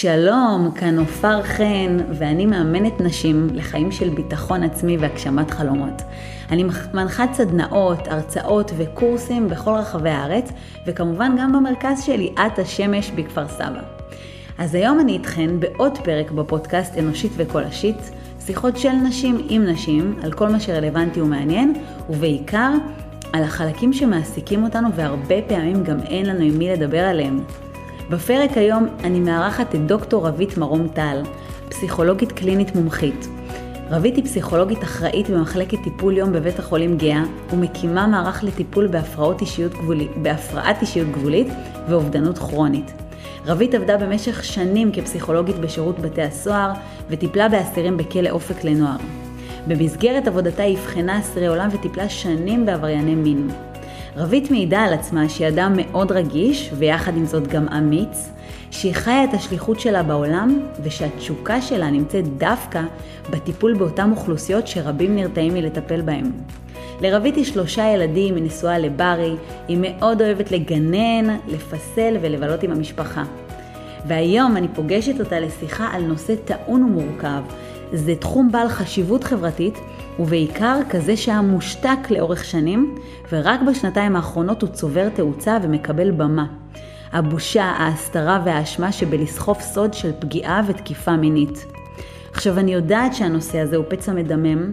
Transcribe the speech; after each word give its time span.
שלום, 0.00 0.70
כאן 0.74 0.98
עופר 0.98 1.42
חן, 1.42 1.96
ואני 2.12 2.46
מאמנת 2.46 3.00
נשים 3.00 3.46
לחיים 3.52 3.92
של 3.92 4.08
ביטחון 4.08 4.62
עצמי 4.62 4.96
והגשמת 4.96 5.50
חלומות. 5.50 6.02
אני 6.50 6.64
מנחת 6.94 7.28
סדנאות, 7.32 8.08
הרצאות 8.08 8.72
וקורסים 8.76 9.48
בכל 9.48 9.70
רחבי 9.70 10.10
הארץ, 10.10 10.52
וכמובן 10.86 11.32
גם 11.38 11.52
במרכז 11.52 12.02
שלי, 12.02 12.32
את 12.46 12.58
השמש 12.58 13.10
בכפר 13.10 13.48
סבא. 13.48 13.80
אז 14.58 14.74
היום 14.74 15.00
אני 15.00 15.12
איתכן 15.12 15.60
בעוד 15.60 15.98
פרק 16.04 16.30
בפודקאסט 16.30 16.98
אנושית 16.98 17.32
וקולשית, 17.36 18.10
שיחות 18.46 18.76
של 18.76 18.92
נשים 18.92 19.46
עם 19.48 19.64
נשים, 19.64 20.18
על 20.22 20.32
כל 20.32 20.48
מה 20.48 20.60
שרלוונטי 20.60 21.20
ומעניין, 21.20 21.74
ובעיקר 22.10 22.70
על 23.32 23.42
החלקים 23.42 23.92
שמעסיקים 23.92 24.64
אותנו 24.64 24.92
והרבה 24.94 25.42
פעמים 25.48 25.84
גם 25.84 26.00
אין 26.00 26.26
לנו 26.26 26.44
עם 26.44 26.58
מי 26.58 26.68
לדבר 26.68 27.04
עליהם. 27.04 27.44
בפרק 28.10 28.56
היום 28.56 28.86
אני 29.04 29.20
מארחת 29.20 29.74
את 29.74 29.86
דוקטור 29.86 30.26
רבית 30.26 30.58
מרום 30.58 30.88
טל, 30.88 31.22
פסיכולוגית 31.68 32.32
קלינית 32.32 32.74
מומחית. 32.76 33.28
רבית 33.90 34.16
היא 34.16 34.24
פסיכולוגית 34.24 34.82
אחראית 34.82 35.30
במחלקת 35.30 35.78
טיפול 35.84 36.16
יום 36.16 36.32
בבית 36.32 36.58
החולים 36.58 36.98
גאה 36.98 37.22
ומקימה 37.52 38.06
מערך 38.06 38.44
לטיפול 38.44 38.86
בהפרעת 38.86 39.40
אישיות 39.40 39.72
גבולית, 39.72 40.10
בהפרעת 40.22 40.82
אישיות 40.82 41.08
גבולית 41.08 41.46
ואובדנות 41.88 42.38
כרונית. 42.38 42.92
רבית 43.46 43.74
עבדה 43.74 43.96
במשך 43.96 44.44
שנים 44.44 44.92
כפסיכולוגית 44.92 45.58
בשירות 45.58 45.98
בתי 45.98 46.22
הסוהר 46.22 46.72
וטיפלה 47.10 47.48
באסירים 47.48 47.96
בכלא 47.96 48.30
אופק 48.30 48.64
לנוער. 48.64 48.96
במסגרת 49.66 50.26
עבודתה 50.26 50.62
היא 50.62 50.78
אבחנה 50.78 51.20
אסירי 51.20 51.46
עולם 51.46 51.68
וטיפלה 51.72 52.08
שנים 52.08 52.66
בעברייני 52.66 53.14
מין. 53.14 53.50
רבית 54.16 54.50
מעידה 54.50 54.82
על 54.82 54.94
עצמה 54.94 55.28
שהיא 55.28 55.48
אדם 55.48 55.72
מאוד 55.76 56.12
רגיש, 56.12 56.70
ויחד 56.78 57.16
עם 57.16 57.26
זאת 57.26 57.46
גם 57.46 57.68
אמיץ, 57.68 58.30
שהיא 58.70 58.94
חיה 58.94 59.24
את 59.24 59.34
השליחות 59.34 59.80
שלה 59.80 60.02
בעולם, 60.02 60.60
ושהתשוקה 60.82 61.62
שלה 61.62 61.90
נמצאת 61.90 62.38
דווקא 62.38 62.82
בטיפול 63.30 63.74
באותן 63.74 64.10
אוכלוסיות 64.10 64.66
שרבים 64.66 65.16
נרתעים 65.16 65.54
מלטפל 65.54 66.00
בהם. 66.00 66.32
לרבית 67.00 67.36
היא 67.36 67.44
שלושה 67.44 67.84
ילדים, 67.94 68.36
היא 68.36 68.44
נשואה 68.44 68.78
לברי, 68.78 69.34
היא 69.68 69.78
מאוד 69.80 70.22
אוהבת 70.22 70.50
לגנן, 70.50 71.36
לפסל 71.48 72.16
ולבלות 72.20 72.62
עם 72.62 72.70
המשפחה. 72.70 73.24
והיום 74.06 74.56
אני 74.56 74.68
פוגשת 74.74 75.20
אותה 75.20 75.40
לשיחה 75.40 75.88
על 75.92 76.02
נושא 76.02 76.34
טעון 76.44 76.82
ומורכב. 76.82 77.42
זה 77.92 78.14
תחום 78.14 78.52
בעל 78.52 78.68
חשיבות 78.68 79.24
חברתית, 79.24 79.78
ובעיקר 80.18 80.78
כזה 80.90 81.16
שהיה 81.16 81.40
מושתק 81.40 82.10
לאורך 82.10 82.44
שנים, 82.44 82.94
ורק 83.34 83.60
בשנתיים 83.62 84.16
האחרונות 84.16 84.62
הוא 84.62 84.70
צובר 84.70 85.08
תאוצה 85.08 85.58
ומקבל 85.62 86.10
במה. 86.10 86.46
הבושה, 87.12 87.64
ההסתרה 87.64 88.42
והאשמה 88.44 88.92
שבלסחוף 88.92 89.60
סוד 89.60 89.94
של 89.94 90.12
פגיעה 90.18 90.62
ותקיפה 90.66 91.16
מינית. 91.16 91.66
עכשיו, 92.32 92.58
אני 92.58 92.74
יודעת 92.74 93.14
שהנושא 93.14 93.58
הזה 93.58 93.76
הוא 93.76 93.84
פצע 93.88 94.12
מדמם, 94.12 94.72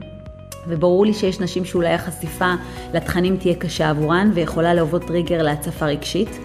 וברור 0.67 1.05
לי 1.05 1.13
שיש 1.13 1.39
נשים 1.39 1.65
שאולי 1.65 1.93
החשיפה 1.93 2.53
לתכנים 2.93 3.37
תהיה 3.37 3.55
קשה 3.55 3.89
עבורן 3.89 4.31
ויכולה 4.33 4.73
להוות 4.73 5.03
טריגר 5.03 5.43
להצפה 5.43 5.85
רגשית, 5.85 6.39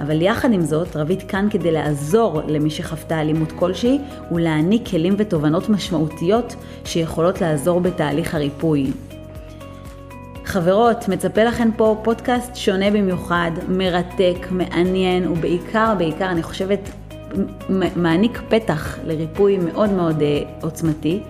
אבל 0.00 0.22
יחד 0.22 0.52
עם 0.52 0.62
זאת, 0.62 0.96
רבית 0.96 1.22
כאן 1.22 1.48
כדי 1.50 1.72
לעזור 1.72 2.42
למי 2.46 2.70
שחוותה 2.70 3.20
אלימות 3.20 3.52
כלשהי 3.52 3.98
ולהעניק 4.32 4.88
כלים 4.88 5.14
ותובנות 5.18 5.68
משמעותיות 5.68 6.54
שיכולות 6.84 7.40
לעזור 7.40 7.80
בתהליך 7.80 8.34
הריפוי. 8.34 8.90
חברות, 10.50 11.08
מצפה 11.08 11.44
לכן 11.44 11.68
פה 11.76 11.96
פודקאסט 12.02 12.56
שונה 12.56 12.90
במיוחד, 12.90 13.50
מרתק, 13.68 14.36
מעניין 14.50 15.28
ובעיקר, 15.28 15.94
בעיקר, 15.98 16.30
אני 16.30 16.42
חושבת, 16.42 16.90
מעניק 17.96 18.40
פתח 18.48 18.98
לריפוי 19.04 19.58
מאוד 19.58 19.90
מאוד 19.90 20.22
אה, 20.22 20.42
עוצמתי. 20.62 21.22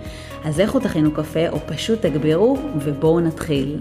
אז 0.45 0.61
לכו 0.61 0.81
תכינו 0.81 1.11
קפה 1.11 1.49
או 1.49 1.59
פשוט 1.67 2.03
תגבירו 2.07 2.59
ובואו 2.77 3.21
נתחיל. 3.21 3.79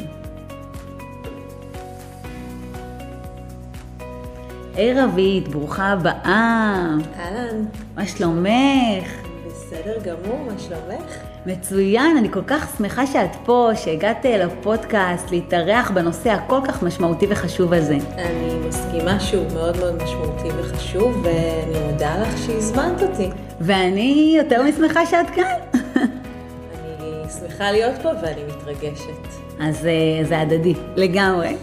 היי 4.76 5.02
רבית, 5.02 5.48
ברוכה 5.48 5.88
הבאה. 5.88 6.96
אהלן. 7.20 7.66
מה 7.96 8.08
שלומך? 8.08 9.12
בסדר 9.48 9.98
גמור, 10.04 10.48
מה 10.52 10.60
שלומך? 10.60 11.29
מצוין, 11.46 12.18
אני 12.18 12.32
כל 12.32 12.44
כך 12.48 12.78
שמחה 12.78 13.08
שאת 13.08 13.36
פה, 13.46 13.70
שהגעת 13.76 14.26
לפודקאסט, 14.26 15.32
להתארח 15.32 15.92
בנושא 15.92 16.30
הכל 16.30 16.60
כך 16.68 16.84
משמעותי 16.84 17.26
וחשוב 17.30 17.74
הזה. 17.74 17.98
אני 18.16 18.68
מסכימה 18.68 19.20
שהוא 19.20 19.46
מאוד 19.54 19.78
מאוד 19.78 20.04
משמעותי 20.04 20.48
וחשוב, 20.58 21.26
ואני 21.26 21.92
מודה 21.92 22.22
לך 22.22 22.38
שהזמנת 22.38 23.02
אותי. 23.02 23.30
ואני 23.62 24.34
יותר 24.38 24.64
משמחה 24.64 25.06
שאת 25.06 25.30
כאן. 25.30 25.56
אני 25.76 27.30
שמחה 27.40 27.72
להיות 27.72 27.96
פה 28.02 28.10
ואני 28.22 28.42
מתרגשת. 28.44 29.28
אז 29.60 29.86
אה, 29.86 30.26
זה 30.26 30.40
הדדי, 30.40 30.74
לגמרי. 30.96 31.56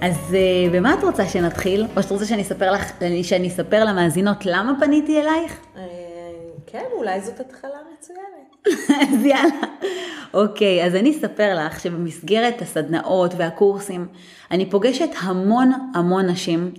אז 0.00 0.16
uh, 0.30 0.72
במה 0.72 0.94
את 0.94 1.04
רוצה 1.04 1.26
שנתחיל? 1.26 1.86
או 1.96 2.02
שאת 2.02 2.10
רוצה 2.10 2.24
שאני 2.24 2.42
אספר 2.42 2.72
לך, 2.72 2.92
שאני 3.22 3.48
אספר 3.48 3.84
למאזינות 3.84 4.46
למה 4.46 4.72
פניתי 4.80 5.20
אלייך? 5.20 5.52
Uh, 5.74 5.78
כן, 6.66 6.84
אולי 6.98 7.20
זאת 7.20 7.40
התחלה. 7.40 7.93
אז 9.02 9.24
יאללה. 9.24 9.66
אוקיי, 10.34 10.86
אז 10.86 10.94
אני 10.94 11.10
אספר 11.10 11.66
לך 11.66 11.80
שבמסגרת 11.80 12.62
הסדנאות 12.62 13.34
והקורסים, 13.36 14.06
אני 14.50 14.70
פוגשת 14.70 15.10
המון 15.20 15.72
המון 15.94 16.26
נשים 16.26 16.72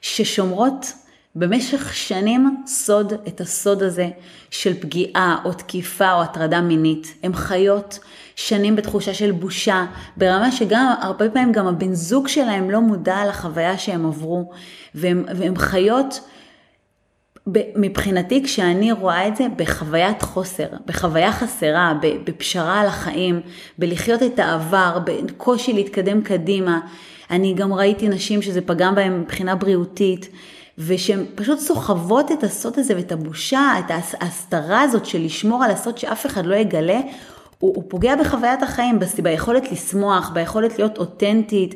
ששומרות 0.00 0.92
במשך 1.36 1.94
שנים 1.94 2.62
סוד, 2.66 3.12
את 3.28 3.40
הסוד 3.40 3.82
הזה 3.82 4.08
של 4.50 4.80
פגיעה 4.80 5.38
או 5.44 5.52
תקיפה 5.52 6.12
או 6.12 6.22
הטרדה 6.22 6.60
מינית. 6.60 7.14
הן 7.22 7.32
חיות 7.32 7.98
שנים 8.36 8.76
בתחושה 8.76 9.14
של 9.14 9.32
בושה, 9.32 9.86
ברמה 10.16 10.52
שגם, 10.52 10.94
הרבה 11.00 11.30
פעמים 11.30 11.52
גם 11.52 11.66
הבן 11.66 11.94
זוג 11.94 12.28
שלהם 12.28 12.70
לא 12.70 12.80
מודע 12.80 13.26
לחוויה 13.28 13.78
שהם 13.78 14.06
עברו, 14.06 14.50
והן 14.94 15.56
חיות, 15.56 16.20
מבחינתי, 17.76 18.42
כשאני 18.44 18.92
רואה 18.92 19.28
את 19.28 19.36
זה, 19.36 19.46
בחוויית 19.56 20.22
חוסר, 20.22 20.66
בחוויה 20.86 21.32
חסרה, 21.32 21.94
בפשרה 22.24 22.80
על 22.80 22.86
החיים, 22.86 23.40
בלחיות 23.78 24.22
את 24.22 24.38
העבר, 24.38 24.98
בקושי 25.04 25.72
להתקדם 25.72 26.22
קדימה. 26.22 26.80
אני 27.30 27.54
גם 27.54 27.72
ראיתי 27.72 28.08
נשים 28.08 28.42
שזה 28.42 28.60
פגם 28.60 28.94
בהן 28.94 29.20
מבחינה 29.20 29.54
בריאותית. 29.54 30.28
ושהן 30.78 31.24
פשוט 31.34 31.58
סוחבות 31.58 32.32
את 32.32 32.44
הסוד 32.44 32.78
הזה 32.78 32.96
ואת 32.96 33.12
הבושה, 33.12 33.72
את 33.78 33.90
ההסתרה 34.20 34.80
הזאת 34.80 35.06
של 35.06 35.24
לשמור 35.24 35.64
על 35.64 35.70
הסוד 35.70 35.98
שאף 35.98 36.26
אחד 36.26 36.46
לא 36.46 36.54
יגלה, 36.54 37.00
הוא, 37.58 37.74
הוא 37.76 37.84
פוגע 37.88 38.16
בחוויית 38.16 38.62
החיים, 38.62 38.98
ביכולת 39.22 39.72
לשמוח, 39.72 40.30
ביכולת 40.34 40.78
להיות 40.78 40.98
אותנטית. 40.98 41.74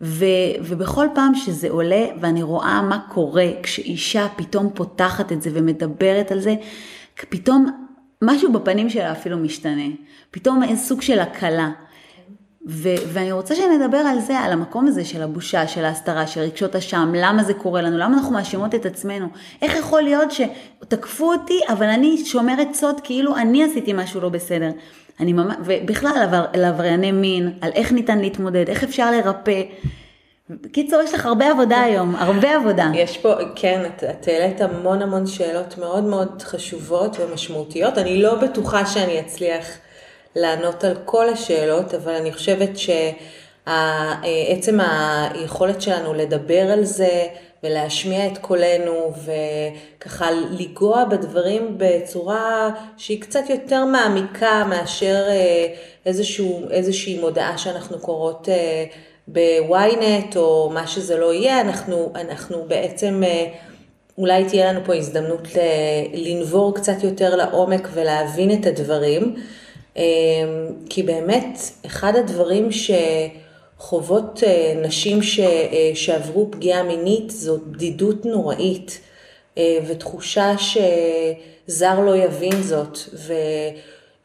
ו, 0.00 0.24
ובכל 0.60 1.06
פעם 1.14 1.34
שזה 1.34 1.70
עולה 1.70 2.06
ואני 2.20 2.42
רואה 2.42 2.82
מה 2.82 2.98
קורה 3.08 3.48
כשאישה 3.62 4.26
פתאום 4.36 4.70
פותחת 4.74 5.32
את 5.32 5.42
זה 5.42 5.50
ומדברת 5.52 6.32
על 6.32 6.40
זה, 6.40 6.54
פתאום 7.28 7.86
משהו 8.22 8.52
בפנים 8.52 8.90
שלה 8.90 9.12
אפילו 9.12 9.38
משתנה. 9.38 9.86
פתאום 10.30 10.62
איזה 10.62 10.82
סוג 10.82 11.02
של 11.02 11.20
הקלה. 11.20 11.70
ו- 12.68 13.12
ואני 13.12 13.32
רוצה 13.32 13.54
שנדבר 13.54 13.96
על 13.96 14.20
זה, 14.20 14.38
על 14.38 14.52
המקום 14.52 14.86
הזה 14.86 15.04
של 15.04 15.22
הבושה, 15.22 15.68
של 15.68 15.84
ההסתרה, 15.84 16.26
של 16.26 16.40
רגשות 16.40 16.76
אשם, 16.76 17.12
למה 17.16 17.44
זה 17.44 17.54
קורה 17.54 17.82
לנו, 17.82 17.98
למה 17.98 18.16
אנחנו 18.16 18.32
מאשימות 18.32 18.74
את 18.74 18.86
עצמנו, 18.86 19.26
איך 19.62 19.76
יכול 19.76 20.02
להיות 20.02 20.28
שתקפו 20.30 21.32
אותי, 21.32 21.60
אבל 21.68 21.86
אני 21.86 22.24
שומרת 22.24 22.68
סוד 22.74 23.00
כאילו 23.04 23.36
אני 23.36 23.64
עשיתי 23.64 23.92
משהו 23.92 24.20
לא 24.20 24.28
בסדר. 24.28 24.70
אני 25.20 25.32
ממש, 25.32 25.56
ובכלל 25.64 26.44
על 26.52 26.64
עברייני 26.64 27.12
מין, 27.12 27.52
על 27.60 27.70
איך 27.74 27.92
ניתן 27.92 28.18
להתמודד, 28.18 28.68
איך 28.68 28.84
אפשר 28.84 29.10
לרפא. 29.10 29.62
בקיצור, 30.50 31.02
יש 31.02 31.14
לך 31.14 31.26
הרבה 31.26 31.50
עבודה 31.50 31.82
היום, 31.82 32.16
הרבה 32.16 32.56
עבודה. 32.56 32.90
יש 32.94 33.18
פה, 33.18 33.34
כן, 33.54 33.82
את, 33.86 34.04
את 34.04 34.28
העלית 34.28 34.60
המון 34.60 35.02
המון 35.02 35.26
שאלות 35.26 35.78
מאוד 35.78 36.04
מאוד 36.04 36.42
חשובות 36.42 37.16
ומשמעותיות. 37.20 37.98
אני 37.98 38.22
לא 38.22 38.34
בטוחה 38.34 38.86
שאני 38.86 39.20
אצליח 39.20 39.66
לענות 40.36 40.84
על 40.84 40.94
כל 41.04 41.28
השאלות, 41.28 41.94
אבל 41.94 42.12
אני 42.12 42.32
חושבת 42.32 42.70
שעצם 43.66 44.78
היכולת 45.34 45.82
שלנו 45.82 46.14
לדבר 46.14 46.72
על 46.72 46.84
זה 46.84 47.26
ולהשמיע 47.66 48.26
את 48.26 48.38
קולנו 48.38 49.12
וככה 49.98 50.30
לנגוע 50.30 51.04
בדברים 51.04 51.74
בצורה 51.76 52.70
שהיא 52.96 53.20
קצת 53.20 53.50
יותר 53.50 53.84
מעמיקה 53.84 54.64
מאשר 54.68 55.24
אה, 55.28 55.66
איזשהו, 56.06 56.70
איזושהי 56.70 57.20
מודעה 57.20 57.58
שאנחנו 57.58 57.98
קוראות 57.98 58.48
אה, 58.48 58.84
בוויינט 59.28 60.36
או 60.36 60.70
מה 60.74 60.86
שזה 60.86 61.16
לא 61.16 61.32
יהיה, 61.34 61.60
אנחנו, 61.60 62.12
אנחנו 62.14 62.64
בעצם 62.68 63.22
אה, 63.26 63.46
אולי 64.18 64.44
תהיה 64.44 64.72
לנו 64.72 64.80
פה 64.84 64.94
הזדמנות 64.94 65.48
לנבור 66.14 66.74
קצת 66.74 67.04
יותר 67.04 67.36
לעומק 67.36 67.88
ולהבין 67.92 68.52
את 68.52 68.66
הדברים. 68.66 69.36
כי 70.88 71.02
באמת, 71.02 71.58
אחד 71.86 72.16
הדברים 72.16 72.68
שחוות 72.72 73.45
אה, 74.42 74.74
נשים 74.82 75.22
ש... 75.22 75.40
אה, 75.40 75.90
שעברו 75.94 76.50
פגיעה 76.50 76.82
מינית 76.82 77.30
זאת 77.30 77.66
בדידות 77.66 78.24
נוראית. 78.24 79.00
ותחושה 79.86 80.52
שזר 80.58 82.00
לא 82.00 82.16
יבין 82.16 82.62
זאת, 82.62 82.98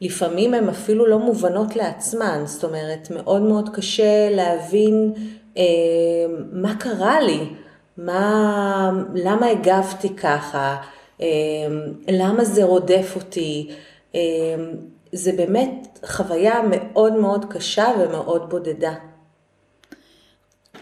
ולפעמים 0.00 0.54
הן 0.54 0.68
אפילו 0.68 1.06
לא 1.06 1.18
מובנות 1.18 1.76
לעצמן, 1.76 2.42
זאת 2.46 2.64
אומרת, 2.64 3.10
מאוד 3.10 3.42
מאוד 3.42 3.68
קשה 3.74 4.30
להבין 4.30 5.12
מה 6.52 6.74
קרה 6.80 7.20
לי, 7.20 7.40
מה, 7.96 8.90
למה 9.14 9.46
הגבתי 9.46 10.08
ככה, 10.08 10.76
למה 12.08 12.44
זה 12.44 12.64
רודף 12.64 13.12
אותי. 13.16 13.70
זה 15.12 15.32
באמת 15.32 15.98
חוויה 16.06 16.60
מאוד 16.70 17.12
מאוד 17.12 17.44
קשה 17.50 17.86
ומאוד 17.98 18.50
בודדה. 18.50 18.94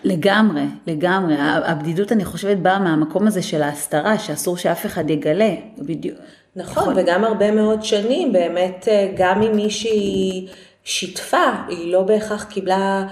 לגמרי, 0.04 0.62
לגמרי. 0.86 1.34
הבדידות, 1.38 2.12
אני 2.12 2.24
חושבת, 2.24 2.56
באה 2.56 2.78
מהמקום 2.78 3.26
הזה 3.26 3.42
של 3.42 3.62
ההסתרה, 3.62 4.18
שאסור 4.18 4.56
שאף 4.56 4.86
אחד 4.86 5.10
יגלה. 5.10 5.54
בדיוק. 5.78 6.18
נכון, 6.56 6.82
נכון, 6.82 6.94
וגם 6.96 7.24
הרבה 7.24 7.50
מאוד 7.50 7.82
שנים, 7.82 8.32
באמת, 8.32 8.88
אה, 8.90 9.08
גם 9.16 9.42
אם 9.42 9.56
מישהי 9.56 10.46
שיתפה, 10.84 11.46
היא 11.68 11.92
לא 11.92 12.02
בהכרח 12.02 12.44
קיבלה 12.44 13.06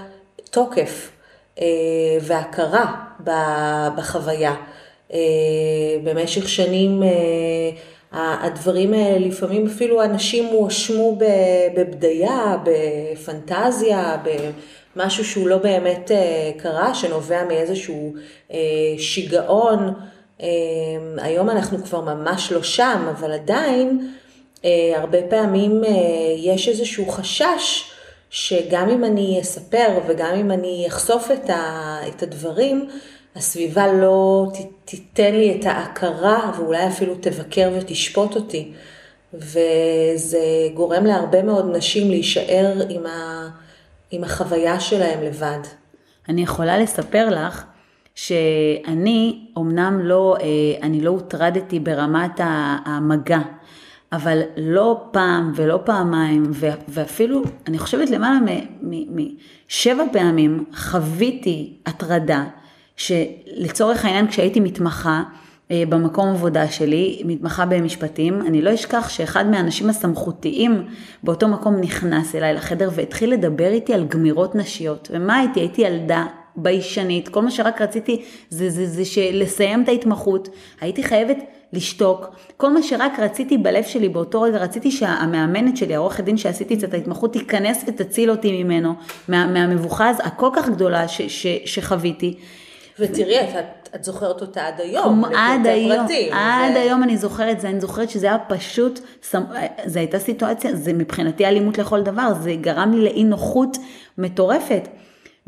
תוקף 0.51 1.11
אה, 1.61 1.67
והכרה 2.21 2.95
בחוויה. 3.97 4.55
אה, 5.13 5.19
במשך 6.05 6.49
שנים 6.49 7.03
הדברים 8.13 8.93
האלה, 8.93 9.27
לפעמים 9.27 9.67
אפילו 9.67 10.05
אנשים 10.05 10.45
הואשמו 10.45 11.19
בבדיה, 11.77 12.57
בפנטזיה, 12.65 14.17
במשהו 14.99 15.25
שהוא 15.25 15.49
לא 15.49 15.57
באמת 15.57 16.11
אה, 16.11 16.51
קרה, 16.57 16.95
שנובע 16.95 17.45
מאיזשהו 17.45 18.15
אה, 18.53 18.59
שיגעון. 18.99 19.95
אה, 20.43 20.47
היום 21.19 21.51
אנחנו 21.51 21.85
כבר 21.85 22.01
ממש 22.01 22.53
לא 22.53 22.63
שם, 22.63 23.07
אבל 23.11 23.33
עדיין 23.33 24.15
הרבה 24.97 25.19
פעמים 25.31 25.83
יש 26.37 26.69
איזשהו 26.69 27.09
חשש 27.09 27.91
שגם 28.31 28.89
אם 28.89 29.05
אני 29.05 29.39
אספר 29.41 29.89
וגם 30.09 30.35
אם 30.35 30.51
אני 30.51 30.85
אחשוף 30.89 31.31
את 32.09 32.23
הדברים, 32.23 32.89
הסביבה 33.37 33.93
לא 33.93 34.47
תיתן 34.85 35.35
לי 35.35 35.57
את 35.61 35.67
ההכרה 35.67 36.53
ואולי 36.57 36.87
אפילו 36.87 37.15
תבקר 37.21 37.71
ותשפוט 37.75 38.37
אותי. 38.37 38.73
וזה 39.35 40.41
גורם 40.75 41.07
להרבה 41.07 41.43
מאוד 41.43 41.77
נשים 41.77 42.11
להישאר 42.11 42.73
עם, 42.89 43.07
ה... 43.07 43.49
עם 44.11 44.25
החוויה 44.25 44.81
שלהם 44.81 45.23
לבד. 45.23 45.59
אני 46.29 46.43
יכולה 46.43 46.79
לספר 46.79 47.29
לך 47.31 47.65
שאני 48.15 49.47
אמנם 49.59 50.01
לא, 50.03 50.37
אה, 50.41 50.47
אני 50.83 51.01
לא 51.01 51.11
הוטרדתי 51.11 51.81
ברמת 51.81 52.41
המגע, 52.85 53.39
אבל 54.13 54.43
לא 54.57 55.09
פעם 55.11 55.53
ולא 55.55 55.81
פעמיים, 55.85 56.43
ואפילו, 56.89 57.43
אני 57.67 57.79
חושבת 57.79 58.11
למעלה 58.11 58.39
משבע 58.83 60.05
פעמים 60.13 60.65
חוויתי 60.75 61.77
הטרדה 61.87 62.45
שלצורך 62.97 64.05
העניין 64.05 64.29
כשהייתי 64.29 64.61
מתמחה 64.61 65.23
במקום 65.73 66.29
עבודה 66.29 66.69
שלי, 66.69 67.23
מתמחה 67.25 67.67
במשפטים, 67.67 68.41
אני 68.47 68.63
לא 68.63 68.75
אשכח 68.75 69.09
שאחד 69.09 69.47
מהאנשים 69.47 69.91
הסמכותיים 69.91 70.87
באותו 71.23 71.49
מקום 71.49 71.81
נכנס 71.81 72.35
אליי 72.35 72.55
לחדר 72.55 72.91
והתחיל 72.95 73.33
לדבר 73.33 73.69
איתי 73.69 73.95
על 73.95 74.05
גמירות 74.05 74.55
נשיות. 74.55 75.09
ומה 75.13 75.37
הייתי? 75.37 75.61
הייתי 75.61 75.83
ילדה 75.83 76.27
ביישנית, 76.57 77.29
כל 77.29 77.43
מה 77.43 77.51
שרק 77.51 77.81
רציתי 77.81 78.23
זה, 78.51 78.71
זה, 78.71 78.87
זה, 78.87 79.05
זה 79.05 79.31
לסיים 79.33 79.83
את 79.83 79.89
ההתמחות, 79.89 80.49
הייתי 80.81 81.03
חייבת 81.03 81.37
לשתוק. 81.73 82.27
כל 82.57 82.73
מה 82.73 82.83
שרק 82.83 83.19
רציתי 83.19 83.59
בלב 83.59 83.85
שלי 83.85 84.09
באותו 84.09 84.43
רגע, 84.43 84.59
רציתי 84.59 84.91
שהמאמנת 84.91 85.77
שלי, 85.77 85.95
העורכת 85.95 86.25
דין 86.25 86.37
שעשיתי 86.37 86.75
את 86.75 86.95
ההתמחות, 86.95 87.33
תיכנס 87.33 87.85
ותציל 87.89 88.31
אותי 88.31 88.65
ממנו, 88.65 88.95
מה, 89.29 89.47
מהמבוכה 89.47 90.11
הכל 90.11 90.51
כך 90.57 90.69
גדולה 90.69 91.09
ש, 91.09 91.23
ש, 91.23 91.47
שחוויתי. 91.65 92.35
ותראי, 92.99 93.41
את, 93.41 93.89
את 93.95 94.05
זוכרת 94.05 94.41
אותה 94.41 94.67
עד 94.67 94.81
היום, 94.81 95.25
עד 95.25 95.67
היום, 95.67 96.01
פרטים, 96.01 96.33
עד 96.33 96.73
זה... 96.73 96.81
היום 96.81 97.03
אני 97.03 97.17
זוכרת 97.17 97.61
זה, 97.61 97.69
אני 97.69 97.81
זוכרת 97.81 98.11
שזה 98.11 98.27
היה 98.27 98.39
פשוט, 98.39 99.01
זו 99.87 99.99
הייתה 99.99 100.19
סיטואציה, 100.19 100.77
זה 100.77 100.93
מבחינתי 100.93 101.47
אלימות 101.47 101.79
לכל 101.79 102.03
דבר, 102.03 102.33
זה 102.41 102.55
גרם 102.61 102.93
לי 102.93 103.05
לאי 103.05 103.25
נוחות 103.25 103.77
מטורפת. 104.19 104.89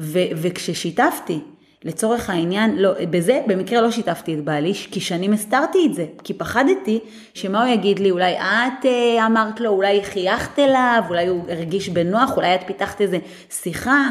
ו, 0.00 0.19
וכששיתפתי, 0.35 1.38
לצורך 1.85 2.31
העניין, 2.31 2.76
לא, 2.76 2.91
בזה 3.11 3.43
במקרה 3.47 3.81
לא 3.81 3.91
שיתפתי 3.91 4.35
את 4.35 4.44
בעלי, 4.44 4.75
כי 4.75 5.00
שנים 5.00 5.32
הסתרתי 5.32 5.79
את 5.87 5.94
זה, 5.94 6.06
כי 6.25 6.35
פחדתי 6.35 7.00
שמה 7.35 7.64
הוא 7.64 7.75
יגיד 7.75 7.99
לי, 7.99 8.11
אולי 8.11 8.37
את 8.38 8.87
אה, 8.87 9.26
אמרת 9.26 9.61
לו, 9.61 9.70
אולי 9.70 10.05
חייכת 10.05 10.58
אליו, 10.58 11.02
אולי 11.08 11.26
הוא 11.26 11.44
הרגיש 11.49 11.88
בנוח, 11.88 12.37
אולי 12.37 12.55
את 12.55 12.61
פיתחת 12.67 13.00
איזה 13.00 13.19
שיחה. 13.50 14.11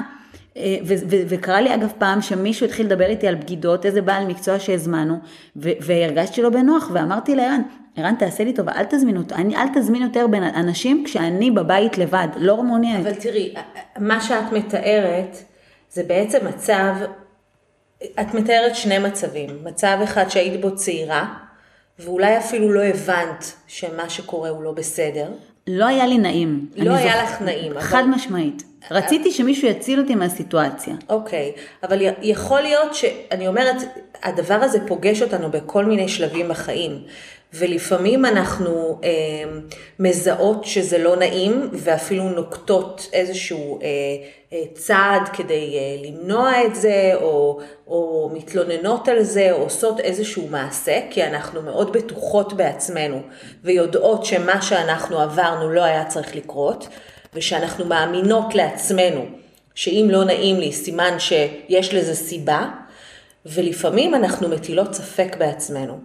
אה, 0.58 0.78
וקרה 1.28 1.62
לי 1.62 1.76
אגב 1.76 1.92
פעם 1.98 2.22
שמישהו 2.22 2.66
התחיל 2.66 2.86
לדבר 2.86 3.06
איתי 3.06 3.28
על 3.28 3.36
בגידות, 3.36 3.86
איזה 3.86 4.02
בעל 4.02 4.26
מקצוע 4.26 4.60
שהזמנו, 4.60 5.16
והרגשתי 5.56 6.42
לו 6.42 6.52
בנוח, 6.52 6.92
ואמרתי 6.94 7.36
לערן, 7.36 7.62
ערן 7.96 8.16
תעשה 8.16 8.44
לי 8.44 8.54
טובה, 8.54 8.72
אל 8.72 8.86
תזמין 8.90 9.18
אותו, 9.18 9.36
אני, 9.36 9.56
אל 9.56 9.68
תזמין 9.76 10.02
יותר 10.02 10.28
בין 10.28 10.44
אנשים 10.44 11.04
כשאני 11.06 11.52
בבית 11.52 11.98
לבד, 11.98 12.28
לא 12.36 12.64
מעוניינת. 12.64 13.06
אבל 13.06 13.16
תראי, 13.16 13.54
מה 13.98 14.22
שאת 14.22 14.52
מתארת, 14.52 15.38
זה 15.92 16.04
בעצם 16.04 16.48
מצב, 16.48 16.96
את 18.04 18.34
מתארת 18.34 18.76
שני 18.76 19.00
מצבים, 19.00 19.50
מצב 19.64 19.98
אחד 20.04 20.30
שהיית 20.30 20.62
בו 20.62 20.76
צעירה, 20.76 21.34
ואולי 22.00 22.38
אפילו 22.38 22.72
לא 22.72 22.84
הבנת 22.84 23.54
שמה 23.68 24.10
שקורה 24.10 24.50
הוא 24.50 24.64
לא 24.64 24.72
בסדר. 24.72 25.32
לא 25.68 25.86
היה 25.86 26.08
לי 26.08 26.18
נעים. 26.18 26.70
לא 26.76 26.94
היה 26.94 27.26
זוכ... 27.26 27.34
לך 27.34 27.42
נעים. 27.42 27.74
חד 27.80 27.98
אבל... 28.00 28.10
משמעית. 28.10 28.64
רציתי 28.92 29.32
שמישהו 29.32 29.68
יציל 29.68 30.00
אותי 30.00 30.16
מהסיטואציה. 30.16 30.94
אוקיי, 31.10 31.54
okay. 31.56 31.88
אבל 31.88 32.00
יכול 32.22 32.62
להיות 32.62 32.96
שאני 32.96 33.48
אומרת, 33.48 33.76
הדבר 34.24 34.54
הזה 34.54 34.88
פוגש 34.88 35.22
אותנו 35.22 35.52
בכל 35.52 35.86
מיני 35.86 36.08
שלבים 36.08 36.50
בחיים. 36.50 37.02
ולפעמים 37.54 38.26
אנחנו 38.26 39.00
אה, 39.04 39.10
מזהות 40.00 40.66
שזה 40.66 40.98
לא 40.98 41.16
נעים 41.16 41.70
ואפילו 41.74 42.24
נוקטות 42.30 43.10
איזשהו 43.14 43.80
אה, 43.82 43.88
אה, 44.54 44.64
צעד 44.74 45.30
כדי 45.34 45.78
אה, 45.78 46.08
למנוע 46.10 46.66
את 46.66 46.76
זה 46.76 47.12
או, 47.16 47.60
או 47.88 48.32
מתלוננות 48.34 49.08
על 49.08 49.24
זה 49.24 49.52
או 49.52 49.58
עושות 49.58 50.00
איזשהו 50.00 50.48
מעשה 50.48 51.00
כי 51.10 51.24
אנחנו 51.24 51.62
מאוד 51.62 51.94
בטוחות 51.94 52.54
בעצמנו 52.54 53.22
ויודעות 53.64 54.26
שמה 54.26 54.62
שאנחנו 54.62 55.20
עברנו 55.20 55.70
לא 55.70 55.84
היה 55.84 56.06
צריך 56.06 56.36
לקרות 56.36 56.88
ושאנחנו 57.34 57.86
מאמינות 57.86 58.56
לעצמנו 58.56 59.26
שאם 59.76 60.08
לא 60.12 60.24
נעים 60.24 60.60
לי 60.60 60.72
סימן 60.72 61.16
שיש 61.20 61.94
לזה 61.94 62.16
סיבה 62.16 62.70
ולפעמים 63.46 64.16
אנחנו 64.16 64.50
מטילות 64.50 64.94
ספק 64.94 65.36
בעצמנו. 65.40 66.00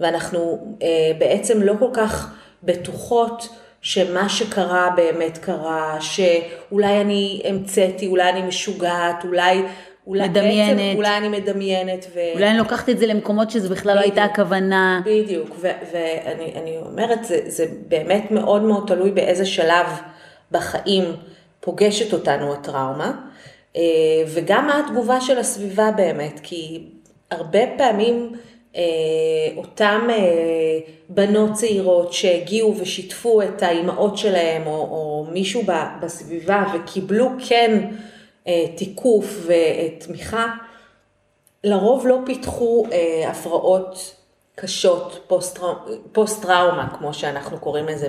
ואנחנו 0.00 0.74
אה, 0.82 0.88
בעצם 1.18 1.62
לא 1.62 1.74
כל 1.78 1.90
כך 1.92 2.34
בטוחות 2.62 3.48
שמה 3.80 4.28
שקרה 4.28 4.90
באמת 4.96 5.38
קרה, 5.38 5.96
שאולי 6.00 7.00
אני 7.00 7.42
המצאתי, 7.44 8.06
אולי 8.06 8.28
אני 8.30 8.42
משוגעת, 8.42 9.24
אולי... 9.24 9.62
אולי 10.06 10.28
מדמיינת. 10.28 10.76
בעצם, 10.76 10.96
אולי 10.96 11.16
אני 11.16 11.28
מדמיינת. 11.28 12.06
ו... 12.14 12.20
אולי 12.34 12.50
אני 12.50 12.58
לוקחת 12.58 12.88
את 12.88 12.98
זה 12.98 13.06
למקומות 13.06 13.50
שזה 13.50 13.68
בכלל 13.68 13.92
בדיוק, 13.92 13.96
לא 13.96 14.00
הייתה 14.00 14.24
הכוונה. 14.24 15.00
בדיוק, 15.04 15.56
ואני 15.92 16.76
אומרת, 16.76 17.24
זה, 17.24 17.40
זה 17.46 17.66
באמת 17.88 18.30
מאוד 18.30 18.62
מאוד 18.62 18.84
תלוי 18.86 19.10
באיזה 19.10 19.46
שלב 19.46 19.86
בחיים 20.50 21.04
פוגשת 21.60 22.12
אותנו 22.12 22.52
הטראומה, 22.52 23.12
אה, 23.76 23.82
וגם 24.26 24.66
מה 24.66 24.78
התגובה 24.78 25.20
של 25.20 25.38
הסביבה 25.38 25.90
באמת, 25.90 26.40
כי 26.42 26.84
הרבה 27.30 27.60
פעמים 27.78 28.32
אה, 28.76 28.82
אותם 29.56 30.06
אה, 30.10 30.78
בנות 31.08 31.52
צעירות 31.52 32.12
שהגיעו 32.12 32.74
ושיתפו 32.78 33.42
את 33.42 33.62
האימהות 33.62 34.18
שלהם 34.18 34.66
או, 34.66 34.72
או 34.72 35.26
מישהו 35.32 35.62
בסביבה 36.02 36.64
וקיבלו 36.74 37.28
כן 37.48 37.90
תיקוף 38.76 39.46
ותמיכה, 39.46 40.46
לרוב 41.64 42.06
לא 42.06 42.18
פיתחו 42.26 42.86
הפרעות 43.26 44.14
קשות, 44.54 45.28
פוסט-טראומה, 46.12 46.88
כמו 46.98 47.14
שאנחנו 47.14 47.58
קוראים 47.58 47.86
לזה, 47.86 48.08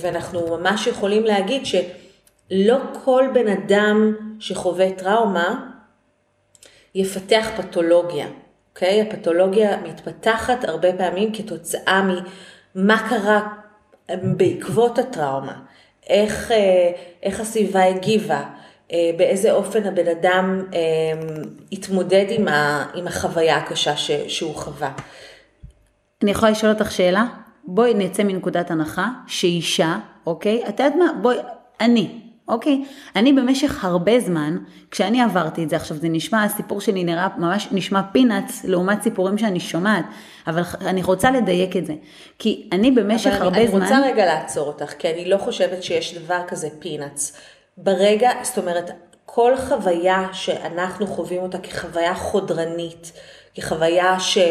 ואנחנו 0.00 0.56
ממש 0.56 0.86
יכולים 0.86 1.24
להגיד 1.24 1.62
שלא 1.66 2.78
כל 3.04 3.24
בן 3.34 3.48
אדם 3.48 4.16
שחווה 4.40 4.92
טראומה, 4.92 5.68
יפתח 6.94 7.46
פתולוגיה, 7.56 8.26
אוקיי? 8.70 9.02
הפתולוגיה 9.02 9.76
מתפתחת 9.76 10.64
הרבה 10.64 10.92
פעמים 10.92 11.34
כתוצאה 11.34 12.02
ממה 12.74 13.08
קרה 13.08 13.48
בעקבות 14.22 14.98
הטראומה, 14.98 15.60
איך, 16.06 16.52
אה, 16.52 16.92
איך 17.22 17.40
הסביבה 17.40 17.84
הגיבה, 17.84 18.44
באיזה 19.16 19.52
אופן 19.52 19.86
הבן 19.86 20.08
אדם 20.08 20.64
התמודד 21.72 22.24
עם, 22.28 22.48
ה, 22.48 22.86
עם 22.94 23.06
החוויה 23.06 23.56
הקשה 23.56 23.96
ש, 23.96 24.10
שהוא 24.10 24.54
חווה. 24.54 24.92
אני 26.22 26.30
יכולה 26.30 26.50
לשאול 26.52 26.72
אותך 26.72 26.92
שאלה? 26.92 27.24
בואי 27.64 27.94
נצא 27.94 28.22
מנקודת 28.22 28.70
הנחה 28.70 29.08
שאישה, 29.26 29.98
אוקיי? 30.26 30.62
את 30.68 30.80
יודעת 30.80 30.94
מה? 30.94 31.12
בואי, 31.22 31.36
אני, 31.80 32.20
אוקיי? 32.48 32.84
אני 33.16 33.32
במשך 33.32 33.84
הרבה 33.84 34.20
זמן, 34.20 34.56
כשאני 34.90 35.22
עברתי 35.22 35.64
את 35.64 35.70
זה, 35.70 35.76
עכשיו 35.76 35.96
זה 35.96 36.08
נשמע, 36.08 36.44
הסיפור 36.44 36.80
שלי 36.80 37.04
נראה 37.04 37.28
ממש 37.38 37.68
נשמע 37.72 38.02
פינאץ 38.12 38.64
לעומת 38.64 39.02
סיפורים 39.02 39.38
שאני 39.38 39.60
שומעת, 39.60 40.04
אבל 40.46 40.62
אני 40.80 41.02
רוצה 41.02 41.30
לדייק 41.30 41.76
את 41.76 41.86
זה. 41.86 41.94
כי 42.38 42.68
אני 42.72 42.90
במשך 42.90 43.32
הרבה 43.40 43.56
אני, 43.56 43.68
זמן... 43.68 43.82
אני 43.82 43.90
רוצה 43.90 44.06
רגע 44.06 44.26
לעצור 44.26 44.66
אותך, 44.66 44.92
כי 44.98 45.10
אני 45.10 45.24
לא 45.24 45.38
חושבת 45.38 45.82
שיש 45.82 46.18
דבר 46.18 46.40
כזה 46.48 46.68
פינאץ. 46.78 47.36
ברגע, 47.76 48.30
זאת 48.42 48.58
אומרת, 48.58 48.90
כל 49.26 49.52
חוויה 49.68 50.28
שאנחנו 50.32 51.06
חווים 51.06 51.42
אותה 51.42 51.58
כחוויה 51.58 52.14
חודרנית, 52.14 53.12
כחוויה 53.54 54.20
שלא 54.20 54.42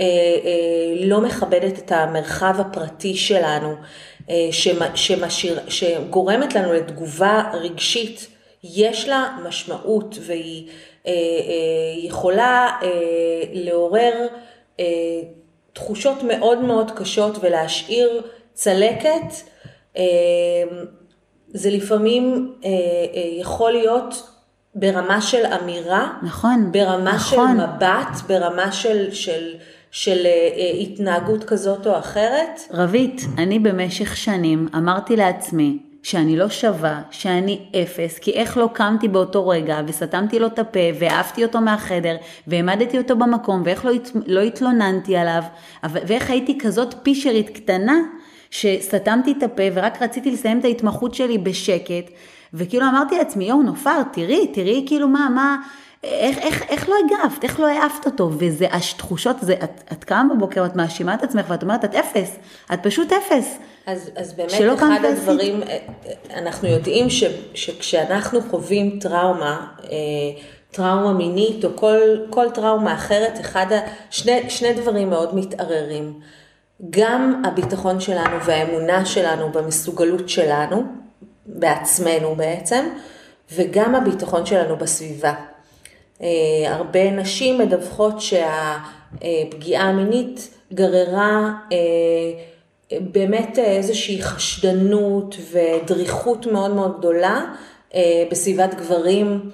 אה, 0.00 1.14
אה, 1.14 1.20
מכבדת 1.20 1.78
את 1.78 1.92
המרחב 1.92 2.54
הפרטי 2.58 3.16
שלנו, 3.16 3.74
אה, 4.30 4.48
שמשאיר, 4.94 5.58
שגורמת 5.68 6.54
לנו 6.54 6.72
לתגובה 6.72 7.42
רגשית, 7.52 8.26
יש 8.64 9.08
לה 9.08 9.36
משמעות 9.48 10.18
והיא 10.20 10.68
יכולה 11.96 12.78
לעורר 13.52 14.26
תחושות 15.72 16.22
מאוד 16.22 16.58
מאוד 16.58 16.90
קשות 16.90 17.36
ולהשאיר 17.40 18.22
צלקת. 18.52 19.34
זה 21.48 21.70
לפעמים 21.70 22.54
יכול 23.38 23.72
להיות 23.72 24.33
ברמה 24.74 25.20
של 25.20 25.46
אמירה, 25.46 26.12
נכון, 26.22 26.72
ברמה 26.72 27.12
נכון. 27.12 27.56
של 27.58 27.66
מבט, 27.66 28.20
ברמה 28.28 28.72
של, 28.72 29.12
של, 29.12 29.54
של 29.90 30.26
uh, 30.26 30.82
התנהגות 30.82 31.44
כזאת 31.44 31.86
או 31.86 31.98
אחרת. 31.98 32.60
רבית, 32.70 33.20
אני 33.38 33.58
במשך 33.58 34.16
שנים 34.16 34.68
אמרתי 34.76 35.16
לעצמי 35.16 35.78
שאני 36.02 36.36
לא 36.36 36.48
שווה, 36.48 37.02
שאני 37.10 37.58
אפס, 37.82 38.18
כי 38.18 38.30
איך 38.30 38.56
לא 38.56 38.68
קמתי 38.72 39.08
באותו 39.08 39.48
רגע 39.48 39.80
וסתמתי 39.86 40.38
לו 40.38 40.46
את 40.46 40.58
הפה 40.58 40.80
והעפתי 40.98 41.44
אותו 41.44 41.60
מהחדר 41.60 42.16
והעמדתי 42.46 42.98
אותו 42.98 43.16
במקום 43.16 43.62
ואיך 43.64 43.84
לא, 43.84 43.92
לא 44.26 44.40
התלוננתי 44.40 45.16
עליו 45.16 45.42
ואיך 45.84 46.30
הייתי 46.30 46.58
כזאת 46.58 46.94
פישרית 47.02 47.50
קטנה 47.50 47.98
שסתמתי 48.50 49.34
את 49.38 49.42
הפה 49.42 49.62
ורק 49.74 50.02
רציתי 50.02 50.30
לסיים 50.30 50.58
את 50.58 50.64
ההתמחות 50.64 51.14
שלי 51.14 51.38
בשקט 51.38 52.10
וכאילו 52.54 52.86
אמרתי 52.86 53.18
לעצמי, 53.18 53.44
יואו, 53.44 53.62
נופר, 53.62 54.02
תראי, 54.12 54.46
תראי 54.46 54.84
כאילו 54.86 55.08
מה, 55.08 55.28
מה, 55.34 55.56
איך, 56.04 56.38
איך, 56.38 56.62
איך 56.68 56.88
לא 56.88 56.94
הגבת, 57.04 57.44
איך 57.44 57.60
לא 57.60 57.66
העפת 57.66 58.06
אותו, 58.06 58.30
וזה 58.38 58.66
התחושות, 58.72 59.36
זה, 59.40 59.54
את, 59.64 59.82
את 59.92 60.04
קמה 60.04 60.34
בבוקר, 60.34 60.66
את 60.66 60.76
מאשימה 60.76 61.14
את 61.14 61.22
עצמך 61.22 61.46
ואת 61.48 61.62
אומרת, 61.62 61.84
את 61.84 61.94
אפס, 61.94 62.36
את 62.72 62.78
פשוט 62.82 63.12
אפס. 63.12 63.58
אז, 63.86 64.10
אז 64.16 64.32
באמת 64.32 64.52
אחד 64.74 65.04
הדברים, 65.04 65.62
אה, 65.62 65.78
אנחנו 66.38 66.68
יודעים 66.68 67.10
ש, 67.10 67.24
שכשאנחנו 67.54 68.40
חווים 68.50 68.98
טראומה, 69.00 69.66
אה, 69.84 69.88
טראומה 70.70 71.12
מינית 71.12 71.64
או 71.64 71.68
כל, 71.74 71.98
כל 72.30 72.50
טראומה 72.50 72.94
אחרת, 72.94 73.40
אחד, 73.40 73.66
שני, 74.10 74.50
שני 74.50 74.72
דברים 74.72 75.10
מאוד 75.10 75.34
מתערערים. 75.34 76.20
גם 76.90 77.42
הביטחון 77.44 78.00
שלנו 78.00 78.44
והאמונה 78.44 79.06
שלנו 79.06 79.52
במסוגלות 79.52 80.28
שלנו, 80.28 81.03
בעצמנו 81.46 82.34
בעצם, 82.34 82.88
וגם 83.52 83.94
הביטחון 83.94 84.46
שלנו 84.46 84.76
בסביבה. 84.76 85.34
אה, 86.22 86.28
הרבה 86.66 87.10
נשים 87.10 87.58
מדווחות 87.58 88.14
שהפגיעה 88.20 89.84
המינית 89.84 90.54
גררה 90.72 91.52
אה, 91.72 91.78
באמת 93.00 93.58
איזושהי 93.58 94.22
חשדנות 94.22 95.36
ודריכות 95.52 96.46
מאוד 96.46 96.70
מאוד 96.70 96.98
גדולה 96.98 97.44
אה, 97.94 98.24
בסביבת 98.30 98.74
גברים, 98.74 99.50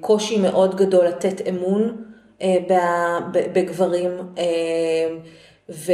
קושי 0.00 0.38
מאוד 0.38 0.76
גדול 0.76 1.06
לתת 1.06 1.48
אמון 1.48 1.96
בגברים. 3.32 4.10
ו, 5.68 5.92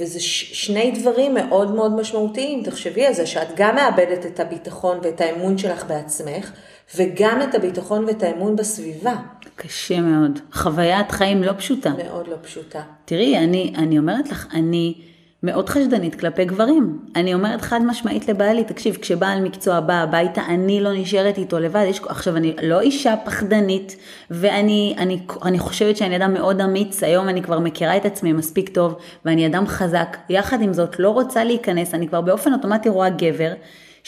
וזה 0.00 0.20
ש, 0.20 0.66
שני 0.66 0.90
דברים 0.90 1.34
מאוד 1.34 1.74
מאוד 1.74 2.00
משמעותיים, 2.00 2.62
תחשבי 2.62 3.06
על 3.06 3.12
זה 3.12 3.26
שאת 3.26 3.48
גם 3.56 3.74
מאבדת 3.74 4.26
את 4.26 4.40
הביטחון 4.40 4.98
ואת 5.02 5.20
האמון 5.20 5.58
שלך 5.58 5.84
בעצמך, 5.84 6.52
וגם 6.96 7.42
את 7.42 7.54
הביטחון 7.54 8.04
ואת 8.04 8.22
האמון 8.22 8.56
בסביבה. 8.56 9.14
קשה 9.56 10.00
מאוד. 10.00 10.38
חוויית 10.52 11.10
חיים 11.12 11.42
לא 11.42 11.52
פשוטה. 11.58 11.90
מאוד 11.90 12.28
לא 12.28 12.36
פשוטה. 12.42 12.82
תראי, 13.04 13.38
אני, 13.38 13.72
אני 13.76 13.98
אומרת 13.98 14.30
לך, 14.30 14.46
אני... 14.54 15.11
מאוד 15.42 15.68
חשדנית 15.68 16.14
כלפי 16.14 16.44
גברים. 16.44 16.98
אני 17.16 17.34
אומרת 17.34 17.60
חד 17.60 17.80
משמעית 17.84 18.28
לבעלי, 18.28 18.64
תקשיב, 18.64 18.96
כשבעל 19.00 19.40
מקצוע 19.40 19.80
בא 19.80 19.94
הביתה, 19.94 20.42
אני 20.48 20.80
לא 20.80 20.90
נשארת 20.92 21.38
איתו 21.38 21.58
לבד. 21.58 21.84
יש, 21.88 22.00
עכשיו, 22.06 22.36
אני 22.36 22.56
לא 22.62 22.80
אישה 22.80 23.14
פחדנית, 23.24 23.96
ואני 24.30 24.94
אני, 24.98 25.20
אני 25.44 25.58
חושבת 25.58 25.96
שאני 25.96 26.16
אדם 26.16 26.34
מאוד 26.34 26.60
אמיץ, 26.60 27.02
היום 27.02 27.28
אני 27.28 27.42
כבר 27.42 27.58
מכירה 27.58 27.96
את 27.96 28.04
עצמי 28.04 28.32
מספיק 28.32 28.68
טוב, 28.68 28.96
ואני 29.24 29.46
אדם 29.46 29.66
חזק. 29.66 30.16
יחד 30.28 30.62
עם 30.62 30.72
זאת, 30.72 30.98
לא 30.98 31.10
רוצה 31.10 31.44
להיכנס, 31.44 31.94
אני 31.94 32.08
כבר 32.08 32.20
באופן 32.20 32.52
אוטומטי 32.52 32.88
רואה 32.88 33.10
גבר, 33.10 33.52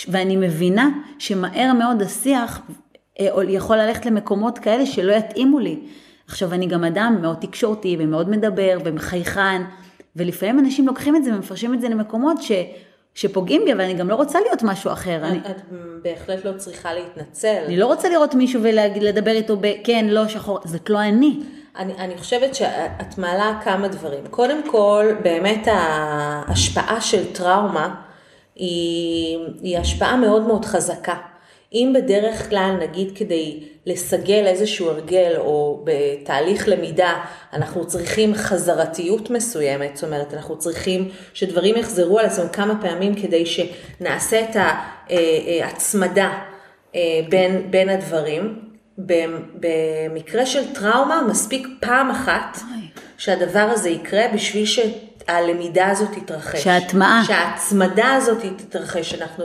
ואני 0.09 0.37
מבינה 0.37 0.89
שמהר 1.19 1.73
מאוד 1.73 2.03
השיח 2.03 2.61
אה, 3.21 3.29
יכול 3.49 3.77
ללכת 3.77 4.07
למקומות 4.07 4.59
כאלה 4.59 4.87
שלא 4.87 5.13
יתאימו 5.13 5.59
לי. 5.59 5.81
עכשיו, 6.29 6.55
אני 6.55 6.67
גם 6.67 6.85
אדם 6.85 7.19
מאוד 7.21 7.37
תקשורתי 7.41 7.97
ומאוד 7.99 8.31
מדבר 8.31 8.79
ומחייכן. 8.85 9.63
ולפעמים 10.17 10.59
אנשים 10.59 10.87
לוקחים 10.87 11.17
את 11.17 11.25
זה 11.25 11.35
ומפרשים 11.35 11.75
את 11.75 11.81
זה 11.81 11.89
למקומות 11.89 12.43
ש... 12.43 12.53
שפוגעים 13.15 13.65
בי, 13.65 13.73
אבל 13.73 13.81
אני 13.81 13.95
גם 13.95 14.09
לא 14.09 14.15
רוצה 14.15 14.41
להיות 14.41 14.63
משהו 14.63 14.93
אחר. 14.93 15.17
את, 15.17 15.23
אני... 15.23 15.39
את 15.39 15.61
בהחלט 16.03 16.45
לא 16.45 16.53
צריכה 16.57 16.95
להתנצל. 16.95 17.63
אני 17.67 17.77
לא 17.77 17.87
רוצה 17.87 18.09
לראות 18.09 18.35
מישהו 18.35 18.63
ולדבר 18.63 19.31
איתו 19.31 19.57
ב... 19.57 19.73
כן, 19.85 20.07
לא, 20.09 20.29
שחור, 20.29 20.59
זאת 20.65 20.91
לא 20.91 21.01
אני. 21.01 21.41
אני, 21.77 21.95
אני 21.99 22.19
חושבת 22.19 22.55
שאת 22.55 23.19
מעלה 23.19 23.61
כמה 23.65 23.89
דברים. 23.89 24.27
קודם 24.31 24.71
כל, 24.71 25.07
באמת 25.23 25.69
ההשפעה 25.71 27.01
של 27.01 27.33
טראומה 27.33 27.95
היא, 28.55 29.39
היא 29.63 29.79
השפעה 29.79 30.17
מאוד 30.17 30.43
מאוד 30.47 30.65
חזקה. 30.65 31.17
אם 31.73 31.93
בדרך 31.95 32.49
כלל, 32.49 32.77
נגיד 32.81 33.17
כדי 33.17 33.69
לסגל 33.87 34.47
איזשהו 34.47 34.91
הרגל 34.91 35.35
או 35.37 35.85
בתהליך 35.85 36.69
למידה, 36.69 37.13
אנחנו 37.53 37.87
צריכים 37.87 38.35
חזרתיות 38.35 39.31
מסוימת, 39.31 39.97
זאת 39.97 40.05
אומרת, 40.05 40.35
אנחנו 40.35 40.59
צריכים 40.59 41.09
שדברים 41.35 41.77
יחזרו 41.77 42.19
על 42.19 42.27
עצמם 42.27 42.49
כמה 42.49 42.81
פעמים 42.81 43.15
כדי 43.15 43.45
שנעשה 43.47 44.41
את 44.41 44.57
ההצמדה 44.57 46.39
אה, 46.95 47.01
בין, 47.29 47.71
בין 47.71 47.89
הדברים. 47.89 48.65
במקרה 48.99 50.47
של 50.47 50.75
טראומה, 50.75 51.23
מספיק 51.31 51.69
פעם 51.81 52.11
אחת 52.11 52.59
שהדבר 53.19 53.69
הזה 53.73 53.91
יקרה 53.91 54.23
בשביל 54.35 54.65
שהלמידה 54.67 55.87
הזאת 55.91 56.09
תתרחש. 56.19 56.65
שההטמעה. 56.65 57.23
שההצמדה 57.27 58.13
הזאת 58.13 58.39
תתרחש. 58.57 59.15
אנחנו 59.15 59.45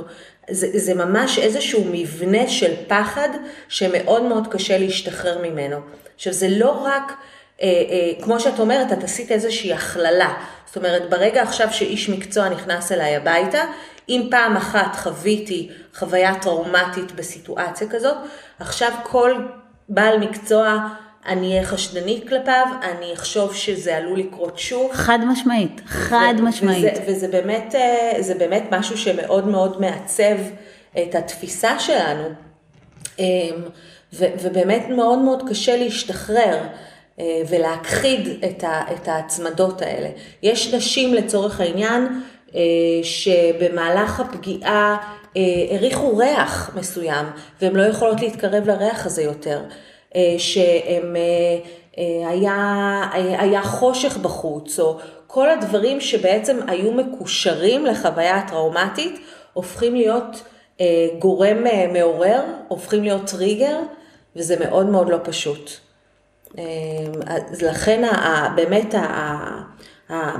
זה, 0.49 0.67
זה 0.73 0.93
ממש 0.93 1.39
איזשהו 1.39 1.85
מבנה 1.91 2.47
של 2.47 2.73
פחד 2.87 3.29
שמאוד 3.69 4.21
מאוד 4.21 4.47
קשה 4.47 4.77
להשתחרר 4.77 5.41
ממנו. 5.41 5.77
עכשיו 6.15 6.33
זה 6.33 6.47
לא 6.49 6.71
רק, 6.71 7.13
אה, 7.61 7.67
אה, 7.67 8.23
כמו 8.23 8.39
שאת 8.39 8.59
אומרת, 8.59 8.91
את 8.93 9.03
עשית 9.03 9.31
איזושהי 9.31 9.73
הכללה. 9.73 10.33
זאת 10.65 10.77
אומרת, 10.77 11.09
ברגע 11.09 11.41
עכשיו 11.41 11.67
שאיש 11.71 12.09
מקצוע 12.09 12.49
נכנס 12.49 12.91
אליי 12.91 13.15
הביתה, 13.15 13.63
אם 14.09 14.27
פעם 14.31 14.57
אחת 14.57 14.95
חוויתי 14.95 15.69
חוויה 15.95 16.35
טראומטית 16.41 17.11
בסיטואציה 17.11 17.87
כזאת, 17.89 18.17
עכשיו 18.59 18.91
כל 19.03 19.33
בעל 19.89 20.17
מקצוע 20.17 20.87
אני 21.27 21.51
אהיה 21.51 21.65
חשדנית 21.65 22.29
כלפיו, 22.29 22.65
אני 22.81 23.13
אחשוב 23.13 23.55
שזה 23.55 23.97
עלול 23.97 24.19
לקרות 24.19 24.59
שוב. 24.59 24.91
חד 24.93 25.19
משמעית, 25.27 25.81
חד 25.85 26.33
ו- 26.39 26.41
משמעית. 26.41 26.85
וזה, 26.93 27.03
וזה 27.07 27.27
באמת, 27.27 27.75
אה, 27.75 28.35
באמת 28.39 28.63
משהו 28.71 28.97
שמאוד 28.97 29.47
מאוד 29.47 29.81
מעצב 29.81 30.37
את 30.91 31.15
התפיסה 31.15 31.79
שלנו, 31.79 32.29
אמ, 33.19 33.25
ו- 34.13 34.33
ובאמת 34.41 34.85
מאוד 34.89 35.19
מאוד 35.19 35.49
קשה 35.49 35.77
להשתחרר. 35.77 36.57
אה, 37.19 37.41
ולהכחיד 37.49 38.27
את, 38.45 38.63
ה, 38.63 38.81
את 38.93 39.07
ההצמדות 39.07 39.81
האלה. 39.81 40.09
יש 40.43 40.73
נשים 40.73 41.13
לצורך 41.13 41.59
העניין 41.59 42.21
אה, 42.55 42.59
שבמהלך 43.03 44.19
הפגיעה 44.19 44.97
הריחו 45.71 46.17
ריח 46.17 46.71
מסוים 46.75 47.25
והן 47.61 47.75
לא 47.75 47.83
יכולות 47.83 48.21
להתקרב 48.21 48.67
לריח 48.67 49.05
הזה 49.05 49.23
יותר. 49.23 49.61
אה, 50.15 50.35
שהם, 50.37 51.15
אה, 51.15 51.59
אה, 51.97 52.29
היה, 52.29 53.03
היה 53.13 53.63
חושך 53.63 54.17
בחוץ, 54.17 54.79
או 54.79 54.97
כל 55.27 55.49
הדברים 55.49 56.01
שבעצם 56.01 56.57
היו 56.67 56.91
מקושרים 56.91 57.85
לחוויה 57.85 58.35
הטראומטית, 58.35 59.19
הופכים 59.53 59.95
להיות 59.95 60.43
גורם 61.19 61.57
מעורר, 61.93 62.41
הופכים 62.67 63.03
להיות 63.03 63.27
טריגר, 63.27 63.79
וזה 64.35 64.55
מאוד 64.59 64.85
מאוד 64.85 65.09
לא 65.09 65.17
פשוט. 65.23 65.71
אז 67.25 67.61
לכן 67.61 68.09
באמת 68.55 68.95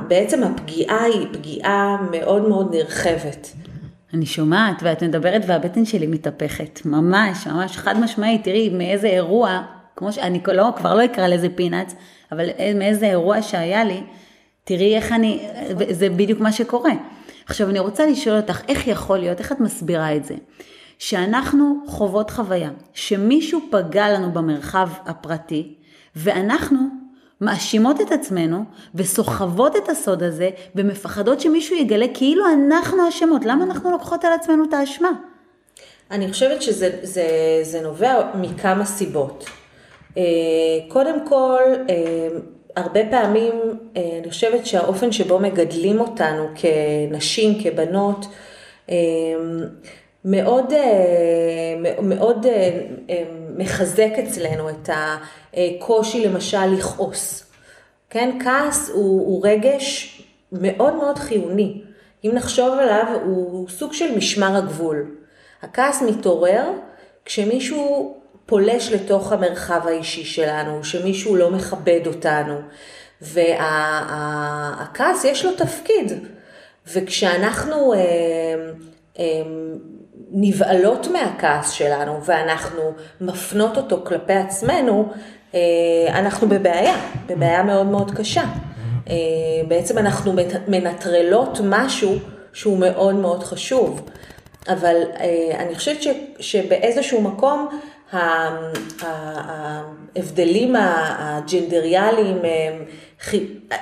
בעצם 0.07 0.43
הפגיעה 0.43 1.03
היא 1.03 1.27
פגיעה 1.33 1.97
מאוד 2.11 2.47
מאוד 2.47 2.75
נרחבת. 2.75 3.51
אני 4.13 4.25
שומעת 4.25 4.79
ואת 4.83 5.03
מדברת 5.03 5.41
והבטן 5.47 5.85
שלי 5.85 6.07
מתהפכת, 6.07 6.79
ממש, 6.85 7.47
ממש 7.47 7.77
חד 7.77 7.99
משמעית, 7.99 8.43
תראי 8.43 8.69
מאיזה 8.69 9.07
אירוע, 9.07 9.61
כמו 9.95 10.13
שאני 10.13 10.41
לא, 10.53 10.69
כבר 10.75 10.95
לא 10.95 11.05
אקרא 11.05 11.27
לזה 11.27 11.47
פינאץ, 11.55 11.95
אבל 12.31 12.45
מאיזה 12.75 13.05
אירוע 13.05 13.41
שהיה 13.41 13.83
לי, 13.83 14.03
תראי 14.63 14.95
איך 14.95 15.11
אני, 15.11 15.47
זה 15.89 16.09
בדיוק 16.09 16.39
מה 16.39 16.51
שקורה. 16.51 16.91
עכשיו 17.45 17.69
אני 17.69 17.79
רוצה 17.79 18.05
לשאול 18.05 18.37
אותך, 18.37 18.61
איך 18.67 18.87
יכול 18.87 19.17
להיות, 19.17 19.39
איך 19.39 19.51
את 19.51 19.59
מסבירה 19.59 20.15
את 20.15 20.25
זה? 20.25 20.35
שאנחנו 20.99 21.83
חוות 21.87 22.31
חוויה, 22.31 22.69
שמישהו 22.93 23.59
פגע 23.71 24.09
לנו 24.09 24.31
במרחב 24.31 24.89
הפרטי, 25.05 25.75
ואנחנו 26.15 26.98
מאשימות 27.41 28.01
את 28.01 28.11
עצמנו 28.11 28.63
וסוחבות 28.95 29.75
את 29.75 29.89
הסוד 29.89 30.23
הזה 30.23 30.49
ומפחדות 30.75 31.41
שמישהו 31.41 31.75
יגלה 31.75 32.05
כאילו 32.13 32.43
אנחנו 32.53 33.09
אשמות. 33.09 33.45
למה 33.45 33.63
אנחנו 33.63 33.91
לוקחות 33.91 34.25
על 34.25 34.33
עצמנו 34.33 34.63
את 34.63 34.73
האשמה? 34.73 35.11
אני 36.11 36.31
חושבת 36.31 36.61
שזה 36.61 36.89
זה, 37.03 37.27
זה 37.63 37.81
נובע 37.81 38.31
מכמה 38.35 38.85
סיבות. 38.85 39.45
אה, 40.17 40.23
קודם 40.87 41.27
כל, 41.27 41.61
אה, 41.89 42.27
הרבה 42.75 42.99
פעמים 43.11 43.53
אה, 43.97 44.19
אני 44.21 44.29
חושבת 44.29 44.65
שהאופן 44.65 45.11
שבו 45.11 45.39
מגדלים 45.39 45.99
אותנו 45.99 46.47
כנשים, 46.55 47.63
כבנות, 47.63 48.25
מאוד, 50.25 50.73
מאוד 52.01 52.45
מחזק 53.57 54.11
אצלנו 54.23 54.69
את 54.69 54.89
הקושי 55.53 56.27
למשל 56.27 56.65
לכעוס. 56.65 57.43
כן, 58.09 58.39
כעס 58.43 58.89
הוא, 58.89 59.27
הוא 59.27 59.47
רגש 59.47 60.21
מאוד 60.51 60.95
מאוד 60.95 61.17
חיוני. 61.17 61.81
אם 62.23 62.31
נחשוב 62.33 62.79
עליו, 62.79 63.05
הוא 63.25 63.69
סוג 63.69 63.93
של 63.93 64.17
משמר 64.17 64.55
הגבול. 64.55 65.15
הכעס 65.61 66.01
מתעורר 66.01 66.71
כשמישהו 67.25 68.15
פולש 68.45 68.91
לתוך 68.91 69.31
המרחב 69.31 69.87
האישי 69.87 70.23
שלנו, 70.23 70.83
שמישהו 70.83 71.35
לא 71.35 71.51
מכבד 71.51 72.07
אותנו. 72.07 72.55
והכעס 73.21 75.25
יש 75.25 75.45
לו 75.45 75.51
תפקיד. 75.55 76.13
וכשאנחנו 76.93 77.93
אה, 77.93 77.99
אה, 79.19 79.41
נבעלות 80.31 81.07
מהכעס 81.07 81.71
שלנו 81.71 82.19
ואנחנו 82.25 82.81
מפנות 83.21 83.77
אותו 83.77 84.01
כלפי 84.05 84.33
עצמנו, 84.33 85.09
אה, 85.55 85.59
אנחנו 86.09 86.49
בבעיה, 86.49 86.95
בבעיה 87.27 87.63
מאוד 87.63 87.85
מאוד 87.85 88.11
קשה. 88.11 88.43
אה, 89.09 89.15
בעצם 89.67 89.97
אנחנו 89.97 90.33
מנטרלות 90.67 91.59
משהו 91.63 92.15
שהוא 92.53 92.77
מאוד 92.77 93.15
מאוד 93.15 93.43
חשוב. 93.43 94.09
אבל 94.67 94.95
אה, 95.19 95.55
אני 95.59 95.75
חושבת 95.75 96.15
שבאיזשהו 96.39 97.21
מקום 97.21 97.79
ההבדלים 99.01 100.75
הג'נדריאליים 100.75 102.37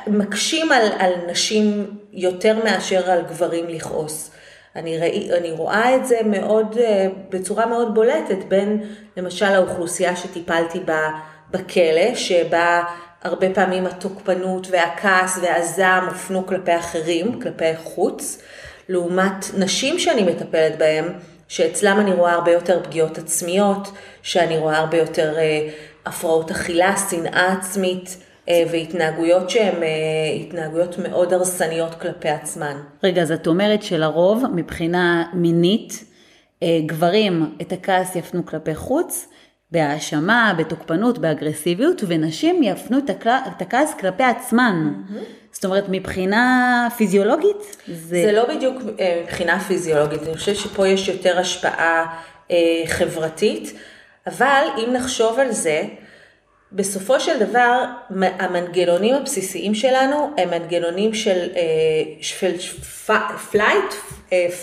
מקשים 0.08 0.72
על, 0.72 0.88
על 1.00 1.12
נשים 1.32 1.86
יותר 2.14 2.64
מאשר 2.64 3.12
על 3.12 3.22
גברים 3.22 3.66
לכעוס. 3.68 4.32
אני, 4.78 4.98
ראי, 4.98 5.30
אני 5.38 5.52
רואה 5.52 5.96
את 5.96 6.06
זה 6.06 6.20
מאוד, 6.26 6.78
אה, 6.78 7.08
בצורה 7.30 7.66
מאוד 7.66 7.96
בולטת 7.96 8.38
בין 8.48 8.84
למשל 9.18 9.46
האוכלוסייה 9.46 10.16
שטיפלתי 10.16 10.80
בה 10.80 11.10
בכלא, 11.52 12.16
שבה 12.16 12.84
הרבה 13.24 13.50
פעמים 13.54 13.86
התוקפנות 13.86 14.68
והכעס 14.72 15.40
והזעם 15.42 16.06
הופנו 16.06 16.48
כלפי 16.48 16.78
אחרים, 16.78 17.42
כלפי 17.42 17.76
חוץ, 17.84 18.42
לעומת 18.90 19.46
נשים 19.58 20.00
שאני 20.00 20.24
מטפלת 20.24 20.78
בהן, 20.78 21.06
שאצלם 21.48 22.00
אני 22.00 22.14
רואה 22.14 22.32
הרבה 22.32 22.52
יותר 22.52 22.84
פגיעות 22.84 23.18
עצמיות, 23.18 23.88
שאני 24.22 24.58
רואה 24.58 24.78
הרבה 24.78 24.98
יותר 24.98 25.38
אה, 25.38 25.70
הפרעות 26.06 26.52
אכילה, 26.52 26.96
שנאה 27.10 27.54
עצמית. 27.60 28.18
אה, 28.50 28.64
והתנהגויות 28.72 29.50
שהן 29.50 29.84
אה, 29.84 29.88
התנהגויות 30.42 30.98
מאוד 30.98 31.34
הרסניות 31.34 31.96
כלפי 31.96 32.30
עצמן. 32.30 32.78
רגע, 33.04 33.22
אז 33.22 33.32
את 33.32 33.48
אומרת 33.48 33.84
שלרוב, 33.84 34.44
מבחינה 34.56 35.24
מינית, 35.34 36.04
אה, 36.64 36.80
גברים 36.86 37.56
את 37.62 37.72
הכעס 37.72 38.16
יפנו 38.16 38.46
כלפי 38.46 38.76
חוץ, 38.76 39.28
בהאשמה, 39.72 40.54
בתוקפנות, 40.58 41.18
באגרסיביות, 41.18 42.04
ונשים 42.08 42.64
יפנו 42.64 42.98
את 43.24 43.62
הכעס 43.62 43.94
כלפי 44.00 44.24
עצמן. 44.24 44.94
Mm-hmm. 44.94 45.18
זאת 45.52 45.66
אומרת, 45.66 45.86
מבחינה 45.90 46.88
פיזיולוגית? 46.98 47.78
זה... 47.88 48.22
זה 48.26 48.32
לא 48.32 48.56
בדיוק 48.56 48.82
מבחינה 49.24 49.60
פיזיולוגית, 49.60 50.24
אני 50.24 50.38
חושבת 50.38 50.56
שפה 50.56 50.88
יש 50.88 51.08
יותר 51.08 51.40
השפעה 51.40 52.22
חברתית, 52.88 53.74
אבל 54.28 54.64
אם 54.78 54.94
נחשוב 54.94 55.40
על 55.40 55.52
זה, 55.52 55.84
בסופו 56.72 57.20
של 57.20 57.40
דבר, 57.40 57.84
המנגנונים 58.20 59.16
הבסיסיים 59.16 59.76
שלנו 59.76 60.34
הם 60.38 60.50
מנגנונים 60.50 61.14
של, 61.14 61.50
flight, 63.52 63.94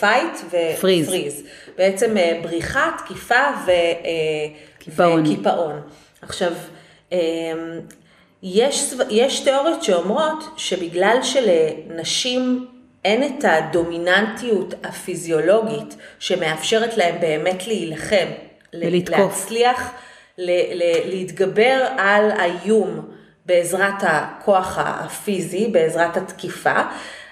fight 0.01 0.39
ו 0.51 0.62
freeze. 0.62 1.43
בעצם 1.79 2.17
אה, 2.17 2.41
בריחה, 2.43 2.91
תקיפה 2.99 3.45
וקיפאון. 4.81 5.81
עכשיו, 6.23 6.53
אמ, 7.13 7.19
יש, 8.43 8.95
יש 9.11 9.41
תיאוריות 9.41 9.83
שאומרות 9.83 10.45
שבגלל 10.57 11.19
שלנשים 11.23 12.67
אין 13.05 13.23
את 13.23 13.45
הדומיננטיות 13.45 14.75
הפיזיולוגית 14.83 15.97
שמאפשרת 16.19 16.97
להם 16.97 17.21
באמת 17.21 17.67
להילחם, 17.67 18.27
ולתקוף. 18.75 19.19
להצליח 19.19 19.91
להתגבר 20.39 21.87
על 21.99 22.31
האיום 22.31 23.09
בעזרת 23.47 24.03
הכוח 24.03 24.79
הפיזי, 24.79 25.69
בעזרת 25.69 26.17
התקיפה, 26.17 26.83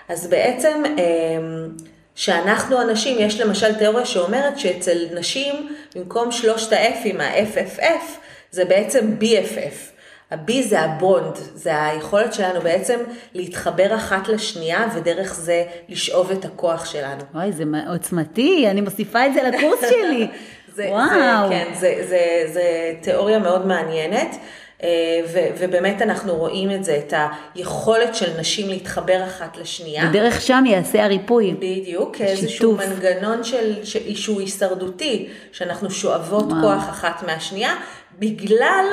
אז 0.08 0.26
בעצם 0.26 0.82
אמ, 0.84 1.68
שאנחנו 2.14 2.80
הנשים, 2.80 3.16
יש 3.20 3.40
למשל 3.40 3.74
תיאוריה 3.74 4.06
שאומרת 4.06 4.58
שאצל 4.58 4.98
נשים, 5.14 5.68
במקום 5.94 6.32
שלושת 6.32 6.72
ה-F'ים, 6.72 7.22
ה-FFF, 7.22 8.04
זה 8.50 8.64
בעצם 8.64 9.14
BFF. 9.20 9.92
ה-B 10.30 10.52
זה 10.62 10.80
הבונד, 10.80 11.36
זה 11.54 11.84
היכולת 11.84 12.34
שלנו 12.34 12.60
בעצם 12.60 12.98
להתחבר 13.34 13.94
אחת 13.94 14.28
לשנייה 14.28 14.86
ודרך 14.94 15.34
זה 15.34 15.64
לשאוב 15.88 16.30
את 16.30 16.44
הכוח 16.44 16.84
שלנו. 16.84 17.22
וואי, 17.34 17.52
זה 17.52 17.64
עוצמתי, 17.88 18.70
אני 18.70 18.80
מוסיפה 18.80 19.26
את 19.26 19.34
זה 19.34 19.42
לקורס 19.42 19.80
שלי. 19.80 20.28
זה, 20.74 20.86
וואו. 20.88 21.48
זה, 21.48 21.54
כן, 21.54 21.68
זה, 21.74 21.94
זה, 22.08 22.44
זה 22.52 22.92
תיאוריה 23.00 23.38
מאוד 23.38 23.66
מעניינת. 23.66 24.36
אה, 24.82 24.88
ו, 25.32 25.38
ובאמת 25.58 26.02
אנחנו 26.02 26.34
רואים 26.34 26.70
את 26.70 26.84
זה, 26.84 27.00
את 27.06 27.14
היכולת 27.54 28.14
של 28.14 28.40
נשים 28.40 28.68
להתחבר 28.68 29.24
אחת 29.24 29.56
לשנייה. 29.56 30.04
ודרך 30.10 30.40
שם 30.40 30.64
יעשה 30.66 31.04
הריפוי. 31.04 31.54
בדיוק, 31.58 32.16
כאיזשהו 32.16 32.76
מנגנון 32.76 33.44
של, 33.44 33.84
שהוא 34.14 34.40
הישרדותי, 34.40 35.28
שאנחנו 35.52 35.90
שואבות 35.90 36.44
וואו. 36.44 36.60
כוח 36.60 36.88
אחת 36.90 37.22
מהשנייה, 37.26 37.74
בגלל, 38.18 38.84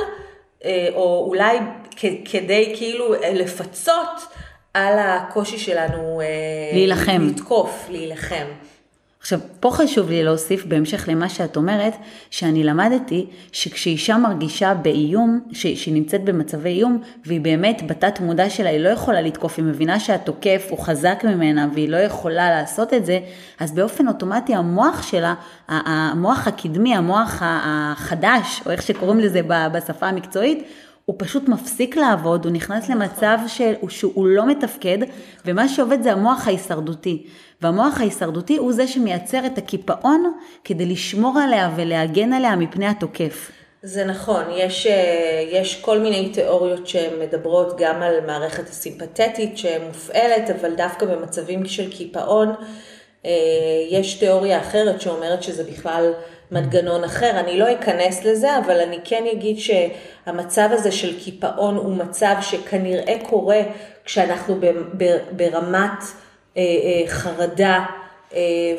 אה, 0.66 0.88
או 0.94 1.26
אולי 1.28 1.58
כדי 2.26 2.74
כאילו 2.78 3.14
אה, 3.14 3.34
לפצות 3.34 4.22
על 4.74 5.00
הקושי 5.00 5.58
שלנו 5.58 6.22
להילחם. 6.74 7.28
לתקוף, 7.30 7.88
להילחם. 7.90 8.46
עכשיו, 9.22 9.40
פה 9.60 9.72
חשוב 9.72 10.10
לי 10.10 10.24
להוסיף 10.24 10.66
בהמשך 10.66 11.08
למה 11.08 11.30
שאת 11.30 11.58
אומרת, 11.58 11.94
שאני 12.30 12.64
למדתי 12.64 13.26
שכשאישה 13.52 14.18
מרגישה 14.18 14.74
באיום, 14.74 15.40
שהיא 15.52 15.94
נמצאת 15.94 16.24
במצבי 16.24 16.70
איום, 16.70 17.02
והיא 17.26 17.42
באמת 17.42 17.82
בתת 17.88 18.20
מודע 18.20 18.50
שלה, 18.50 18.70
היא 18.70 18.80
לא 18.80 18.90
יכולה 18.90 19.22
לתקוף, 19.22 19.54
היא 19.58 19.66
מבינה 19.66 20.00
שהתוקף 20.00 20.68
הוא 20.70 20.80
חזק 20.80 21.24
ממנה 21.24 21.68
והיא 21.74 21.90
לא 21.90 21.98
יכולה 21.98 22.50
לעשות 22.50 22.94
את 22.94 23.06
זה, 23.06 23.20
אז 23.60 23.72
באופן 23.72 24.08
אוטומטי 24.08 24.56
המוח 24.56 25.04
שלה, 25.04 25.34
המוח 25.68 26.48
הקדמי, 26.48 26.96
המוח 26.96 27.42
החדש, 27.42 28.62
או 28.66 28.72
איך 28.72 28.82
שקוראים 28.82 29.20
לזה 29.20 29.42
בשפה 29.74 30.08
המקצועית, 30.08 30.64
הוא 31.06 31.16
פשוט 31.20 31.48
מפסיק 31.48 31.98
לעבוד, 31.98 32.46
הוא 32.46 32.54
נכנס 32.54 32.90
למצב 32.90 33.38
שהוא, 33.48 33.90
שהוא 33.90 34.28
לא 34.28 34.48
מתפקד, 34.48 34.98
ומה 35.46 35.68
שעובד 35.68 36.04
זה 36.04 36.12
המוח 36.14 36.48
ההישרדותי. 36.48 37.26
והמוח 37.62 38.00
ההישרדותי 38.00 38.58
הוא 38.58 38.74
זה 38.74 38.88
שמייצר 38.88 39.46
את 39.46 39.58
הקיפאון 39.58 40.34
כדי 40.64 40.86
לשמור 40.86 41.40
עליה 41.40 41.70
ולהגן 41.76 42.34
עליה 42.34 42.56
מפני 42.56 42.88
התוקף. 42.88 43.52
זה 43.84 44.06
נכון, 44.06 44.44
יש, 44.52 44.88
אה, 44.88 45.44
יש 45.52 45.82
כל 45.82 46.00
מיני 46.00 46.30
תיאוריות 46.30 46.88
שמדברות 46.88 47.78
גם 47.78 48.02
על 48.02 48.26
מערכת 48.26 48.70
הסימפתטית 48.70 49.58
שמופעלת, 49.58 50.50
אבל 50.50 50.76
דווקא 50.76 51.06
במצבים 51.06 51.66
של 51.66 51.92
קיפאון, 51.92 52.56
יש 53.90 54.14
תיאוריה 54.14 54.60
אחרת 54.60 55.02
שאומרת 55.02 55.44
שזה 55.44 55.64
בכלל 55.64 56.14
מנגנון 56.52 57.04
אחר, 57.04 57.40
אני 57.40 57.60
לא 57.60 57.74
אכנס 57.74 58.26
לזה, 58.26 58.58
אבל 58.58 58.80
אני 58.80 58.98
כן 59.04 59.24
אגיד 59.32 59.58
שהמצב 59.60 60.70
הזה 60.72 60.92
של 60.92 61.20
קיפאון 61.20 61.76
הוא 61.76 61.96
מצב 61.96 62.36
שכנראה 62.42 63.16
קורה 63.30 63.62
כשאנחנו 64.06 64.60
ברמת 65.32 66.04
חרדה 67.08 67.86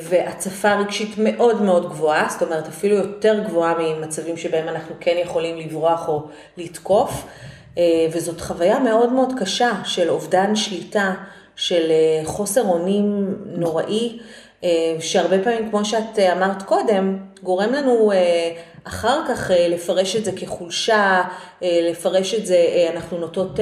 והצפה 0.03 0.75
רגשית 0.75 1.14
מאוד 1.19 1.62
מאוד 1.62 1.88
גבוהה, 1.88 2.29
זאת 2.31 2.43
אומרת 2.43 2.69
אפילו 2.69 2.97
יותר 2.97 3.45
גבוהה 3.47 3.75
ממצבים 3.79 4.37
שבהם 4.37 4.69
אנחנו 4.69 4.95
כן 5.01 5.16
יכולים 5.23 5.57
לברוח 5.57 6.09
או 6.09 6.23
לתקוף, 6.57 7.27
וזאת 8.12 8.40
חוויה 8.40 8.79
מאוד 8.79 9.12
מאוד 9.12 9.33
קשה 9.38 9.71
של 9.85 10.11
אובדן 10.11 10.57
שליטה, 10.57 11.14
של 11.57 11.93
חוסר 12.25 12.62
אונים 12.62 13.35
נוראי. 13.47 14.19
אה, 14.64 14.97
שהרבה 15.01 15.45
פעמים, 15.45 15.71
כמו 15.71 15.85
שאת 15.85 16.19
אה, 16.19 16.33
אמרת 16.33 16.62
קודם, 16.62 17.19
גורם 17.43 17.73
לנו 17.73 18.12
אה, 18.12 18.51
אחר 18.85 19.21
כך 19.29 19.51
לפרש 19.69 20.16
את 20.16 20.25
זה 20.25 20.33
כחולשה, 20.33 21.23
לפרש 21.62 22.35
את 22.35 22.47
זה, 22.47 22.88
אנחנו 22.95 23.19
נוטות 23.19 23.61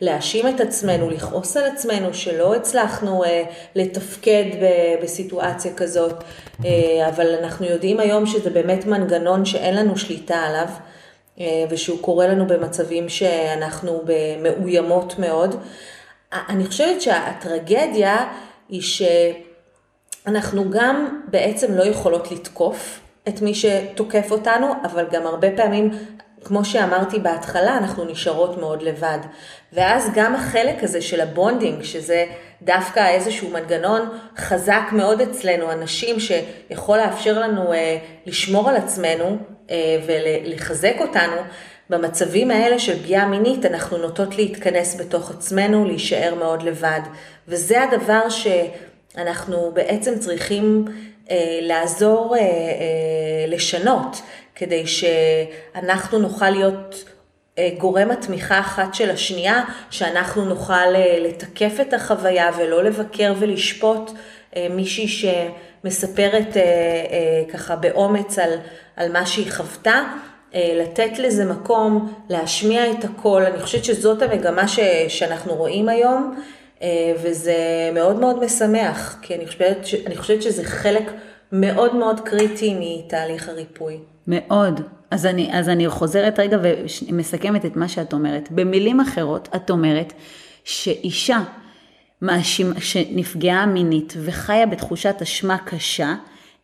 להאשים 0.00 0.48
את 0.48 0.60
עצמנו, 0.60 1.10
לכעוס 1.10 1.56
על 1.56 1.64
עצמנו, 1.64 2.14
שלא 2.14 2.54
הצלחנו 2.54 3.24
לתפקד 3.74 4.44
בסיטואציה 5.02 5.74
כזאת, 5.74 6.24
אבל 7.08 7.34
אנחנו 7.42 7.66
יודעים 7.66 8.00
היום 8.00 8.26
שזה 8.26 8.50
באמת 8.50 8.86
מנגנון 8.86 9.44
שאין 9.44 9.76
לנו 9.76 9.96
שליטה 9.98 10.36
עליו. 10.36 10.68
ושהוא 11.70 11.98
קורה 12.00 12.26
לנו 12.26 12.46
במצבים 12.46 13.08
שאנחנו 13.08 14.02
מאוימות 14.42 15.18
מאוד. 15.18 15.54
אני 16.32 16.66
חושבת 16.66 17.02
שהטרגדיה 17.02 18.32
היא 18.68 18.82
ש... 18.82 19.02
אנחנו 20.26 20.70
גם 20.70 21.20
בעצם 21.30 21.74
לא 21.74 21.82
יכולות 21.82 22.32
לתקוף 22.32 23.00
את 23.28 23.42
מי 23.42 23.54
שתוקף 23.54 24.30
אותנו, 24.30 24.66
אבל 24.84 25.06
גם 25.12 25.26
הרבה 25.26 25.48
פעמים, 25.56 25.90
כמו 26.44 26.64
שאמרתי 26.64 27.18
בהתחלה, 27.18 27.78
אנחנו 27.78 28.04
נשארות 28.04 28.58
מאוד 28.58 28.82
לבד. 28.82 29.18
ואז 29.72 30.10
גם 30.14 30.34
החלק 30.34 30.84
הזה 30.84 31.02
של 31.02 31.20
ה 31.20 31.27
bonding, 31.27 31.82
שזה 31.82 32.24
דווקא 32.62 33.08
איזשהו 33.08 33.50
מנגנון 33.50 34.08
חזק 34.36 34.82
מאוד 34.92 35.20
אצלנו, 35.20 35.72
אנשים 35.72 36.16
שיכול 36.20 36.98
לאפשר 36.98 37.40
לנו 37.40 37.72
אה, 37.72 37.98
לשמור 38.26 38.68
על 38.68 38.76
עצמנו 38.76 39.38
אה, 39.70 39.76
ולחזק 40.06 40.94
אותנו, 41.00 41.36
במצבים 41.90 42.50
האלה 42.50 42.78
של 42.78 43.02
פגיעה 43.02 43.26
מינית 43.26 43.66
אנחנו 43.66 43.98
נוטות 43.98 44.36
להתכנס 44.36 45.00
בתוך 45.00 45.30
עצמנו, 45.30 45.84
להישאר 45.84 46.34
מאוד 46.34 46.62
לבד. 46.62 47.00
וזה 47.48 47.82
הדבר 47.82 48.28
ש... 48.28 48.46
אנחנו 49.16 49.70
בעצם 49.74 50.18
צריכים 50.18 50.84
לעזור 51.62 52.36
אה, 52.36 52.40
אה, 52.40 52.46
לשנות, 53.48 54.22
כדי 54.54 54.84
שאנחנו 54.86 56.18
נוכל 56.18 56.50
להיות 56.50 57.04
אה, 57.58 57.70
גורם 57.78 58.10
התמיכה 58.10 58.60
אחת 58.60 58.94
של 58.94 59.10
השנייה, 59.10 59.64
שאנחנו 59.90 60.44
נוכל 60.44 60.94
אה, 60.94 61.18
לתקף 61.20 61.72
את 61.80 61.94
החוויה 61.94 62.50
ולא 62.58 62.84
לבקר 62.84 63.34
ולשפוט 63.38 64.10
אה, 64.56 64.66
מישהי 64.70 65.08
שמספרת 65.08 66.56
אה, 66.56 66.62
אה, 66.62 67.52
ככה 67.52 67.76
באומץ 67.76 68.38
על, 68.38 68.50
על 68.96 69.12
מה 69.12 69.26
שהיא 69.26 69.52
חוותה. 69.52 70.02
אה, 70.54 70.72
לתת 70.82 71.18
לזה 71.18 71.44
מקום, 71.44 72.12
להשמיע 72.28 72.90
את 72.90 73.04
הקול, 73.04 73.42
אני 73.42 73.60
חושבת 73.60 73.84
שזאת 73.84 74.22
המגמה 74.22 74.68
ש, 74.68 74.80
שאנחנו 75.08 75.54
רואים 75.54 75.88
היום, 75.88 76.34
אה, 76.36 76.42
וזה 77.22 77.56
מאוד 77.94 78.16
מאוד 78.16 78.44
משמח, 78.44 79.18
כי 79.22 79.34
אני 79.34 79.46
חושבת, 79.46 79.76
אני 80.06 80.16
חושבת 80.16 80.42
שזה 80.42 80.64
חלק 80.64 81.12
מאוד 81.52 81.94
מאוד 81.94 82.20
קריטי 82.20 82.76
מתהליך 82.80 83.48
הריפוי. 83.48 83.98
מאוד. 84.26 84.80
אז 85.10 85.26
אני, 85.26 85.58
אז 85.58 85.68
אני 85.68 85.88
חוזרת 85.88 86.38
רגע 86.38 86.58
ומסכמת 86.62 87.64
את 87.64 87.76
מה 87.76 87.88
שאת 87.88 88.12
אומרת. 88.12 88.48
במילים 88.50 89.00
אחרות, 89.00 89.48
את 89.56 89.70
אומרת 89.70 90.12
שאישה 90.64 91.38
מאשים, 92.22 92.72
שנפגעה 92.80 93.66
מינית 93.66 94.14
וחיה 94.24 94.66
בתחושת 94.66 95.22
אשמה 95.22 95.58
קשה, 95.58 96.14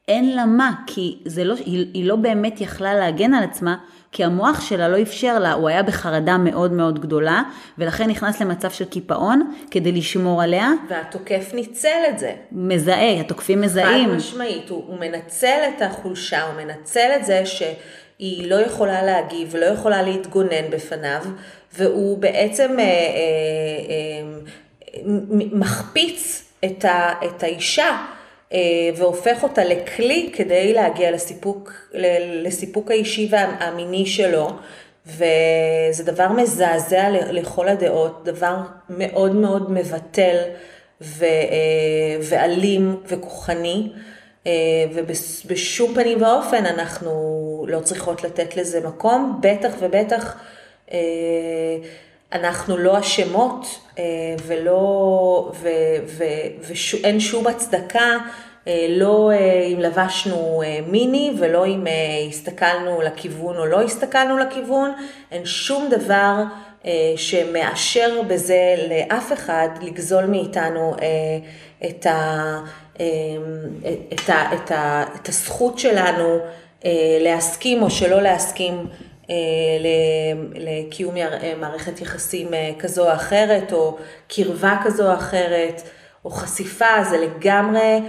אין 0.09 0.37
לה 0.37 0.47
מה, 0.47 0.73
כי 0.87 1.19
לא, 1.45 1.55
היא, 1.55 1.87
היא 1.95 2.05
לא 2.05 2.17
באמת 2.17 2.61
יכלה 2.61 2.95
להגן 2.95 3.35
על 3.35 3.45
עצמה, 3.45 3.77
כי 4.13 4.25
המוח 4.25 4.61
שלה 4.61 4.89
לא 4.89 5.03
אפשר 5.03 5.39
לה, 5.39 5.53
הוא 5.53 5.69
היה 5.69 5.83
בחרדה 5.83 6.39
מאוד 6.39 6.73
מאוד 6.73 7.01
גדולה, 7.01 7.43
ולכן 7.79 8.11
נכנס 8.11 8.41
למצב 8.41 8.71
של 8.71 8.85
קיפאון 8.85 9.53
כדי 9.71 9.93
לשמור 9.93 10.43
עליה. 10.43 10.71
והתוקף 10.89 11.51
ניצל 11.55 11.89
את 12.09 12.19
זה. 12.19 12.33
מזהה, 12.53 13.21
התוקפים 13.21 13.61
מזהים. 13.61 14.11
חד 14.11 14.17
משמעית, 14.17 14.69
הוא, 14.69 14.85
הוא 14.87 14.99
מנצל 15.01 15.59
את 15.77 15.83
החולשה, 15.83 16.43
הוא 16.43 16.55
מנצל 16.65 17.11
את 17.17 17.25
זה 17.25 17.43
שהיא 17.47 18.51
לא 18.51 18.55
יכולה 18.55 19.03
להגיב 19.03 19.49
ולא 19.53 19.67
יכולה 19.67 20.03
להתגונן 20.03 20.71
בפניו, 20.71 21.23
והוא 21.77 22.19
בעצם 22.19 22.77
אה, 22.79 22.85
אה, 22.85 22.91
אה, 24.95 25.03
מחפיץ 25.53 26.45
את, 26.65 26.85
ה, 26.85 27.13
את 27.25 27.43
האישה. 27.43 27.97
אה, 28.53 28.59
והופך 28.97 29.43
אותה 29.43 29.65
לכלי 29.65 30.31
כדי 30.33 30.73
להגיע 30.73 31.11
לסיפוק, 31.11 31.73
לסיפוק 32.43 32.91
האישי 32.91 33.29
והמיני 33.31 34.07
שלו. 34.07 34.51
וזה 35.07 36.05
דבר 36.05 36.29
מזעזע 36.29 37.09
לכל 37.11 37.69
הדעות, 37.69 38.25
דבר 38.25 38.57
מאוד 38.89 39.35
מאוד 39.35 39.71
מבטל 39.71 40.37
ו, 41.01 41.25
אה, 41.25 42.17
ואלים 42.23 42.97
וכוחני, 43.07 43.89
אה, 44.47 44.53
ובשום 44.95 45.95
פנים 45.95 46.23
ואופן 46.23 46.67
אנחנו 46.67 47.65
לא 47.69 47.81
צריכות 47.81 48.25
לתת 48.25 48.57
לזה 48.57 48.81
מקום, 48.81 49.41
בטח 49.43 49.73
ובטח 49.81 50.37
אנחנו 52.33 52.77
לא 52.77 52.99
אשמות 52.99 53.67
ולא, 54.47 55.53
ואין 56.61 57.21
שום 57.21 57.47
הצדקה, 57.47 58.17
אה, 58.69 58.87
לא 58.89 59.31
אה, 59.31 59.63
אם 59.63 59.81
לבשנו 59.81 60.63
מיני 60.87 61.33
ולא 61.39 61.67
אם 61.67 61.85
הסתכלנו 62.29 63.03
לכיוון 63.03 63.57
או 63.57 63.67
לא 63.67 63.83
הסתכלנו 63.83 64.39
לכיוון, 64.39 64.91
אין 65.31 65.47
שום 65.47 65.89
דבר 65.91 66.35
שמאשר 67.17 68.23
בזה 68.29 68.75
לאף 68.89 69.33
אחד 69.33 69.69
לגזול 69.83 70.27
מאיתנו 70.27 70.95
את, 71.87 72.07
ה, 72.07 72.59
את, 74.13 74.29
ה, 74.29 74.55
את, 74.55 74.71
ה, 74.71 75.05
את 75.17 75.29
הזכות 75.29 75.79
שלנו 75.79 76.39
להסכים 77.21 77.83
או 77.83 77.91
שלא 77.91 78.23
להסכים 78.23 78.75
אה, 78.75 79.12
לקיום 80.55 81.17
אה, 81.17 81.53
מערכת 81.57 82.01
יחסים 82.01 82.55
אה, 82.55 82.71
כזו 82.79 83.09
או 83.09 83.15
אחרת, 83.15 83.73
או 83.73 83.99
קרבה 84.29 84.77
כזו 84.85 85.11
או 85.11 85.15
אחרת, 85.15 85.83
או 86.25 86.31
חשיפה, 86.31 87.05
זה 87.11 87.19
לגמרי, 87.19 88.01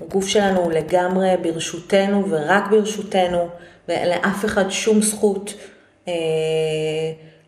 הגוף 0.00 0.28
שלנו 0.28 0.60
הוא 0.60 0.72
לגמרי 0.72 1.36
ברשותנו 1.42 2.30
ורק 2.30 2.70
ברשותנו, 2.70 3.48
ואין 3.88 4.08
לאף 4.08 4.44
אחד 4.44 4.70
שום 4.70 5.02
זכות 5.02 5.54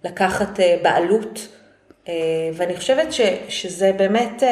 לקחת 0.05 0.61
בעלות. 0.83 1.49
ואני 2.55 2.77
חושבת 2.77 3.13
ש, 3.13 3.21
שזה 3.49 3.93
באמת, 3.93 4.43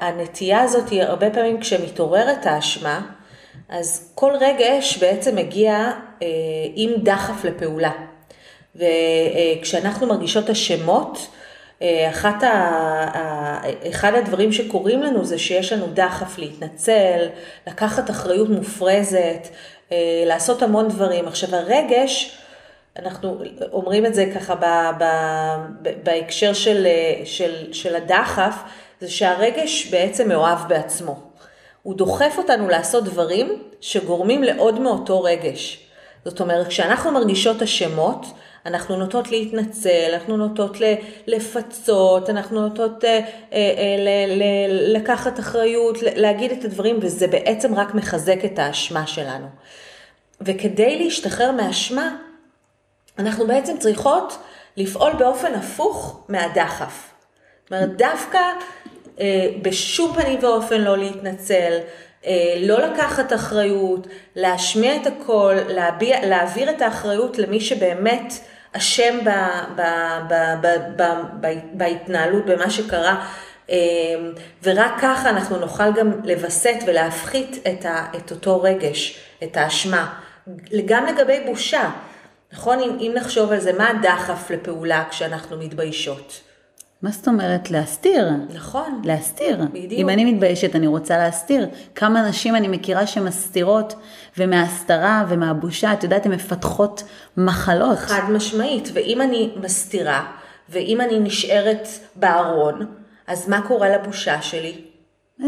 הנטייה 0.00 0.60
הזאת 0.60 0.88
היא 0.88 1.02
הרבה 1.02 1.30
פעמים 1.30 1.60
כשמתעוררת 1.60 2.46
האשמה, 2.46 3.00
אז 3.68 4.12
כל 4.14 4.32
רגש 4.40 4.98
בעצם 4.98 5.36
מגיע 5.36 5.92
אה, 6.22 6.26
עם 6.74 6.90
דחף 7.02 7.44
לפעולה. 7.44 7.92
וכשאנחנו 8.76 10.06
מרגישות 10.06 10.50
אשמות, 10.50 11.28
אה, 11.82 12.10
ה, 12.42 13.60
אחד 13.88 14.14
הדברים 14.14 14.52
שקורים 14.52 15.02
לנו 15.02 15.24
זה 15.24 15.38
שיש 15.38 15.72
לנו 15.72 15.86
דחף 15.94 16.38
להתנצל, 16.38 17.26
לקחת 17.66 18.10
אחריות 18.10 18.48
מופרזת, 18.48 19.48
אה, 19.92 20.22
לעשות 20.26 20.62
המון 20.62 20.88
דברים. 20.88 21.28
עכשיו 21.28 21.54
הרגש, 21.54 22.38
אנחנו 22.98 23.38
אומרים 23.72 24.06
את 24.06 24.14
זה 24.14 24.32
ככה 24.34 24.54
ב, 24.54 24.64
ב, 24.98 25.04
ב, 25.82 25.90
בהקשר 26.02 26.52
של, 26.52 26.86
של, 27.24 27.72
של 27.72 27.96
הדחף, 27.96 28.54
זה 29.00 29.10
שהרגש 29.10 29.86
בעצם 29.86 30.28
מאוהב 30.28 30.68
בעצמו. 30.68 31.27
הוא 31.88 31.94
דוחף 31.94 32.34
אותנו 32.38 32.68
לעשות 32.68 33.04
דברים 33.04 33.62
שגורמים 33.80 34.42
לעוד 34.42 34.80
מאותו 34.80 35.22
רגש. 35.22 35.86
זאת 36.24 36.40
אומרת, 36.40 36.68
כשאנחנו 36.68 37.10
מרגישות 37.12 37.62
אשמות, 37.62 38.26
אנחנו 38.66 38.96
נוטות 38.96 39.30
להתנצל, 39.30 40.10
אנחנו 40.12 40.36
נוטות 40.36 40.76
לפצות, 41.26 42.30
אנחנו 42.30 42.68
נוטות 42.68 43.04
אה, 43.04 43.20
אה, 43.52 44.66
לקחת 44.68 45.38
אחריות, 45.38 45.96
להגיד 46.02 46.50
את 46.52 46.64
הדברים, 46.64 46.98
וזה 47.00 47.26
בעצם 47.26 47.74
רק 47.74 47.94
מחזק 47.94 48.44
את 48.44 48.58
האשמה 48.58 49.06
שלנו. 49.06 49.46
וכדי 50.40 51.04
להשתחרר 51.04 51.52
מאשמה, 51.52 52.16
אנחנו 53.18 53.46
בעצם 53.46 53.78
צריכות 53.78 54.38
לפעול 54.76 55.12
באופן 55.18 55.54
הפוך 55.54 56.20
מהדחף. 56.28 57.10
זאת 57.64 57.72
אומרת, 57.72 57.96
דווקא 57.96 58.40
בשום 59.62 60.14
פנים 60.14 60.38
ואופן 60.42 60.80
לא 60.80 60.98
להתנצל. 60.98 61.78
לא 62.60 62.78
לקחת 62.80 63.32
אחריות, 63.32 64.06
להשמיע 64.36 64.96
את 64.96 65.06
הכל, 65.06 65.54
להביע, 65.68 66.26
להעביר 66.26 66.70
את 66.70 66.82
האחריות 66.82 67.38
למי 67.38 67.60
שבאמת 67.60 68.32
אשם 68.72 69.18
בהתנהלות, 71.72 72.46
במה 72.46 72.70
שקרה, 72.70 73.26
ורק 74.62 74.92
ככה 75.00 75.30
אנחנו 75.30 75.58
נוכל 75.58 75.92
גם 75.92 76.12
לווסת 76.24 76.76
ולהפחית 76.86 77.66
את, 77.66 77.84
ה, 77.84 78.06
את 78.16 78.30
אותו 78.30 78.62
רגש, 78.62 79.18
את 79.42 79.56
האשמה. 79.56 80.14
גם 80.84 81.06
לגבי 81.06 81.40
בושה, 81.46 81.90
נכון? 82.52 82.80
אם, 82.80 82.96
אם 83.00 83.12
נחשוב 83.14 83.52
על 83.52 83.60
זה, 83.60 83.72
מה 83.72 83.88
הדחף 83.88 84.50
לפעולה 84.50 85.04
כשאנחנו 85.10 85.56
מתביישות? 85.58 86.47
מה 87.02 87.10
זאת 87.10 87.28
אומרת? 87.28 87.70
להסתיר. 87.70 88.28
נכון. 88.54 89.02
להסתיר. 89.04 89.58
בדיוק. 89.72 89.92
אם 89.92 90.08
אני 90.08 90.24
מתביישת, 90.32 90.76
אני 90.76 90.86
רוצה 90.86 91.18
להסתיר. 91.18 91.68
כמה 91.94 92.28
נשים 92.28 92.56
אני 92.56 92.68
מכירה 92.68 93.06
שמסתירות, 93.06 93.94
ומההסתרה 94.38 95.24
ומהבושה, 95.28 95.92
את 95.92 96.02
יודעת, 96.02 96.26
הן 96.26 96.32
מפתחות 96.32 97.02
מחלות. 97.36 97.98
חד 97.98 98.30
משמעית. 98.30 98.88
ואם 98.92 99.22
אני 99.22 99.50
מסתירה, 99.62 100.26
ואם 100.68 101.00
אני 101.00 101.18
נשארת 101.18 101.88
בארון, 102.16 102.86
אז 103.26 103.48
מה 103.48 103.60
קורה 103.62 103.88
לבושה 103.88 104.42
שלי? 104.42 104.88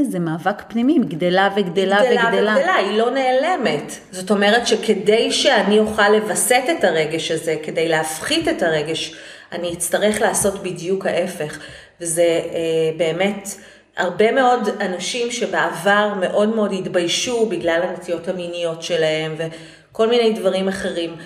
זה 0.03 0.19
מאבק 0.19 0.63
פנימי, 0.69 0.99
גדלה 0.99 1.49
וגדלה 1.57 2.05
גדלה 2.05 2.29
וגדלה. 2.29 2.57
וגדלה, 2.57 2.75
היא 2.75 2.99
לא 2.99 3.11
נעלמת. 3.11 3.93
זאת 4.11 4.31
אומרת 4.31 4.67
שכדי 4.67 5.33
שאני 5.33 5.79
אוכל 5.79 6.09
לווסת 6.09 6.63
את 6.79 6.85
הרגש 6.85 7.31
הזה, 7.31 7.57
כדי 7.63 7.89
להפחית 7.89 8.49
את 8.49 8.63
הרגש, 8.63 9.15
אני 9.53 9.73
אצטרך 9.73 10.21
לעשות 10.21 10.63
בדיוק 10.63 11.07
ההפך. 11.07 11.59
וזה 12.01 12.23
אה, 12.23 12.97
באמת 12.97 13.49
הרבה 13.97 14.33
מאוד 14.33 14.69
אנשים 14.81 15.31
שבעבר 15.31 16.15
מאוד 16.21 16.49
מאוד 16.49 16.73
התביישו 16.73 17.47
בגלל 17.47 17.83
הנטיות 17.83 18.29
המיניות 18.29 18.83
שלהם 18.83 19.35
וכל 19.39 20.09
מיני 20.09 20.33
דברים 20.33 20.69
אחרים. 20.69 21.17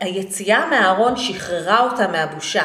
היציאה 0.00 0.66
מהארון 0.66 1.16
שחררה 1.16 1.80
אותה 1.80 2.08
מהבושה. 2.08 2.64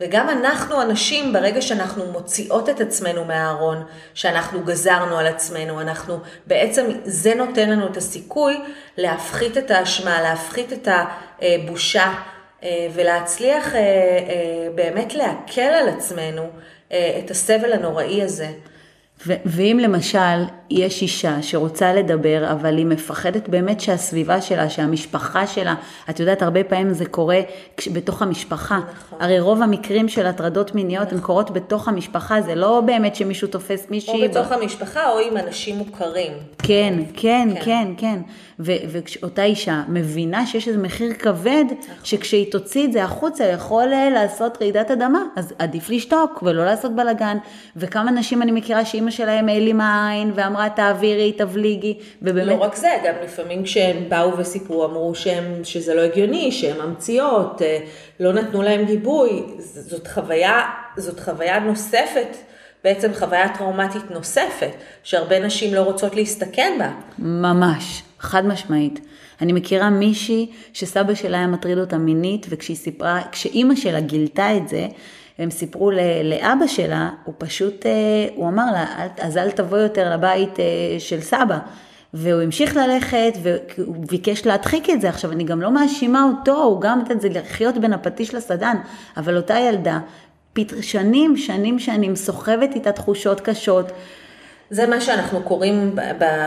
וגם 0.00 0.30
אנחנו 0.30 0.80
הנשים, 0.80 1.32
ברגע 1.32 1.62
שאנחנו 1.62 2.06
מוציאות 2.06 2.68
את 2.68 2.80
עצמנו 2.80 3.24
מהארון, 3.24 3.84
שאנחנו 4.14 4.64
גזרנו 4.64 5.18
על 5.18 5.26
עצמנו, 5.26 5.80
אנחנו, 5.80 6.18
בעצם 6.46 6.86
זה 7.04 7.34
נותן 7.34 7.70
לנו 7.70 7.86
את 7.86 7.96
הסיכוי 7.96 8.60
להפחית 8.96 9.58
את 9.58 9.70
האשמה, 9.70 10.22
להפחית 10.22 10.72
את 10.72 10.88
הבושה 11.42 12.12
ולהצליח 12.94 13.74
באמת 14.74 15.14
להקל 15.14 15.60
על 15.60 15.88
עצמנו 15.88 16.42
את 16.88 17.30
הסבל 17.30 17.72
הנוראי 17.72 18.22
הזה. 18.22 18.48
ו- 19.26 19.32
ואם 19.46 19.78
למשל 19.82 20.18
יש 20.70 21.02
אישה 21.02 21.42
שרוצה 21.42 21.92
לדבר, 21.92 22.52
אבל 22.52 22.76
היא 22.78 22.86
מפחדת 22.86 23.48
באמת 23.48 23.80
שהסביבה 23.80 24.40
שלה, 24.40 24.70
שהמשפחה 24.70 25.46
שלה, 25.46 25.74
את 26.10 26.20
יודעת, 26.20 26.42
הרבה 26.42 26.64
פעמים 26.64 26.92
זה 26.92 27.04
קורה 27.06 27.40
כש- 27.76 27.88
בתוך 27.88 28.22
המשפחה. 28.22 28.80
נכון. 28.94 29.18
הרי 29.22 29.40
רוב 29.40 29.62
המקרים 29.62 30.08
של 30.08 30.26
הטרדות 30.26 30.74
מיניות 30.74 31.06
נכון. 31.06 31.18
הם 31.18 31.24
קורות 31.24 31.50
בתוך 31.50 31.88
המשפחה, 31.88 32.40
זה 32.40 32.54
לא 32.54 32.80
באמת 32.86 33.16
שמישהו 33.16 33.48
תופס 33.48 33.86
מישהי. 33.90 34.24
או 34.24 34.28
בתוך 34.30 34.46
ב... 34.46 34.52
המשפחה 34.52 35.10
או 35.10 35.18
עם 35.18 35.36
אנשים 35.36 35.76
מוכרים. 35.76 36.32
כן, 36.58 36.94
כן, 37.14 37.48
כן, 37.54 37.64
כן. 37.64 37.88
כן. 37.96 38.18
ו- 38.60 38.72
וכשאותה 38.88 39.44
אישה 39.44 39.82
מבינה 39.88 40.46
שיש 40.46 40.68
איזה 40.68 40.78
מחיר 40.78 41.12
כבד, 41.12 41.64
נכון. 41.70 41.94
שכשהיא 42.04 42.52
תוציא 42.52 42.84
את 42.84 42.92
זה 42.92 43.04
החוצה, 43.04 43.44
יכול 43.44 43.84
לעשות 44.14 44.58
רעידת 44.62 44.90
אדמה, 44.90 45.22
אז 45.36 45.54
עדיף 45.58 45.90
לשתוק 45.90 46.42
ולא 46.42 46.64
לעשות 46.64 46.96
בלאגן. 46.96 47.36
וכמה 47.76 48.10
נשים 48.10 48.42
אני 48.42 48.52
מכירה 48.52 48.84
שאימא 48.84 49.10
שלהם 49.12 49.48
העלימה 49.48 50.10
עין 50.10 50.32
ואמרה 50.34 50.68
תעבירי, 50.68 51.32
תבליגי, 51.32 51.98
ובאמת... 52.22 52.46
לא 52.46 52.64
רק 52.64 52.76
זה, 52.76 52.88
גם 53.04 53.14
לפעמים 53.24 53.62
כשהם 53.62 53.96
באו 54.08 54.38
וסיפרו, 54.38 54.84
אמרו 54.84 55.14
שהם, 55.14 55.64
שזה 55.64 55.94
לא 55.94 56.00
הגיוני, 56.00 56.52
שהן 56.52 56.86
ממציאות, 56.86 57.62
לא 58.20 58.32
נתנו 58.32 58.62
להם 58.62 58.84
גיבוי, 58.84 59.42
זאת 59.58 60.08
חוויה, 60.08 60.62
זאת 60.96 61.20
חוויה 61.20 61.60
נוספת. 61.60 62.36
בעצם 62.84 63.14
חוויה 63.14 63.48
טראומטית 63.58 64.10
נוספת, 64.10 64.70
שהרבה 65.02 65.46
נשים 65.46 65.74
לא 65.74 65.80
רוצות 65.80 66.16
להסתכן 66.16 66.72
בה. 66.78 66.90
ממש, 67.18 68.02
חד 68.18 68.46
משמעית. 68.46 69.00
אני 69.40 69.52
מכירה 69.52 69.90
מישהי 69.90 70.50
שסבא 70.72 71.14
שלה 71.14 71.36
היה 71.38 71.46
מטריד 71.46 71.78
אותה 71.78 71.98
מינית, 71.98 72.46
וכשהיא 72.50 72.76
סיפרה, 72.76 73.20
כשאימא 73.32 73.74
שלה 73.74 74.00
גילתה 74.00 74.56
את 74.56 74.68
זה, 74.68 74.86
הם 75.38 75.50
סיפרו 75.50 75.90
לאבא 76.24 76.66
שלה, 76.66 77.10
הוא 77.24 77.34
פשוט, 77.38 77.86
הוא 78.34 78.48
אמר 78.48 78.66
לה, 78.72 79.06
אז 79.20 79.36
אל 79.36 79.50
תבוא 79.50 79.78
יותר 79.78 80.14
לבית 80.14 80.58
של 80.98 81.20
סבא. 81.20 81.58
והוא 82.14 82.42
המשיך 82.42 82.76
ללכת 82.76 83.32
והוא 83.42 83.96
ביקש 84.10 84.46
להדחיק 84.46 84.90
את 84.90 85.00
זה. 85.00 85.08
עכשיו, 85.08 85.32
אני 85.32 85.44
גם 85.44 85.60
לא 85.60 85.70
מאשימה 85.70 86.24
אותו, 86.24 86.62
הוא 86.62 86.80
גם 86.80 87.00
נתן 87.00 87.16
את 87.16 87.20
זה 87.20 87.28
לחיות 87.28 87.78
בין 87.78 87.92
הפטיש 87.92 88.34
לסדן, 88.34 88.76
אבל 89.16 89.36
אותה 89.36 89.58
ילדה, 89.58 89.98
שנים, 90.80 91.36
שנים, 91.36 91.78
שנים, 91.78 92.16
סוחבת 92.16 92.74
איתה 92.74 92.92
תחושות 92.92 93.40
קשות. 93.40 93.92
זה 94.70 94.86
מה 94.86 95.00
שאנחנו 95.00 95.42
קוראים 95.42 95.96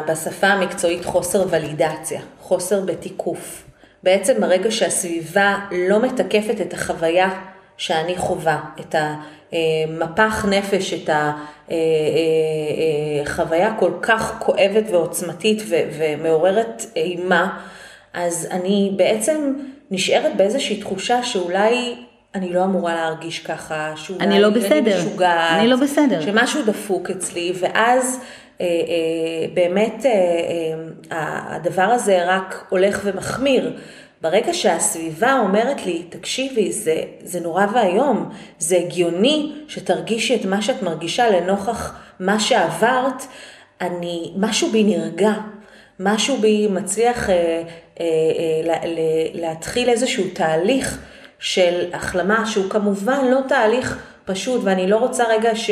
בשפה 0.08 0.48
המקצועית 0.48 1.06
חוסר 1.06 1.46
ולידציה, 1.50 2.22
חוסר 2.42 2.82
בתיקוף. 2.82 3.64
בעצם 4.04 4.34
ברגע 4.42 4.72
שהסביבה 4.72 5.56
לא 5.72 6.02
מתקפת 6.02 6.62
את 6.62 6.74
החוויה 6.74 7.30
שאני 7.78 8.18
חווה, 8.18 8.60
את 8.80 8.96
המפח 8.98 10.46
נפש, 10.50 10.94
את 10.94 11.10
החוויה 13.26 13.74
כל 13.80 13.92
כך 14.02 14.36
כואבת 14.40 14.84
ועוצמתית 14.92 15.64
ומעוררת 15.70 16.86
אימה, 16.96 17.60
אז 18.14 18.48
אני 18.52 18.92
בעצם 18.96 19.54
נשארת 19.92 20.38
באיזושהי 20.38 20.80
תחושה 20.80 21.24
שאולי 21.24 21.96
אני 22.36 22.54
לא 22.54 22.64
אמורה 22.64 22.96
להרגיש 22.96 23.40
ככה, 23.40 23.94
שאולי 23.96 24.26
אני 24.26 24.42
לא 24.42 24.50
בסדר, 24.50 24.96
אני 24.96 25.06
משוגעת, 25.06 25.60
אני 25.60 25.68
לא 25.68 25.76
בסדר, 25.76 26.22
שמשהו 26.22 26.62
דפוק 26.66 27.10
אצלי, 27.10 27.54
ואז 27.60 28.20
אה, 28.62 28.66
אה, 28.66 29.48
באמת 29.54 30.06
אה, 30.06 30.12
אה, 31.12 31.56
הדבר 31.56 31.84
הזה 31.84 32.26
רק 32.28 32.66
הולך 32.70 33.02
ומחמיר. 33.04 33.74
ברגע 34.26 34.54
שהסביבה 34.54 35.40
אומרת 35.40 35.86
לי, 35.86 36.04
תקשיבי, 36.10 36.72
זה, 36.72 37.04
זה 37.24 37.40
נורא 37.40 37.66
ואיום, 37.74 38.30
זה 38.60 38.78
הגיוני 38.78 39.52
שתרגישי 39.68 40.36
את 40.36 40.46
מה 40.46 40.62
שאת 40.62 40.82
מרגישה 40.82 41.30
לנוכח 41.30 41.96
מה 42.20 42.40
שעברת, 42.40 43.24
אני, 43.82 44.34
משהו 44.38 44.72
בי 44.72 44.84
נרגע, 44.84 45.32
משהו 46.00 46.38
בי 46.38 46.68
מצליח 46.68 47.30
אה, 47.30 47.36
אה, 47.36 47.62
אה, 48.00 48.82
להתחיל 49.34 49.90
איזשהו 49.90 50.24
תהליך 50.34 51.00
של 51.40 51.90
החלמה, 51.94 52.46
שהוא 52.46 52.70
כמובן 52.70 53.26
לא 53.32 53.40
תהליך 53.48 54.04
פשוט, 54.26 54.62
ואני 54.64 54.88
לא 54.88 54.98
רוצה 54.98 55.24
רגע 55.28 55.56
ש... 55.56 55.70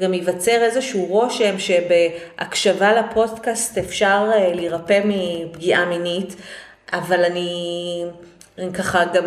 גם 0.00 0.14
ייווצר 0.14 0.62
איזשהו 0.62 1.04
רושם 1.04 1.54
שבהקשבה 1.58 2.92
לפודקאסט 2.92 3.78
אפשר 3.78 4.30
להירפא 4.54 5.00
מפגיעה 5.04 5.84
מינית. 5.84 6.36
אבל 6.92 7.24
אני, 7.24 8.04
אני 8.58 8.72
ככה 8.72 9.04
גם 9.04 9.24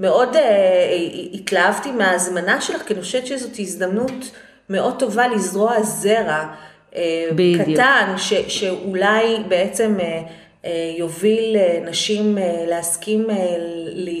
מאוד 0.00 0.36
uh, 0.36 0.38
התלהבתי 1.32 1.92
מההזמנה 1.92 2.60
שלך, 2.60 2.82
כי 2.82 2.94
אני 2.94 3.02
חושבת 3.02 3.26
שזאת 3.26 3.58
הזדמנות 3.58 4.30
מאוד 4.70 4.98
טובה 4.98 5.28
לזרוע 5.28 5.82
זרע 5.82 6.44
uh, 6.90 6.96
קטן, 7.62 8.14
ש, 8.16 8.32
שאולי 8.32 9.36
בעצם 9.48 9.96
uh, 9.98 10.02
uh, 10.02 10.68
יוביל 10.98 11.56
uh, 11.56 11.90
נשים 11.90 12.38
להסכים 12.66 13.26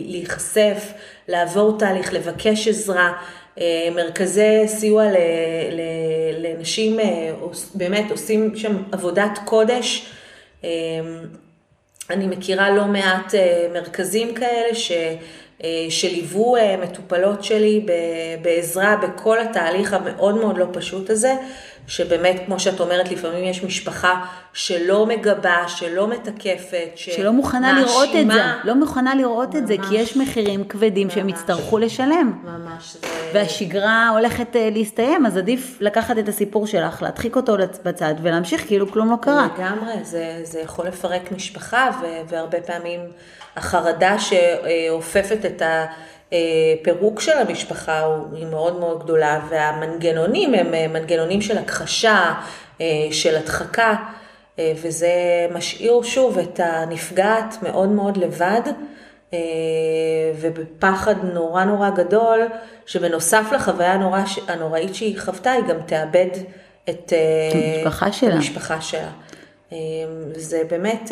להיחשף, 0.06 0.92
לעבור 1.28 1.78
תהליך, 1.78 2.12
לבקש 2.12 2.68
עזרה. 2.68 3.12
מרכזי 3.94 4.62
סיוע 4.66 5.04
לנשים 6.38 6.98
באמת 7.74 8.10
עושים 8.10 8.56
שם 8.56 8.82
עבודת 8.92 9.38
קודש. 9.44 10.12
אני 12.12 12.26
מכירה 12.26 12.70
לא 12.70 12.84
מעט 12.84 13.34
אה, 13.34 13.66
מרכזים 13.72 14.34
כאלה 14.34 14.74
ש... 14.74 14.92
אה, 15.64 15.86
שליוו 15.90 16.56
אה, 16.56 16.76
מטופלות 16.82 17.44
שלי 17.44 17.86
בעזרה 18.42 18.96
בכל 18.96 19.38
התהליך 19.38 19.92
המאוד 19.92 20.34
מאוד 20.34 20.58
לא 20.58 20.66
פשוט 20.72 21.10
הזה, 21.10 21.34
שבאמת, 21.90 22.42
כמו 22.46 22.60
שאת 22.60 22.80
אומרת, 22.80 23.10
לפעמים 23.10 23.44
יש 23.44 23.64
משפחה 23.64 24.24
שלא 24.52 25.06
מגבה, 25.06 25.68
שלא 25.68 26.08
מתקפת, 26.08 26.88
שלא 26.96 27.32
מוכנה 27.32 27.72
מאשימה. 27.72 27.90
לראות 27.90 28.08
את 28.20 28.26
זה, 28.32 28.42
לא 28.64 28.74
מוכנה 28.74 29.14
לראות 29.14 29.54
ממש, 29.54 29.62
את 29.62 29.66
זה, 29.66 29.74
כי 29.88 29.94
יש 29.94 30.16
מחירים 30.16 30.64
כבדים 30.64 31.06
ממש, 31.06 31.14
שהם 31.14 31.28
יצטרכו 31.28 31.78
לשלם. 31.78 32.32
ממש. 32.44 32.96
זה... 33.00 33.08
והשגרה 33.34 34.08
הולכת 34.08 34.56
להסתיים, 34.72 35.26
אז 35.26 35.36
עדיף 35.36 35.78
לקחת 35.80 36.18
את 36.18 36.28
הסיפור 36.28 36.66
שלך, 36.66 37.02
להדחיק 37.02 37.36
אותו 37.36 37.56
בצד 37.84 38.14
ולהמשיך 38.22 38.66
כאילו 38.66 38.92
כלום 38.92 39.10
לא 39.10 39.16
קרה. 39.20 39.48
לגמרי, 39.58 39.92
זה, 40.02 40.40
זה 40.42 40.60
יכול 40.60 40.86
לפרק 40.86 41.32
משפחה, 41.32 41.90
והרבה 42.28 42.60
פעמים 42.60 43.00
החרדה 43.56 44.16
שאופפת 44.18 45.46
את 45.46 45.62
ה... 45.62 45.86
פירוק 46.82 47.20
של 47.20 47.38
המשפחה 47.38 48.06
היא 48.32 48.46
מאוד 48.46 48.80
מאוד 48.80 49.04
גדולה, 49.04 49.40
והמנגנונים 49.50 50.54
הם 50.54 50.92
מנגנונים 50.92 51.42
של 51.42 51.58
הכחשה, 51.58 52.34
של 53.10 53.36
הדחקה, 53.36 53.94
וזה 54.58 55.10
משאיר 55.54 56.02
שוב 56.02 56.38
את 56.38 56.60
הנפגעת 56.62 57.54
מאוד 57.62 57.88
מאוד 57.88 58.16
לבד. 58.16 58.60
ובפחד 60.40 61.14
נורא 61.24 61.64
נורא 61.64 61.90
גדול, 61.90 62.40
שבנוסף 62.86 63.44
לחוויה 63.54 63.92
הנורא, 63.92 64.20
הנוראית 64.48 64.94
שהיא 64.94 65.20
חוותה, 65.20 65.52
היא 65.52 65.64
גם 65.68 65.76
תאבד 65.86 66.26
את 66.88 67.12
המשפחה 67.54 68.12
שלה. 68.12 68.34
המשפחה 68.34 68.80
שלה. 68.80 69.10
זה 70.34 70.62
באמת, 70.70 71.10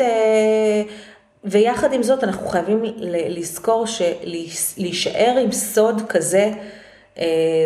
ויחד 1.43 1.93
עם 1.93 2.03
זאת 2.03 2.23
אנחנו 2.23 2.47
חייבים 2.47 2.83
לזכור 3.29 3.85
שלהישאר 3.87 5.35
עם 5.43 5.51
סוד 5.51 6.01
כזה, 6.09 6.51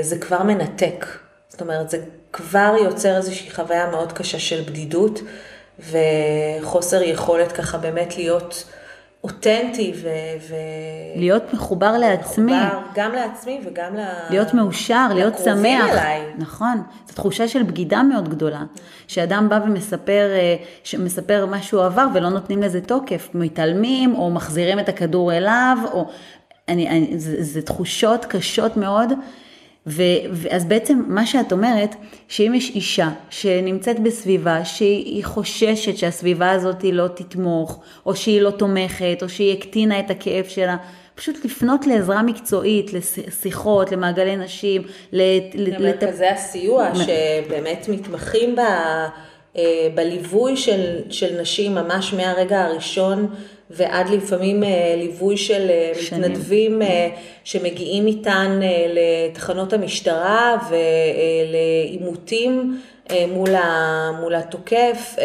זה 0.02 0.18
כבר 0.22 0.44
מנתק. 0.44 1.06
זאת 1.50 1.62
אומרת, 1.62 1.90
זה 1.90 1.98
כבר 2.34 2.76
יוצר 2.84 3.18
איזושהי 3.18 3.52
חוויה 3.52 3.90
מאוד 3.92 4.14
קשה 4.14 4.40
של 4.40 4.62
בדידות, 4.62 5.20
וחוסר 5.80 7.02
יכולת 7.02 7.52
ככה 7.52 7.78
באמת 7.78 8.18
להיות 8.18 8.64
אותנטי 9.24 9.94
ו... 10.02 10.08
ו... 10.50 10.56
להיות 11.16 11.54
מחובר 11.54 11.98
לעצמי. 11.98 12.54
מחובר 12.54 12.80
גם 12.96 13.12
לעצמי 13.12 13.62
וגם 13.66 13.96
ל... 13.96 14.02
להיות 14.30 14.54
מאושר, 14.54 15.08
להיות 15.14 15.38
שמח. 15.38 15.90
אליי. 15.90 16.22
נכון. 16.38 16.82
זו 17.08 17.14
תחושה 17.14 17.48
של 17.48 17.64
בגידה 17.64 18.04
מאוד 18.04 18.30
גדולה. 18.30 18.64
שאדם 19.08 19.50
בא 19.50 19.60
ומספר 19.66 20.30
מספר 21.00 21.46
מה 21.46 21.62
שהוא 21.62 21.84
עבר 21.84 22.08
ולא 22.14 22.30
נותנים 22.30 22.62
לזה 22.62 22.82
תוקף. 22.82 23.30
מתעלמים 23.34 24.16
או 24.16 24.30
מחזירים 24.30 24.80
את 24.80 24.90
הכדור 24.90 25.34
אליו, 25.34 25.78
או... 25.94 26.08
אני, 26.68 26.90
אני, 26.90 27.20
זה, 27.20 27.44
זה 27.44 27.62
תחושות 27.62 28.26
קשות 28.26 28.78
מאוד. 28.78 29.14
ואז 29.86 30.66
בעצם 30.66 31.02
מה 31.08 31.26
שאת 31.26 31.52
אומרת, 31.52 31.96
שאם 32.28 32.54
יש 32.56 32.70
אישה 32.70 33.10
שנמצאת 33.30 34.00
בסביבה 34.00 34.66
שהיא 34.66 35.26
חוששת 35.26 35.98
שהסביבה 35.98 36.52
הזאת 36.52 36.84
לא 36.84 37.08
תתמוך, 37.08 37.80
או 38.06 38.16
שהיא 38.16 38.42
לא 38.42 38.52
תומכת, 38.52 39.18
או 39.22 39.30
שהיא 39.30 39.58
הקטינה 39.58 40.00
את 40.00 40.12
הכאב 40.12 40.46
שלה, 40.46 40.78
פשוט 41.16 41.46
לפנות 41.46 41.88
לעזרה 41.88 42.24
מקצועית, 42.24 42.92
לשיחות, 42.94 43.92
למעגלי 43.92 44.36
נשים, 44.36 44.82
למרכזי 45.14 46.24
לת... 46.24 46.32
הסיוע 46.34 46.90
שבאמת 46.96 47.86
מתמחים 47.90 48.56
ב... 48.56 48.60
אה, 49.58 49.88
בליווי 49.96 50.58
של, 50.58 50.96
של 51.10 51.42
נשים 51.42 51.76
ממש 51.76 52.14
מהרגע 52.14 52.62
הראשון 52.62 53.28
ועד 53.76 54.10
לפעמים 54.10 54.64
אה, 54.64 54.96
ליווי 54.98 55.38
של 55.38 55.70
אה, 55.70 55.92
שנים. 56.02 56.22
מתנדבים 56.22 56.82
שמגיעים 57.44 58.08
איתן 58.08 58.60
לתחנות 58.94 59.74
המשטרה 59.74 60.58
ולעימותים 60.70 62.80
מול, 63.34 63.56
ה, 63.56 64.12
מול 64.22 64.36
התוקף, 64.36 65.16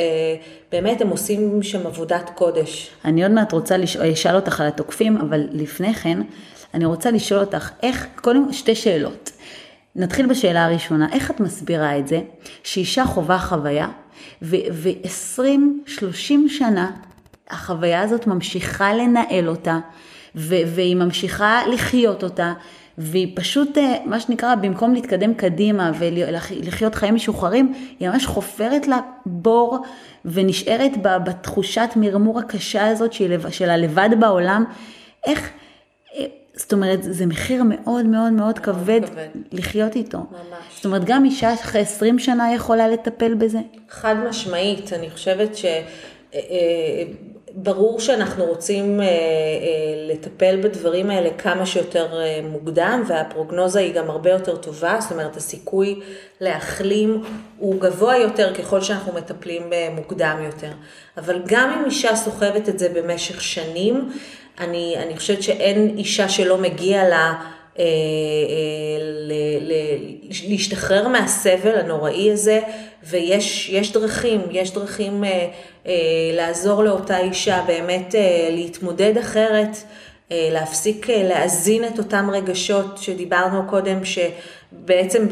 באמת 0.72 1.00
הם 1.00 1.08
עושים 1.08 1.62
שם 1.62 1.87
עבודת 1.87 2.30
קודש. 2.34 2.90
אני 3.04 3.22
עוד 3.22 3.32
מעט 3.32 3.52
רוצה 3.52 3.76
לשאול, 3.76 4.06
אשאל 4.06 4.34
אותך 4.34 4.61
על 4.61 4.66
התוקפים, 4.66 5.16
אבל 5.16 5.46
לפני 5.52 5.94
כן 5.94 6.18
אני 6.74 6.84
רוצה 6.84 7.11
לשאול 7.11 7.40
אותך 7.40 7.70
איך, 7.82 8.06
קודם 8.16 8.52
שתי 8.52 8.74
שאלות. 8.74 9.30
נתחיל 9.96 10.26
בשאלה 10.26 10.64
הראשונה, 10.64 11.08
איך 11.12 11.30
את 11.30 11.40
מסבירה 11.40 11.98
את 11.98 12.08
זה 12.08 12.20
שאישה 12.62 13.04
חווה 13.04 13.38
חוויה 13.38 13.88
ו-20-30 14.42 16.00
שנה 16.48 16.90
החוויה 17.50 18.00
הזאת 18.00 18.26
ממשיכה 18.26 18.94
לנהל 18.94 19.48
אותה 19.48 19.78
ו- 20.34 20.62
והיא 20.66 20.96
ממשיכה 20.96 21.61
לחיות 21.66 22.22
אותה 22.22 22.52
והיא 22.98 23.32
פשוט, 23.37 23.78
אה, 23.78 23.96
מה 24.04 24.20
שנקרא, 24.20 24.54
במקום 24.54 24.94
להתקדם 24.94 25.34
קדימה 25.34 25.90
ולחיות 25.98 26.94
חיים 26.94 27.14
משוחררים, 27.14 27.74
היא 28.00 28.08
ממש 28.08 28.26
חופרת 28.26 28.87
לה 28.88 28.98
בור 29.26 29.78
ונשארת 30.24 31.02
בתחושת 31.02 31.88
מרמור 31.96 32.38
הקשה 32.38 32.87
הזאת 32.87 33.12
של 33.50 33.70
הלבד 33.70 34.08
בעולם. 34.20 34.64
איך, 35.26 35.50
אה, 36.16 36.24
זאת 36.54 36.72
אומרת, 36.72 36.98
זה 37.02 37.26
מחיר 37.26 37.62
מאוד 37.62 38.06
מאוד 38.06 38.32
מאוד 38.32 38.58
כבד, 38.58 39.00
כבד 39.04 39.28
לחיות 39.52 39.96
איתו. 39.96 40.18
ממש. 40.18 40.76
זאת 40.76 40.84
אומרת, 40.84 41.04
גם 41.04 41.24
אישה 41.24 41.54
אחרי 41.54 41.80
20 41.80 42.18
שנה 42.18 42.54
יכולה 42.54 42.88
לטפל 42.88 43.34
בזה? 43.34 43.58
חד 43.88 44.14
משמעית, 44.28 44.92
אני 44.92 45.11
חושבת 45.11 45.56
ש... 45.56 45.64
אה, 47.59 47.73
אה, 47.73 47.75
ברור 47.75 48.01
שאנחנו 48.01 48.44
רוצים 48.44 49.01
לטפל 50.09 50.61
בדברים 50.62 51.11
האלה 51.11 51.31
כמה 51.38 51.66
שיותר 51.66 52.07
מוקדם, 52.42 53.03
והפרוגנוזה 53.07 53.79
היא 53.79 53.94
גם 53.94 54.11
הרבה 54.11 54.31
יותר 54.31 54.57
טובה, 54.57 54.97
זאת 55.01 55.12
אומרת 55.12 55.37
הסיכוי 55.37 56.01
להחלים 56.40 57.25
הוא 57.59 57.81
גבוה 57.81 58.16
יותר 58.16 58.55
ככל 58.55 58.81
שאנחנו 58.81 59.12
מטפלים 59.12 59.71
מוקדם 59.94 60.37
יותר. 60.44 60.73
אבל 61.16 61.42
גם 61.47 61.71
אם 61.79 61.85
אישה 61.85 62.16
סוחבת 62.16 62.68
את 62.68 62.79
זה 62.79 62.88
במשך 62.88 63.40
שנים, 63.40 64.11
אני, 64.61 64.94
אני 64.99 65.16
חושבת 65.16 65.42
שאין 65.42 65.94
אישה 65.99 66.29
שלא 66.29 66.59
מגיע 66.59 67.09
לה 67.09 67.16
אה, 67.16 67.33
אה, 67.33 67.58
להשתחרר 70.48 71.08
מהסבל 71.08 71.74
הנוראי 71.74 72.32
הזה, 72.32 72.60
ויש 73.02 73.92
דרכים, 73.92 74.40
יש 74.50 74.74
דרכים 74.74 75.24
אה, 75.24 75.48
אה, 75.86 75.92
לעזור 76.32 76.84
לאותה 76.84 77.18
אישה 77.18 77.64
באמת 77.66 78.14
אה, 78.14 78.48
להתמודד 78.50 79.18
אחרת. 79.18 79.76
אה, 80.32 80.48
להפסיק 80.52 81.10
אה, 81.10 81.22
להזין 81.22 81.84
את 81.84 81.98
אותם 81.98 82.30
רגשות 82.32 82.98
שדיברנו 82.98 83.62
קודם, 83.68 83.98
שבעצם 84.04 85.26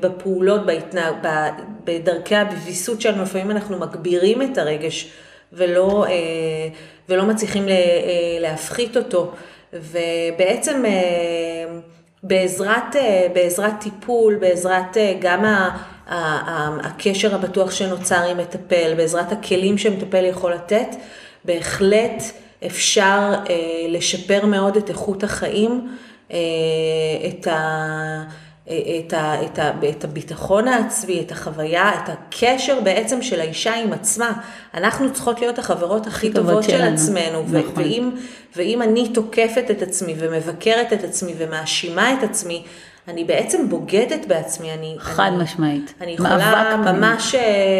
בפעולות, 0.00 0.60
בדרכי 1.84 2.36
הביסות 2.36 3.00
שלנו, 3.00 3.22
לפעמים 3.22 3.50
אנחנו 3.50 3.78
מגבירים 3.78 4.42
את 4.42 4.58
הרגש 4.58 5.10
ולא, 5.52 6.04
אה, 6.08 6.12
ולא 7.08 7.24
מצליחים 7.24 7.68
אה, 7.68 7.74
להפחית 8.40 8.96
אותו. 8.96 9.32
ובעצם 9.72 10.84
אה, 10.84 11.78
בעזרת, 12.22 12.96
בעזרת 13.32 13.72
טיפול, 13.80 14.36
בעזרת 14.36 14.96
גם 15.20 15.44
הקשר 16.82 17.34
הבטוח 17.34 17.70
שנוצר 17.70 18.22
עם 18.30 18.38
מטפל, 18.38 18.94
בעזרת 18.96 19.32
הכלים 19.32 19.78
שמטפל 19.78 20.24
יכול 20.24 20.52
לתת, 20.52 20.88
בהחלט 21.44 22.22
אפשר 22.66 23.34
לשפר 23.88 24.46
מאוד 24.46 24.76
את 24.76 24.88
איכות 24.88 25.24
החיים, 25.24 25.96
את 27.28 27.46
ה... 27.46 28.24
את, 28.98 29.12
ה, 29.12 29.44
את, 29.44 29.58
ה, 29.58 29.70
את 29.90 30.04
הביטחון 30.04 30.68
העצמי, 30.68 31.20
את 31.20 31.32
החוויה, 31.32 31.90
את 31.94 32.08
הקשר 32.08 32.80
בעצם 32.80 33.22
של 33.22 33.40
האישה 33.40 33.74
עם 33.74 33.92
עצמה. 33.92 34.32
אנחנו 34.74 35.12
צריכות 35.12 35.40
להיות 35.40 35.58
החברות 35.58 36.06
הכי 36.06 36.32
טובות 36.32 36.64
של 36.64 36.70
שלנו. 36.70 36.94
עצמנו, 36.94 37.42
נכון. 37.52 37.82
ואם, 37.82 38.10
ואם 38.56 38.82
אני 38.82 39.08
תוקפת 39.08 39.64
את 39.70 39.82
עצמי 39.82 40.14
ומבקרת 40.18 40.92
את 40.92 41.04
עצמי 41.04 41.34
ומאשימה 41.38 42.14
את 42.14 42.22
עצמי, 42.22 42.62
אני 43.08 43.24
בעצם 43.24 43.68
בוגדת 43.68 44.26
בעצמי. 44.26 44.72
אני, 44.72 44.96
חד 44.98 45.30
אני, 45.34 45.42
משמעית. 45.42 45.94
אני 46.00 46.12
יכולה 46.12 46.76
ממש, 46.76 47.34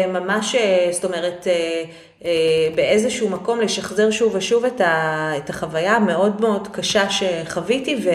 ממש, 0.07 0.55
זאת 0.91 1.05
אומרת, 1.05 1.47
אה, 1.47 1.83
אה, 2.25 2.29
באיזשהו 2.75 3.29
מקום 3.29 3.61
לשחזר 3.61 4.11
שוב 4.11 4.35
ושוב 4.35 4.65
את, 4.65 4.81
ה, 4.81 5.31
את 5.37 5.49
החוויה 5.49 5.95
המאוד 5.95 6.41
מאוד 6.41 6.67
קשה 6.71 7.09
שחוויתי, 7.09 7.95
ו... 8.05 8.09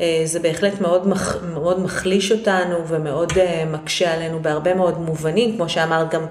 אה, 0.00 0.22
זה 0.24 0.40
בהחלט 0.40 0.80
מאוד, 0.80 1.08
מח, 1.08 1.42
מאוד 1.42 1.80
מחליש 1.80 2.32
אותנו 2.32 2.88
ומאוד 2.88 3.32
אה, 3.38 3.64
מקשה 3.72 4.14
עלינו 4.14 4.42
בהרבה 4.42 4.74
מאוד 4.74 5.00
מובנים, 5.00 5.56
כמו 5.56 5.68
שאמרת, 5.68 6.14
גם 6.14 6.22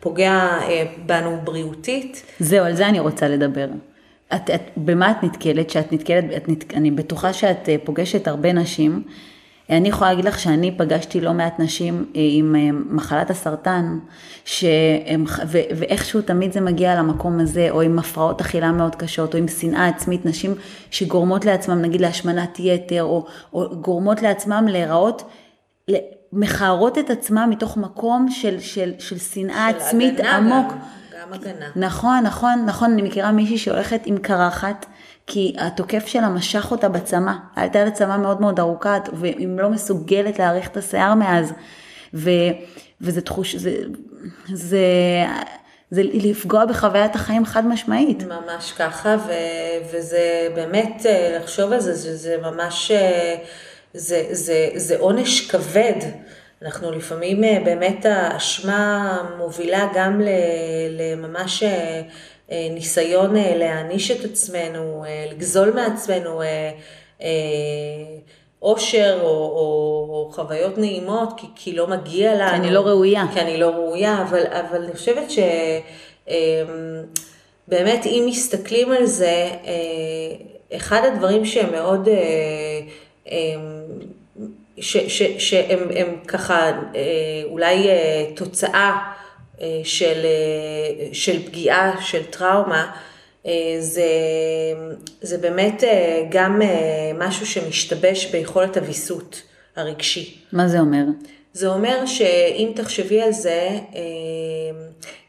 פוגע 0.00 0.32
אה, 0.32 0.84
בנו 1.06 1.38
בריאותית. 1.44 2.22
זהו, 2.40 2.64
על 2.64 2.74
זה 2.74 2.88
אני 2.88 3.00
רוצה 3.00 3.28
לדבר. 3.28 3.66
את, 4.34 4.50
את, 4.50 4.60
במה 4.76 5.10
את 5.10 5.16
נתקלת? 5.22 5.70
שאת 5.70 5.92
נתקלת, 5.92 6.24
את, 6.36 6.64
אני 6.74 6.90
בטוחה 6.90 7.32
שאת 7.32 7.68
פוגשת 7.84 8.28
הרבה 8.28 8.52
נשים 8.52 9.02
אני 9.70 9.88
יכולה 9.88 10.10
להגיד 10.10 10.24
לך 10.24 10.38
שאני 10.38 10.70
פגשתי 10.76 11.20
לא 11.20 11.32
מעט 11.32 11.60
נשים 11.60 12.04
אה, 12.16 12.20
עם 12.30 12.56
אה, 12.56 12.68
מחלת 12.72 13.30
הסרטן, 13.30 13.98
שהם, 14.44 15.24
ו, 15.46 15.58
ואיכשהו 15.76 16.22
תמיד 16.22 16.52
זה 16.52 16.60
מגיע 16.60 16.94
למקום 16.94 17.40
הזה, 17.40 17.70
או 17.70 17.80
עם 17.80 17.98
הפרעות 17.98 18.40
אכילה 18.40 18.72
מאוד 18.72 18.94
קשות, 18.94 19.34
או 19.34 19.38
עם 19.38 19.48
שנאה 19.48 19.88
עצמית, 19.88 20.26
נשים 20.26 20.54
שגורמות 20.90 21.44
לעצמם 21.44 21.82
נגיד 21.82 22.00
להשמנת 22.00 22.60
יתר, 22.60 23.02
או, 23.02 23.26
או 23.52 23.80
גורמות 23.80 24.22
לעצמם 24.22 24.66
להיראות, 24.68 25.30
מכערות 26.32 26.98
את 26.98 27.10
עצמם 27.10 27.46
מתוך 27.50 27.76
מקום 27.76 28.30
של, 28.30 28.60
של, 28.60 28.92
של 28.98 29.18
שנאה 29.18 29.70
של 29.70 29.76
עצמית 29.76 30.20
עמוק. 30.20 30.72
גם, 30.72 30.78
גם 31.22 31.32
הגנה. 31.32 31.66
נכון, 31.76 32.20
נכון, 32.24 32.64
נכון, 32.66 32.92
אני 32.92 33.02
מכירה 33.02 33.32
מישהי 33.32 33.58
שהולכת 33.58 34.00
עם 34.04 34.18
קרחת. 34.18 34.86
כי 35.26 35.54
התוקף 35.58 36.06
שלה 36.06 36.28
משך 36.28 36.70
אותה 36.70 36.88
בצמא, 36.88 37.32
הייתה 37.56 37.84
לה 37.84 37.90
צמא 37.90 38.16
מאוד 38.16 38.40
מאוד 38.40 38.60
ארוכה, 38.60 38.98
והיא 39.12 39.48
לא 39.56 39.70
מסוגלת 39.70 40.38
להאריך 40.38 40.68
את 40.68 40.76
השיער 40.76 41.14
מאז. 41.14 41.52
ו, 42.14 42.30
וזה 43.00 43.20
תחוש, 43.20 43.54
זה, 43.54 43.76
זה, 44.52 44.78
זה 45.90 46.02
לפגוע 46.02 46.64
בחוויית 46.64 47.14
החיים 47.14 47.44
חד 47.44 47.66
משמעית. 47.66 48.22
ממש 48.22 48.72
ככה, 48.72 49.16
ו, 49.26 49.32
וזה 49.92 50.48
באמת, 50.54 51.06
אה, 51.06 51.38
לחשוב 51.40 51.72
על 51.72 51.80
זה, 51.80 51.94
זה, 51.94 52.16
זה 52.16 52.36
ממש, 52.42 52.90
אה, 52.90 53.36
זה, 53.94 54.26
זה, 54.30 54.68
זה 54.74 54.98
עונש 54.98 55.50
כבד. 55.50 56.00
אנחנו 56.62 56.90
לפעמים 56.90 57.44
אה, 57.44 57.58
באמת 57.64 58.06
האשמה 58.08 59.18
מובילה 59.38 59.88
גם 59.94 60.20
לממש 60.90 61.62
ניסיון 62.50 63.34
להעניש 63.34 64.10
את 64.10 64.24
עצמנו, 64.24 65.04
לגזול 65.30 65.72
מעצמנו 65.74 66.42
אושר 68.64 69.18
או, 69.22 69.26
או, 69.26 70.06
או 70.10 70.30
חוויות 70.32 70.78
נעימות, 70.78 71.32
כי, 71.36 71.46
כי 71.54 71.72
לא 71.72 71.86
מגיע 71.86 72.34
לנו. 72.34 72.50
כי 72.50 72.56
אני 72.56 72.70
לא 72.70 72.80
ראויה. 72.80 73.24
כי 73.32 73.40
אני 73.40 73.56
לא 73.56 73.68
ראויה, 73.68 74.22
אבל, 74.22 74.42
אבל 74.46 74.82
אני 74.82 74.92
חושבת 74.92 75.30
שבאמת, 77.66 78.06
אמ, 78.06 78.12
אם 78.12 78.24
מסתכלים 78.28 78.92
על 78.92 79.06
זה, 79.06 79.50
אה, 79.64 80.32
אחד 80.76 81.00
הדברים 81.04 81.44
שהם 81.44 81.72
מאוד, 81.72 82.08
אה, 82.08 82.14
אמ, 83.30 83.84
ש, 84.80 84.96
ש, 84.96 85.22
שהם 85.38 85.88
הם 85.96 86.16
ככה 86.28 86.66
אה, 86.70 87.42
אולי 87.44 87.88
תוצאה 88.36 89.12
של, 89.84 90.26
של 91.12 91.46
פגיעה, 91.46 92.02
של 92.02 92.24
טראומה, 92.24 92.92
אה, 93.46 93.76
זה, 93.80 94.08
זה 95.20 95.38
באמת 95.38 95.84
אה, 95.84 96.22
גם 96.30 96.62
אה, 96.62 97.12
משהו 97.18 97.46
שמשתבש 97.46 98.26
ביכולת 98.26 98.76
הוויסות 98.76 99.42
הרגשי. 99.76 100.38
מה 100.52 100.68
זה 100.68 100.80
אומר? 100.80 101.04
זה 101.52 101.68
אומר 101.68 102.06
שאם 102.06 102.72
תחשבי 102.74 103.22
על 103.22 103.32
זה, 103.32 103.68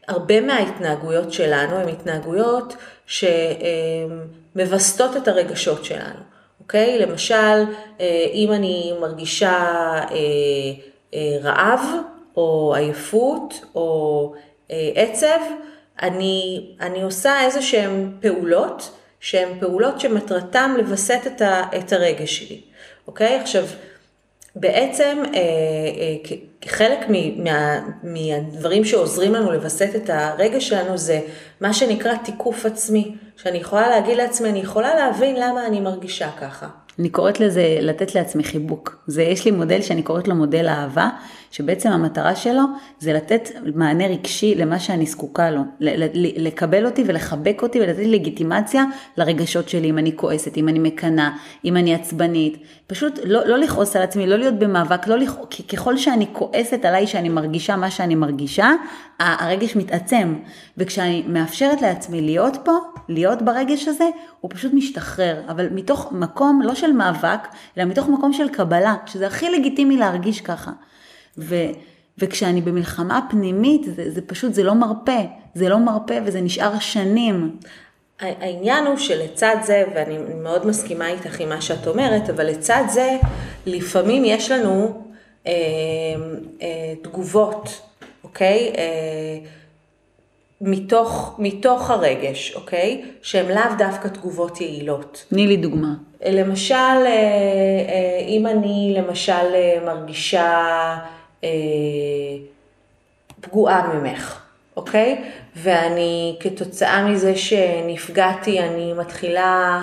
הרבה 0.08 0.40
מההתנהגויות 0.40 1.32
שלנו 1.32 1.76
הן 1.76 1.88
התנהגויות 1.88 2.76
שמווסתות 4.56 5.16
את 5.16 5.28
הרגשות 5.28 5.84
שלנו, 5.84 6.20
אוקיי? 6.60 6.98
למשל, 6.98 7.64
אם 8.32 8.52
אני 8.52 8.92
מרגישה 9.00 9.66
רעב, 11.42 11.80
או 12.36 12.74
עייפות, 12.76 13.64
או 13.74 14.32
עצב, 14.94 15.40
אני, 16.02 16.66
אני 16.80 17.02
עושה 17.02 17.44
איזה 17.44 17.62
שהן 17.62 18.12
פעולות, 18.20 18.90
שהן 19.20 19.48
פעולות 19.60 20.00
שמטרתן 20.00 20.74
לווסת 20.78 21.20
את, 21.26 21.42
את 21.78 21.92
הרגש 21.92 22.38
שלי, 22.38 22.60
אוקיי? 23.06 23.40
עכשיו, 23.40 23.64
בעצם 24.56 25.22
אה, 25.34 25.40
אה, 25.40 26.36
חלק 26.66 26.98
מה, 27.36 27.80
מהדברים 28.02 28.84
שעוזרים 28.84 29.34
לנו 29.34 29.52
לווסת 29.52 29.90
את 29.96 30.10
הרגש 30.10 30.68
שלנו 30.68 30.98
זה 30.98 31.20
מה 31.60 31.72
שנקרא 31.72 32.14
תיקוף 32.24 32.66
עצמי, 32.66 33.14
שאני 33.36 33.58
יכולה 33.58 33.88
להגיד 33.88 34.16
לעצמי, 34.16 34.48
אני 34.48 34.58
יכולה 34.58 34.94
להבין 34.94 35.36
למה 35.36 35.66
אני 35.66 35.80
מרגישה 35.80 36.30
ככה. 36.40 36.66
אני 36.98 37.08
קוראת 37.08 37.40
לזה 37.40 37.78
לתת 37.80 38.14
לעצמי 38.14 38.44
חיבוק. 38.44 39.04
זה, 39.06 39.22
יש 39.22 39.44
לי 39.44 39.50
מודל 39.50 39.82
שאני 39.82 40.02
קוראת 40.02 40.28
לו 40.28 40.34
מודל 40.34 40.68
אהבה, 40.68 41.08
שבעצם 41.50 41.90
המטרה 41.90 42.36
שלו 42.36 42.62
זה 42.98 43.12
לתת 43.12 43.48
מענה 43.74 44.06
רגשי 44.06 44.54
למה 44.54 44.78
שאני 44.78 45.06
זקוקה 45.06 45.50
לו. 45.50 45.60
לקבל 46.36 46.86
אותי 46.86 47.04
ולחבק 47.06 47.62
אותי 47.62 47.80
ולתת 47.80 48.06
לגיטימציה 48.06 48.84
לרגשות 49.16 49.68
שלי, 49.68 49.90
אם 49.90 49.98
אני 49.98 50.16
כועסת, 50.16 50.56
אם 50.56 50.68
אני 50.68 50.78
מקנאה, 50.78 51.30
אם 51.64 51.76
אני 51.76 51.94
עצבנית. 51.94 52.56
פשוט 52.86 53.18
לא, 53.24 53.46
לא 53.46 53.58
לכעוס 53.58 53.96
על 53.96 54.02
עצמי, 54.02 54.26
לא 54.26 54.36
להיות 54.36 54.54
במאבק, 54.54 55.06
לא 55.06 55.18
לכ... 55.18 55.34
כי 55.50 55.62
ככל 55.62 55.96
שאני 55.96 56.26
כועסת 56.32 56.84
עליי 56.84 57.06
שאני 57.06 57.28
מרגישה 57.28 57.76
מה 57.76 57.90
שאני 57.90 58.14
מרגישה, 58.14 58.70
הרגש 59.18 59.76
מתעצם. 59.76 60.34
וכשאני 60.78 61.24
מאפשרת 61.28 61.82
לעצמי 61.82 62.20
להיות 62.20 62.56
פה, 62.64 62.72
להיות 63.08 63.42
ברגש 63.42 63.88
הזה, 63.88 64.04
הוא 64.40 64.50
פשוט 64.54 64.74
משתחרר. 64.74 65.42
אבל 65.48 65.68
מתוך 65.70 66.12
מקום 66.12 66.62
לא 66.62 66.74
של 66.74 66.92
מאבק, 66.92 67.48
אלא 67.78 67.84
מתוך 67.84 68.08
מקום 68.08 68.32
של 68.32 68.48
קבלה, 68.48 68.94
שזה 69.06 69.26
הכי 69.26 69.48
לגיטימי 69.48 69.96
להרגיש 69.96 70.40
ככה. 70.40 70.70
ו, 71.38 71.54
וכשאני 72.18 72.60
במלחמה 72.60 73.20
פנימית, 73.30 73.84
זה, 73.84 74.10
זה 74.10 74.20
פשוט, 74.26 74.54
זה 74.54 74.62
לא 74.62 74.74
מרפה. 74.74 75.20
זה 75.54 75.68
לא 75.68 75.78
מרפה 75.78 76.14
וזה 76.24 76.40
נשאר 76.40 76.78
שנים. 76.78 77.56
העניין 78.20 78.86
הוא 78.86 78.96
שלצד 78.96 79.56
זה, 79.62 79.84
ואני 79.94 80.18
מאוד 80.34 80.66
מסכימה 80.66 81.08
איתך 81.08 81.40
עם 81.40 81.48
מה 81.48 81.60
שאת 81.60 81.86
אומרת, 81.86 82.30
אבל 82.30 82.46
לצד 82.46 82.82
זה, 82.88 83.16
לפעמים 83.66 84.24
יש 84.24 84.50
לנו 84.50 85.02
אה, 85.46 85.52
אה, 86.62 86.94
תגובות, 87.02 87.80
אוקיי? 88.24 88.72
אה, 88.78 89.38
מתוך, 90.60 91.34
מתוך 91.38 91.90
הרגש, 91.90 92.52
אוקיי? 92.54 93.04
שהן 93.22 93.48
לאו 93.48 93.76
דווקא 93.78 94.08
תגובות 94.08 94.60
יעילות. 94.60 95.24
תני 95.28 95.46
לי 95.46 95.56
דוגמה. 95.56 95.94
למשל, 96.26 96.74
אה, 96.74 97.06
אה, 97.06 98.24
אם 98.28 98.46
אני 98.46 98.94
למשל 98.98 99.32
אה, 99.32 99.78
מרגישה 99.84 100.96
פגועה 103.40 103.94
ממך, 103.94 104.40
אוקיי? 104.76 105.24
ואני 105.56 106.36
כתוצאה 106.40 107.06
מזה 107.06 107.36
שנפגעתי, 107.36 108.60
אני 108.60 108.92
מתחילה 108.92 109.82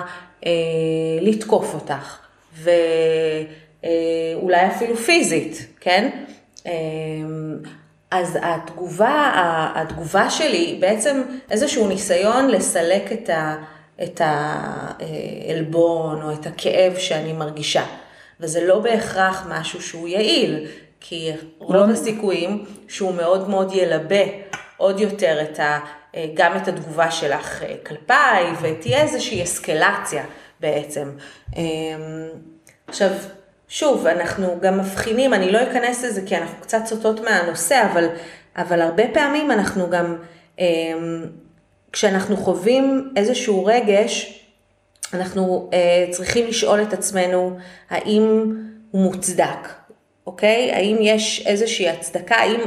לתקוף 1.20 1.74
אותך, 1.74 2.18
ואולי 3.82 4.66
אפילו 4.66 4.96
פיזית, 4.96 5.66
כן? 5.80 6.10
אז 8.10 8.38
התגובה, 8.42 9.32
התגובה 9.74 10.30
שלי 10.30 10.56
היא 10.56 10.80
בעצם 10.80 11.22
איזשהו 11.50 11.88
ניסיון 11.88 12.48
לסלק 12.48 13.12
את, 13.12 13.28
ה, 13.28 13.56
את 14.02 14.20
העלבון 14.24 16.22
או 16.22 16.32
את 16.32 16.46
הכאב 16.46 16.98
שאני 16.98 17.32
מרגישה. 17.32 17.84
וזה 18.40 18.66
לא 18.66 18.78
בהכרח 18.78 19.46
משהו 19.50 19.82
שהוא 19.82 20.08
יעיל, 20.08 20.66
כי 21.06 21.32
רוב. 21.58 21.90
הסיכויים 21.90 22.64
שהוא 22.88 23.14
מאוד 23.14 23.48
מאוד 23.48 23.72
ילבה 23.72 24.24
עוד 24.76 25.00
יותר 25.00 25.38
את 25.42 25.60
ה, 25.60 25.78
גם 26.34 26.56
את 26.56 26.68
התגובה 26.68 27.10
שלך 27.10 27.62
כלפיי, 27.86 28.44
ותהיה 28.60 29.02
איזושהי 29.02 29.42
אסקלציה 29.42 30.24
בעצם. 30.60 31.10
אמ, 31.56 31.62
עכשיו, 32.86 33.10
שוב, 33.68 34.06
אנחנו 34.06 34.58
גם 34.60 34.78
מבחינים, 34.78 35.34
אני 35.34 35.52
לא 35.52 35.62
אכנס 35.62 36.04
לזה 36.04 36.22
כי 36.26 36.36
אנחנו 36.36 36.60
קצת 36.60 36.80
סוטות 36.86 37.20
מהנושא, 37.20 37.86
אבל, 37.92 38.08
אבל 38.56 38.80
הרבה 38.80 39.04
פעמים 39.12 39.50
אנחנו 39.50 39.90
גם, 39.90 40.16
אה, 40.60 40.64
כשאנחנו 41.92 42.36
חווים 42.36 43.12
איזשהו 43.16 43.64
רגש, 43.64 44.44
אנחנו 45.14 45.70
אה, 45.72 46.06
צריכים 46.10 46.46
לשאול 46.46 46.82
את 46.82 46.92
עצמנו 46.92 47.58
האם 47.90 48.52
הוא 48.90 49.02
מוצדק, 49.02 49.68
אוקיי? 50.26 50.72
האם 50.72 50.96
יש 51.00 51.46
איזושהי 51.46 51.88
הצדקה, 51.88 52.36
האם, 52.36 52.60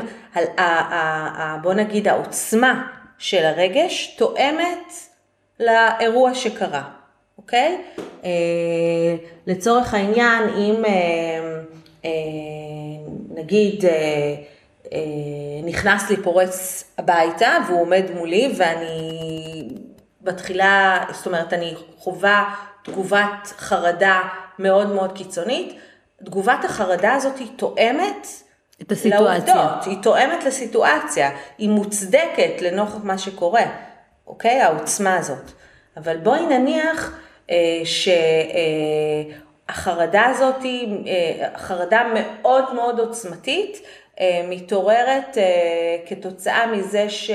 בוא 1.61 1.73
נגיד, 1.73 2.07
העוצמה 2.07 2.87
של 3.17 3.45
הרגש 3.45 4.15
תואמת 4.17 4.93
לאירוע 5.59 6.33
שקרה. 6.33 6.83
אוקיי? 7.37 7.81
אה, 8.23 9.15
לצורך 9.47 9.93
העניין, 9.93 10.43
אם 10.49 10.85
אה, 10.85 10.91
אה, 12.05 12.09
נגיד 13.29 13.85
נכנס 15.63 16.09
לי 16.09 16.17
פורץ 16.23 16.83
הביתה 16.97 17.57
והוא 17.67 17.81
עומד 17.81 18.03
מולי 18.15 18.53
ואני 18.57 19.69
בתחילה, 20.21 21.03
זאת 21.11 21.25
אומרת, 21.25 21.53
אני 21.53 21.73
חווה 21.97 22.55
תגובת 22.83 23.53
חרדה 23.57 24.21
מאוד 24.59 24.87
מאוד 24.87 25.17
קיצונית, 25.17 25.79
תגובת 26.25 26.65
החרדה 26.65 27.13
הזאת 27.13 27.37
היא 27.37 27.47
תואמת 27.55 28.27
את 28.81 28.91
הסיטואציה. 28.91 29.55
לעובדות, 29.55 29.85
היא 29.85 29.97
תואמת 30.01 30.43
לסיטואציה, 30.43 31.29
היא 31.57 31.69
מוצדקת 31.69 32.61
לנוכח 32.61 33.03
מה 33.03 33.17
שקורה, 33.17 33.63
אוקיי? 34.27 34.61
העוצמה 34.61 35.15
הזאת. 35.17 35.51
אבל 35.97 36.17
בואי 36.17 36.45
נניח 36.45 37.19
אה, 37.49 37.81
שהחרדה 39.69 40.25
הזאת 40.25 40.63
היא 40.63 41.07
אה, 41.07 41.49
חרדה 41.57 42.03
מאוד 42.13 42.73
מאוד 42.73 42.99
עוצמתית, 42.99 43.81
אה, 44.19 44.45
מתעוררת 44.49 45.37
כתוצאה 46.07 46.67
מזה 46.67 47.09
ש... 47.09 47.31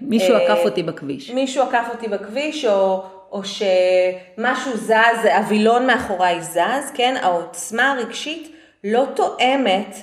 מישהו 0.00 0.36
עקף 0.36 0.58
אותי 0.64 0.82
בכביש. 0.82 1.30
מישהו 1.30 1.62
עקף 1.62 1.86
אותי 1.92 2.08
בכביש, 2.08 2.64
או, 2.64 3.04
או 3.32 3.42
שמשהו 3.44 4.76
זז, 4.76 5.24
הווילון 5.36 5.86
מאחוריי 5.86 6.42
זז, 6.42 6.90
כן? 6.94 7.14
העוצמה 7.22 7.92
הרגשית 7.92 8.56
לא 8.84 9.06
תואמת 9.16 9.96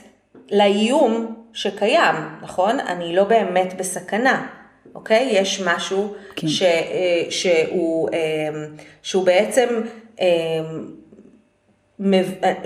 לאיום 0.52 1.36
שקיים, 1.54 2.16
נכון? 2.42 2.80
אני 2.80 3.16
לא 3.16 3.24
באמת 3.24 3.74
בסכנה. 3.78 4.48
אוקיי? 4.96 5.30
יש 5.32 5.62
משהו 5.66 6.14
כן. 6.36 6.48
ש, 6.48 6.62
אה, 6.62 7.24
שהוא, 7.30 8.10
אה, 8.14 8.18
שהוא 9.02 9.26
בעצם, 9.26 9.82
אה, 10.22 10.28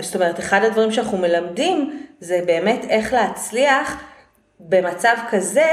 זאת 0.00 0.14
אומרת, 0.14 0.38
אחד 0.38 0.64
הדברים 0.64 0.92
שאנחנו 0.92 1.18
מלמדים 1.18 2.06
זה 2.20 2.40
באמת 2.46 2.84
איך 2.88 3.12
להצליח 3.12 4.02
במצב 4.60 5.16
כזה 5.30 5.72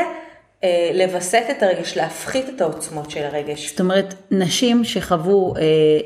לווסת 0.94 1.44
את 1.52 1.64
הרגש, 1.64 1.98
להפחית 1.98 2.50
את 2.50 2.62
העוצמות 2.62 3.12
של 3.12 3.24
הרגש. 3.24 3.70
זאת 3.70 3.80
אומרת, 3.80 4.14
נשים 4.32 4.84
שחוו 4.84 5.54
אה, 5.56 5.62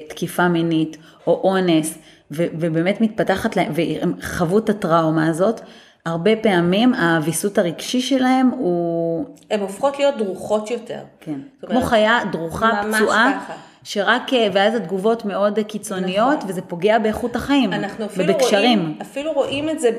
תקיפה 0.07 0.47
מינית 0.47 0.97
או 1.27 1.41
אונס, 1.43 1.97
ו- 2.31 2.45
ובאמת 2.59 3.01
מתפתחת 3.01 3.55
להם, 3.55 3.71
והם 3.75 4.13
חוו 4.21 4.57
את 4.57 4.69
הטראומה 4.69 5.27
הזאת, 5.27 5.61
הרבה 6.05 6.35
פעמים 6.35 6.93
הוויסות 6.93 7.57
הרגשי 7.57 8.01
שלהם 8.01 8.49
הוא... 8.49 9.25
הן 9.51 9.59
הופכות 9.59 9.99
להיות 9.99 10.17
דרוכות 10.17 10.71
יותר. 10.71 10.99
כן. 11.19 11.39
זאת 11.61 11.69
כמו 11.69 11.77
אומרת, 11.77 11.89
חיה 11.89 12.19
דרוכה, 12.31 12.81
פצועה, 12.93 13.39
ככה. 13.41 13.53
שרק, 13.83 14.33
אה, 14.33 14.47
ואז 14.53 14.75
התגובות 14.75 15.25
מאוד 15.25 15.59
קיצוניות, 15.59 16.37
נכון. 16.37 16.49
וזה 16.49 16.61
פוגע 16.61 16.99
באיכות 16.99 17.35
החיים, 17.35 17.73
אנחנו 17.73 18.05
אפילו 18.05 18.33
ובקשרים. 18.33 18.79
רואים, 18.79 18.97
אפילו 19.01 19.33
רואים 19.33 19.69
את 19.69 19.79
זה 19.79 19.89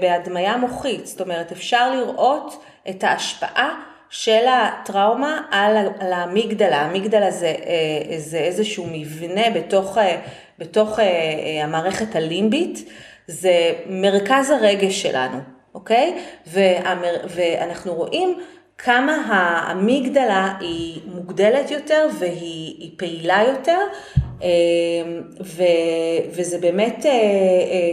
בהדמיה 0.00 0.56
מוחית, 0.56 1.06
זאת 1.06 1.20
אומרת 1.20 1.52
אפשר 1.52 1.94
לראות 1.94 2.62
את 2.90 3.04
ההשפעה 3.04 3.80
של 4.10 4.46
הטראומה 4.48 5.42
על, 5.50 5.76
על 6.00 6.12
האמיגדלה, 6.12 6.76
האמיגדלה 6.76 7.30
זה, 7.30 7.46
אה, 7.66 8.18
זה 8.18 8.38
איזשהו 8.38 8.86
מבנה 8.92 9.50
בתוך, 9.50 9.98
אה, 9.98 10.20
בתוך 10.58 10.98
אה, 10.98 11.64
המערכת 11.64 12.16
הלימבית, 12.16 12.88
זה 13.26 13.72
מרכז 13.86 14.50
הרגש 14.50 15.02
שלנו, 15.02 15.38
אוקיי? 15.74 16.18
והמר, 16.46 17.14
ואנחנו 17.28 17.94
רואים 17.94 18.38
כמה 18.78 19.22
האמיגדלה 19.28 20.54
היא 20.60 21.00
מוגדלת 21.14 21.70
יותר 21.70 22.08
והיא 22.18 22.74
היא 22.78 22.90
פעילה 22.96 23.42
יותר, 23.48 23.78
אה, 24.42 24.48
ו, 25.44 25.62
וזה 26.30 26.58
באמת, 26.58 27.06
אה, 27.06 27.10
אה, 27.10 27.16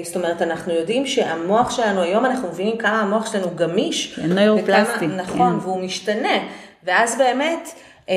זאת 0.04 0.16
אומרת, 0.16 0.42
אנחנו 0.42 0.74
יודעים 0.74 1.06
שהמוח 1.06 1.72
שלנו, 1.72 2.02
היום 2.02 2.26
אנחנו 2.26 2.48
מבינים 2.48 2.78
כמה 2.78 3.02
המוח 3.02 3.32
שלנו 3.32 3.48
גמיש. 3.56 4.16
כן, 4.16 4.22
נוירופלסטי, 4.32 5.06
וכמה- 5.06 5.16
נכון, 5.16 5.60
כן. 5.60 5.68
והוא 5.68 5.82
משתנה, 5.82 6.38
ואז 6.84 7.18
באמת, 7.18 7.70
אה, 8.10 8.16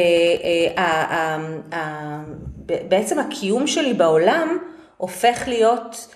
בעצם 2.88 3.18
הקיום 3.18 3.66
שלי 3.66 3.94
בעולם 3.94 4.58
הופך 4.96 5.44
להיות 5.46 6.14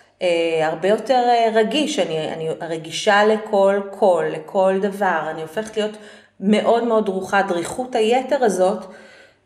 הרבה 0.63 0.89
יותר 0.89 1.23
רגיש, 1.55 1.99
אני, 1.99 2.33
אני 2.33 2.49
רגישה 2.61 3.25
לכל 3.25 3.81
קול, 3.91 4.25
לכל 4.27 4.75
דבר, 4.83 5.21
אני 5.31 5.43
הופכת 5.43 5.77
להיות 5.77 5.97
מאוד 6.43 6.85
מאוד 6.85 7.07
דרוכה, 7.07 7.43
דריכות 7.43 7.95
היתר 7.95 8.45
הזאת, 8.45 8.85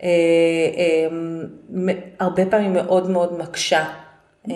אה, 0.02 0.08
אה, 0.76 1.94
הרבה 2.20 2.46
פעמים 2.46 2.72
מאוד 2.72 3.10
מאוד 3.10 3.38
מקשה. 3.38 3.84
אה, 4.50 4.54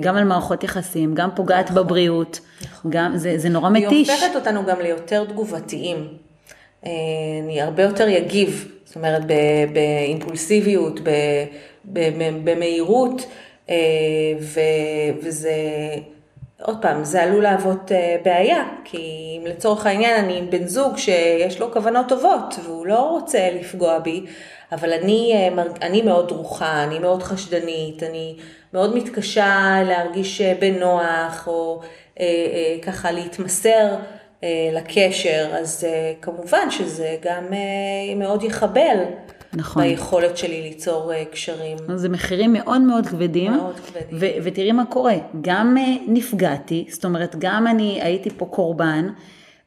גם 0.00 0.16
על 0.16 0.24
מערכות 0.24 0.64
יחסים, 0.64 1.14
גם 1.14 1.28
פוגעת 1.36 1.70
בבריאות, 1.70 2.40
גם, 2.88 3.16
זה, 3.16 3.38
זה 3.38 3.48
נורא 3.48 3.70
היא 3.74 3.86
מתיש. 3.86 4.10
הופכת 4.10 4.36
אותנו 4.36 4.64
גם 4.64 4.80
ליותר 4.80 5.24
תגובתיים. 5.24 6.08
אני 6.82 7.60
הרבה 7.60 7.82
יותר 7.82 8.08
יגיב, 8.08 8.72
זאת 8.84 8.96
אומרת 8.96 9.22
באימפולסיביות, 9.72 11.00
במהירות, 12.44 13.26
וזה, 15.22 15.52
עוד 16.62 16.76
פעם, 16.82 17.04
זה 17.04 17.22
עלול 17.22 17.42
להוות 17.42 17.92
אה, 17.92 18.16
בעיה, 18.24 18.68
כי 18.84 19.36
אם 19.38 19.46
לצורך 19.46 19.86
העניין 19.86 20.24
אני 20.24 20.38
עם 20.38 20.50
בן 20.50 20.66
זוג 20.66 20.96
שיש 20.96 21.60
לו 21.60 21.72
כוונות 21.72 22.08
טובות 22.08 22.54
והוא 22.64 22.86
לא 22.86 23.10
רוצה 23.10 23.50
לפגוע 23.60 23.98
בי, 23.98 24.26
אבל 24.72 24.92
אני, 24.92 25.32
אה, 25.34 25.62
אני 25.82 26.02
מאוד 26.02 26.28
דרוכה, 26.28 26.84
אני 26.84 26.98
מאוד 26.98 27.22
חשדנית, 27.22 28.02
אני 28.02 28.36
מאוד 28.72 28.96
מתקשה 28.96 29.82
להרגיש 29.86 30.40
אה, 30.40 30.54
בנוח, 30.60 31.48
או 31.48 31.80
אה, 32.20 32.26
אה, 32.26 32.76
ככה 32.82 33.10
להתמסר 33.10 33.94
אה, 34.44 34.70
לקשר, 34.72 35.46
אז 35.52 35.86
כמובן 36.22 36.70
שזה 36.70 37.16
גם 37.22 37.44
מאוד 38.16 38.42
יחבל 38.42 38.96
נכון. 39.52 39.82
ביכולת 39.82 40.36
שלי 40.36 40.62
ליצור 40.62 41.12
אה, 41.12 41.24
קשרים. 41.24 41.76
זה 41.94 42.08
מחירים 42.08 42.52
מאוד 42.52 42.80
מאוד 42.80 43.06
כבדים. 43.06 43.52
מאוד 43.52 43.74
כבדים. 43.80 44.18
ו- 44.20 44.44
ותראי 44.44 44.72
מה 44.72 44.84
קורה, 44.84 45.14
גם 45.40 45.76
אה, 45.78 45.96
נפגעתי, 46.06 46.86
זאת 46.88 47.04
אומרת, 47.04 47.36
גם 47.38 47.66
אני 47.66 47.98
הייתי 48.02 48.30
פה 48.36 48.46
קורבן, 48.46 49.08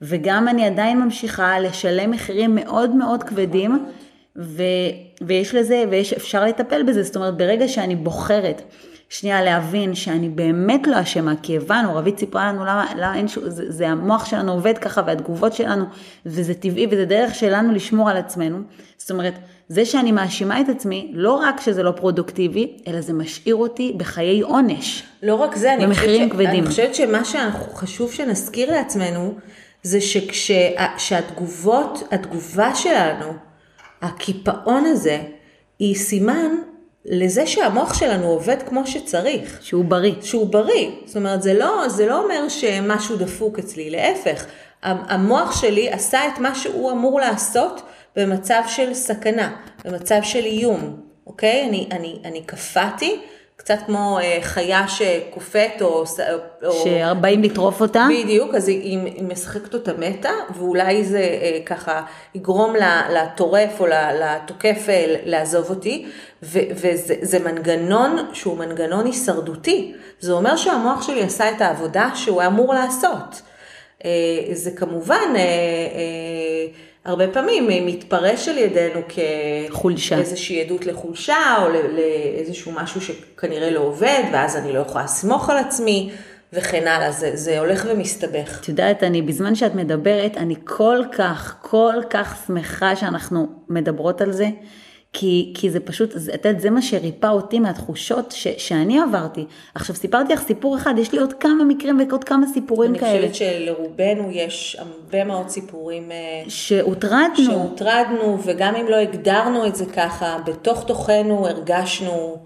וגם 0.01 0.47
אני 0.47 0.65
עדיין 0.65 0.99
ממשיכה 0.99 1.59
לשלם 1.59 2.11
מחירים 2.11 2.55
מאוד 2.55 2.95
מאוד 2.95 3.23
כבדים, 3.23 3.85
ו- 4.37 4.63
ויש 5.21 5.55
לזה, 5.55 5.83
ויש, 5.89 6.13
אפשר 6.13 6.45
לטפל 6.45 6.83
בזה, 6.83 7.03
זאת 7.03 7.15
אומרת, 7.15 7.37
ברגע 7.37 7.67
שאני 7.67 7.95
בוחרת 7.95 8.61
שנייה 9.09 9.41
להבין 9.41 9.95
שאני 9.95 10.29
באמת 10.29 10.87
לא 10.87 11.01
אשמה, 11.01 11.33
כי 11.43 11.57
הבנו, 11.57 11.95
רבית 11.95 12.19
סיפרה 12.19 12.47
לנו 12.47 12.61
למה, 12.65 12.85
למה 12.95 13.15
אין 13.15 13.27
שום, 13.27 13.49
זה, 13.49 13.71
זה 13.71 13.89
המוח 13.89 14.25
שלנו 14.25 14.51
עובד 14.51 14.77
ככה 14.77 15.01
והתגובות 15.05 15.53
שלנו, 15.53 15.85
וזה 16.25 16.53
טבעי 16.53 16.87
וזה 16.91 17.05
דרך 17.05 17.35
שלנו 17.35 17.71
לשמור 17.71 18.09
על 18.09 18.17
עצמנו. 18.17 18.57
זאת 18.97 19.11
אומרת, 19.11 19.33
זה 19.67 19.85
שאני 19.85 20.11
מאשימה 20.11 20.61
את 20.61 20.69
עצמי, 20.69 21.11
לא 21.13 21.33
רק 21.33 21.61
שזה 21.61 21.83
לא 21.83 21.91
פרודוקטיבי, 21.91 22.77
אלא 22.87 23.01
זה 23.01 23.13
משאיר 23.13 23.55
אותי 23.55 23.93
בחיי 23.97 24.41
עונש. 24.41 25.03
לא 25.23 25.35
רק 25.35 25.55
זה, 25.55 25.73
אני 25.73 25.95
חושבת, 25.95 26.29
ש... 26.29 26.31
כבדים. 26.31 26.49
אני 26.49 26.65
חושבת 26.65 26.95
שמה 26.95 27.21
שחשוב 27.25 28.13
שנזכיר 28.13 28.71
לעצמנו, 28.71 29.33
זה 29.83 30.01
שכשהתגובות, 30.01 32.03
התגובה 32.11 32.75
שלנו, 32.75 33.33
הקיפאון 34.01 34.85
הזה, 34.85 35.21
היא 35.79 35.95
סימן 35.95 36.55
לזה 37.05 37.47
שהמוח 37.47 37.93
שלנו 37.93 38.25
עובד 38.25 38.57
כמו 38.69 38.87
שצריך. 38.87 39.57
שהוא 39.61 39.85
בריא. 39.85 40.13
שהוא 40.21 40.47
בריא. 40.47 40.89
זאת 41.05 41.15
אומרת, 41.15 41.41
זה 41.41 41.53
לא, 41.53 41.89
זה 41.89 42.05
לא 42.05 42.23
אומר 42.23 42.49
שמשהו 42.49 43.15
דפוק 43.15 43.59
אצלי, 43.59 43.89
להפך. 43.89 44.45
המוח 44.83 45.61
שלי 45.61 45.89
עשה 45.89 46.27
את 46.27 46.39
מה 46.39 46.55
שהוא 46.55 46.91
אמור 46.91 47.19
לעשות 47.19 47.81
במצב 48.15 48.61
של 48.67 48.93
סכנה, 48.93 49.55
במצב 49.85 50.19
של 50.23 50.45
איום, 50.45 50.97
אוקיי? 51.27 51.65
אני, 51.69 51.87
אני, 51.91 52.19
אני 52.25 52.43
קפאתי, 52.43 53.21
קצת 53.55 53.77
כמו 53.85 54.19
אה, 54.19 54.37
חיה 54.41 54.87
שקופאת 54.87 55.81
או... 55.81 56.03
שבאים 56.83 57.43
לטרוף 57.43 57.81
אותה. 57.81 58.07
בדיוק, 58.23 58.55
אז 58.55 58.67
היא, 58.67 58.81
היא 59.05 59.23
משחקת 59.23 59.73
אותה 59.73 59.91
מתה, 59.97 60.31
ואולי 60.55 61.03
זה 61.03 61.19
אה, 61.19 61.59
ככה 61.65 62.01
יגרום 62.35 62.73
לטורף 63.09 63.79
או 63.79 63.87
לתוקף 63.87 64.85
אה, 64.89 65.15
לעזוב 65.25 65.69
אותי, 65.69 66.05
ו, 66.43 66.59
וזה 66.71 67.15
זה 67.21 67.39
מנגנון 67.39 68.17
שהוא 68.33 68.57
מנגנון 68.57 69.05
הישרדותי. 69.05 69.93
זה 70.19 70.33
אומר 70.33 70.55
שהמוח 70.55 71.01
שלי 71.07 71.23
עשה 71.23 71.51
את 71.51 71.61
העבודה 71.61 72.09
שהוא 72.15 72.43
אמור 72.43 72.73
לעשות. 72.73 73.41
אה, 74.05 74.09
זה 74.51 74.71
כמובן... 74.71 75.33
אה, 75.35 75.39
אה, 75.39 76.92
הרבה 77.05 77.27
פעמים 77.27 77.69
אה, 77.69 77.79
מתפרש 77.85 78.47
על 78.47 78.57
ידינו 78.57 78.99
חולשה. 79.69 80.15
כאיזושהי 80.15 80.61
עדות 80.61 80.85
לחולשה, 80.85 81.55
או 81.61 81.69
לאיזשהו 81.69 82.71
משהו 82.71 83.01
שכנראה 83.01 83.71
לא 83.71 83.79
עובד, 83.79 84.23
ואז 84.33 84.57
אני 84.57 84.73
לא 84.73 84.79
יכולה 84.79 85.03
לסמוך 85.03 85.49
על 85.49 85.57
עצמי, 85.57 86.09
וכן 86.53 86.87
הלאה, 86.87 87.11
זה, 87.11 87.31
זה 87.33 87.59
הולך 87.59 87.87
ומסתבך. 87.89 88.59
את 88.61 88.69
יודעת, 88.69 89.03
אני, 89.03 89.21
בזמן 89.21 89.55
שאת 89.55 89.75
מדברת, 89.75 90.37
אני 90.37 90.55
כל 90.63 90.99
כך, 91.11 91.55
כל 91.61 91.95
כך 92.09 92.43
שמחה 92.47 92.95
שאנחנו 92.95 93.47
מדברות 93.69 94.21
על 94.21 94.31
זה, 94.31 94.49
כי, 95.13 95.53
כי 95.55 95.69
זה 95.69 95.79
פשוט, 95.79 96.15
את 96.15 96.45
יודעת, 96.45 96.61
זה 96.61 96.69
מה 96.69 96.81
שריפא 96.81 97.27
אותי 97.27 97.59
מהתחושות 97.59 98.31
ש, 98.31 98.47
שאני 98.57 98.99
עברתי. 98.99 99.45
עכשיו, 99.75 99.95
סיפרתי 99.95 100.33
לך 100.33 100.41
סיפור 100.41 100.75
אחד, 100.77 100.93
יש 100.97 101.11
לי 101.11 101.19
עוד 101.19 101.33
כמה 101.33 101.63
מקרים 101.63 101.99
ועוד 102.09 102.23
כמה 102.23 102.45
סיפורים 102.53 102.91
אני 102.91 102.99
כאלה. 102.99 103.29
חושבת 103.29 103.35
שלרובנו 103.35 104.31
יש 104.31 104.77
הרבה 104.79 105.23
מאוד 105.23 105.49
סיפורים 105.49 106.11
אה, 106.11 106.43
שהוטרדנו, 106.47 107.45
שהוטרדנו, 107.45 108.37
וגם 108.43 108.75
אם 108.75 108.87
לא 108.87 108.95
הגדרנו 108.95 109.67
את 109.67 109.75
זה 109.75 109.85
ככה, 109.85 110.37
בתוך 110.45 110.83
תוכנו 110.83 111.47
הרגשנו 111.47 112.37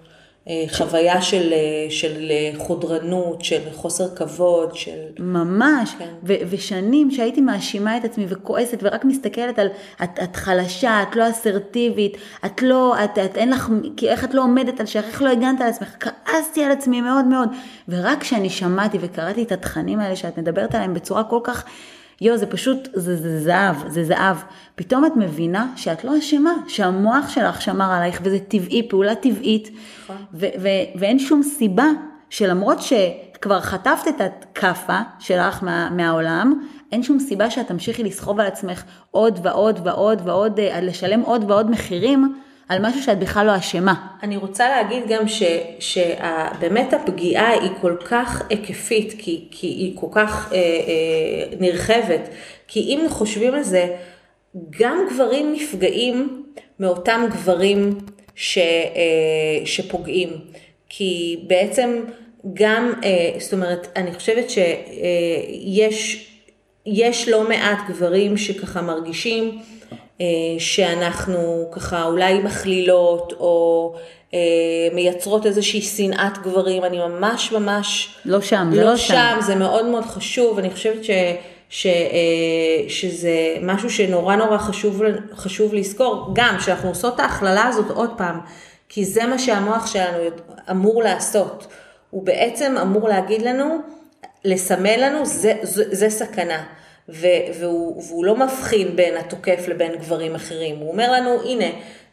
חוויה 0.71 1.21
של, 1.21 1.53
אה, 1.53 1.85
של 1.89 2.31
אה, 2.31 2.51
חודרנות, 2.57 3.43
של 3.43 3.59
חוסר 3.73 4.15
כבוד, 4.15 4.75
של... 4.75 4.91
ממש, 5.19 5.95
כן. 5.99 6.09
ו- 6.23 6.33
ושנים 6.49 7.11
שהייתי 7.11 7.41
מאשימה 7.41 7.97
את 7.97 8.05
עצמי 8.05 8.25
וכועסת 8.29 8.77
ורק 8.81 9.05
מסתכלת 9.05 9.59
על 9.59 9.67
את, 10.03 10.09
את 10.23 10.35
חלשה, 10.35 11.03
את 11.03 11.15
לא 11.15 11.29
אסרטיבית, 11.29 12.17
את 12.45 12.61
לא, 12.61 13.03
את, 13.03 13.17
את 13.17 13.37
אין 13.37 13.49
לך, 13.49 13.69
כי 13.97 14.09
איך 14.09 14.23
את 14.23 14.33
לא 14.33 14.43
עומדת 14.43 14.79
על 14.79 14.85
שלך, 14.85 15.05
איך 15.05 15.21
לא 15.21 15.29
הגנת 15.29 15.61
על 15.61 15.67
עצמך, 15.67 15.95
כעסתי 15.99 16.63
על 16.63 16.71
עצמי 16.71 17.01
מאוד 17.01 17.25
מאוד, 17.25 17.49
ורק 17.89 18.21
כשאני 18.21 18.49
שמעתי 18.49 18.97
וקראתי 19.01 19.43
את 19.43 19.51
התכנים 19.51 19.99
האלה 19.99 20.15
שאת 20.15 20.37
מדברת 20.37 20.75
עליהם 20.75 20.93
בצורה 20.93 21.23
כל 21.23 21.39
כך, 21.43 21.63
יו, 22.21 22.37
זה 22.37 22.45
פשוט, 22.45 22.89
זה, 22.93 23.15
זה 23.15 23.39
זהב, 23.39 23.75
זה 23.87 24.03
זהב. 24.03 24.37
פתאום 24.75 25.05
את 25.05 25.11
מבינה 25.15 25.67
שאת 25.75 26.03
לא 26.03 26.17
אשמה, 26.17 26.53
שהמוח 26.67 27.29
שלך 27.29 27.61
שמר 27.61 27.91
עלייך, 27.91 28.19
וזה 28.23 28.39
טבעי, 28.39 28.89
פעולה 28.89 29.15
טבעית, 29.15 29.69
נכון. 30.03 30.15
ו- 30.33 30.45
ו- 30.61 30.99
ואין 30.99 31.19
שום 31.19 31.43
סיבה 31.43 31.87
שלמרות 32.29 32.77
שכבר 32.81 33.61
חטפת 33.61 34.07
את 34.07 34.21
הכאפה 34.21 34.99
שלך 35.19 35.63
מה, 35.63 35.89
מהעולם, 35.89 36.61
אין 36.91 37.03
שום 37.03 37.19
סיבה 37.19 37.49
שאת 37.49 37.67
תמשיכי 37.67 38.03
לסחוב 38.03 38.39
על 38.39 38.47
עצמך 38.47 38.83
עוד 39.11 39.39
ועוד 39.43 39.79
ועוד 39.83 40.21
ועוד, 40.25 40.59
אה, 40.59 40.81
לשלם 40.81 41.21
עוד 41.21 41.51
ועוד 41.51 41.71
מחירים 41.71 42.35
על 42.69 42.85
משהו 42.85 43.03
שאת 43.03 43.19
בכלל 43.19 43.45
לא 43.45 43.57
אשמה. 43.57 44.07
אני 44.23 44.37
רוצה 44.37 44.69
להגיד 44.69 45.03
גם 45.07 45.23
שבאמת 45.79 46.93
הפגיעה 46.93 47.49
היא 47.49 47.71
כל 47.81 47.95
כך 48.05 48.41
היקפית, 48.49 49.13
כי, 49.17 49.47
כי 49.51 49.67
היא 49.67 49.91
כל 49.95 50.07
כך 50.11 50.51
אה, 50.53 50.57
אה, 50.57 51.57
נרחבת, 51.59 52.29
כי 52.67 52.79
אם 52.79 53.05
חושבים 53.09 53.53
על 53.53 53.63
זה, 53.63 53.95
גם 54.79 54.97
גברים 55.13 55.53
נפגעים 55.53 56.43
מאותם 56.79 57.25
גברים 57.31 57.97
ש, 58.35 58.57
שפוגעים. 59.65 60.29
כי 60.89 61.39
בעצם 61.47 62.03
גם, 62.53 62.93
זאת 63.39 63.53
אומרת, 63.53 63.87
אני 63.95 64.13
חושבת 64.13 64.49
שיש 64.49 66.27
יש 66.85 67.29
לא 67.29 67.49
מעט 67.49 67.77
גברים 67.89 68.37
שככה 68.37 68.81
מרגישים 68.81 69.49
אה, 69.49 69.76
שאנחנו 70.59 71.67
ככה 71.71 72.03
אולי 72.03 72.39
מכלילות 72.39 73.33
או 73.39 73.93
אה, 74.33 74.39
מייצרות 74.93 75.45
איזושהי 75.45 75.81
שנאת 75.81 76.37
גברים, 76.37 76.83
אני 76.83 76.97
ממש 76.97 77.51
ממש 77.51 78.15
לא 78.25 78.41
שם, 78.41 78.69
זה 78.71 78.83
לא, 78.83 78.91
לא 78.91 78.97
שם, 78.97 79.13
שם, 79.13 79.37
זה 79.41 79.55
מאוד 79.55 79.85
מאוד 79.85 80.05
חשוב, 80.05 80.59
אני 80.59 80.69
חושבת 80.71 81.03
ש, 81.03 81.09
ש, 81.69 81.85
אה, 81.85 82.89
שזה 82.89 83.55
משהו 83.61 83.89
שנורא 83.89 84.35
נורא 84.35 84.57
חשוב, 84.57 85.01
חשוב 85.35 85.73
לזכור, 85.73 86.31
גם 86.33 86.57
שאנחנו 86.59 86.89
עושות 86.89 87.15
את 87.15 87.19
ההכללה 87.19 87.67
הזאת 87.67 87.89
עוד 87.89 88.09
פעם, 88.17 88.39
כי 88.89 89.05
זה 89.05 89.25
מה 89.25 89.39
שהמוח 89.39 89.87
שלנו 89.87 90.17
אמור 90.71 91.03
לעשות, 91.03 91.67
הוא 92.09 92.25
בעצם 92.25 92.75
אמור 92.81 93.09
להגיד 93.09 93.41
לנו, 93.41 93.77
לסמל 94.45 94.95
לנו, 94.97 95.25
זה, 95.25 95.53
זה, 95.61 95.83
זה 95.91 96.09
סכנה. 96.09 96.63
והוא, 97.09 98.03
והוא 98.07 98.25
לא 98.25 98.35
מבחין 98.35 98.95
בין 98.95 99.17
התוקף 99.17 99.67
לבין 99.67 99.95
גברים 99.95 100.35
אחרים. 100.35 100.77
הוא 100.77 100.91
אומר 100.91 101.11
לנו, 101.11 101.41
הנה, 101.41 101.65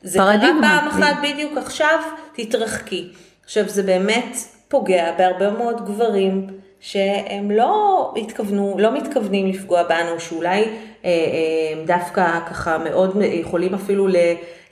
זה. 0.02 0.18
קרה 0.18 0.36
פעם 0.60 0.88
אחת 0.88 1.16
בדיוק 1.22 1.58
עכשיו, 1.58 1.98
תתרחקי. 2.34 3.08
עכשיו, 3.44 3.68
זה 3.68 3.82
באמת 3.82 4.36
פוגע 4.68 5.12
בהרבה 5.18 5.50
מאוד 5.50 5.84
גברים 5.86 6.46
שהם 6.80 7.50
לא 7.50 8.14
התכוונו, 8.16 8.76
לא 8.78 8.92
מתכוונים 8.92 9.46
לפגוע 9.46 9.82
בנו, 9.82 10.20
שאולי 10.20 10.62
אה, 10.62 10.68
אה, 11.04 11.84
דווקא 11.86 12.38
ככה 12.48 12.78
מאוד 12.78 13.16
יכולים 13.22 13.74
אפילו 13.74 14.08
ל, 14.08 14.16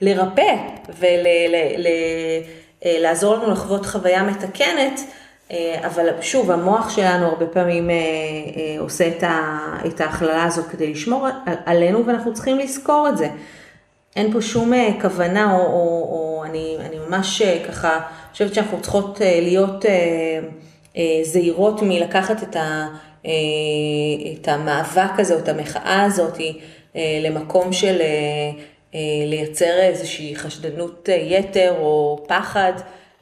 לרפא 0.01 0.55
ולעזור 2.85 3.33
ול, 3.33 3.39
לנו 3.39 3.51
לחוות 3.51 3.85
חוויה 3.85 4.23
מתקנת. 4.23 5.01
אה, 5.51 5.87
אבל 5.87 6.09
שוב, 6.21 6.51
המוח 6.51 6.95
שלנו 6.95 7.25
הרבה 7.25 7.45
פעמים 7.45 7.89
אה, 7.89 7.95
אה, 7.95 8.79
עושה 8.79 9.07
את 9.87 10.01
ההכללה 10.01 10.43
הזאת 10.43 10.67
כדי 10.67 10.91
לשמור 10.91 11.27
עלינו, 11.65 12.05
ואנחנו 12.05 12.33
צריכים 12.33 12.59
לזכור 12.59 13.07
את 13.09 13.17
זה. 13.17 13.27
אין 14.15 14.33
פה 14.33 14.41
שום 14.41 14.71
כוונה, 15.01 15.53
או, 15.53 15.59
או, 15.59 16.07
או 16.09 16.43
אני, 16.45 16.77
אני 16.79 16.97
ממש 17.07 17.41
ככה 17.41 17.99
חושבת 18.31 18.53
שאנחנו 18.53 18.81
צריכות 18.81 19.21
להיות 19.41 19.85
זהירות 21.23 21.81
מלקחת 21.81 22.43
את, 22.43 22.55
ה, 22.55 22.87
את 23.21 24.47
המאבק 24.47 25.19
הזה, 25.19 25.33
או 25.33 25.39
את 25.39 25.49
המחאה 25.49 26.03
הזאת, 26.03 26.37
למקום 26.95 27.73
של 27.73 28.01
לייצר 29.27 29.79
איזושהי 29.79 30.35
חשדנות 30.35 31.09
יתר 31.11 31.75
או 31.79 32.23
פחד. 32.27 32.73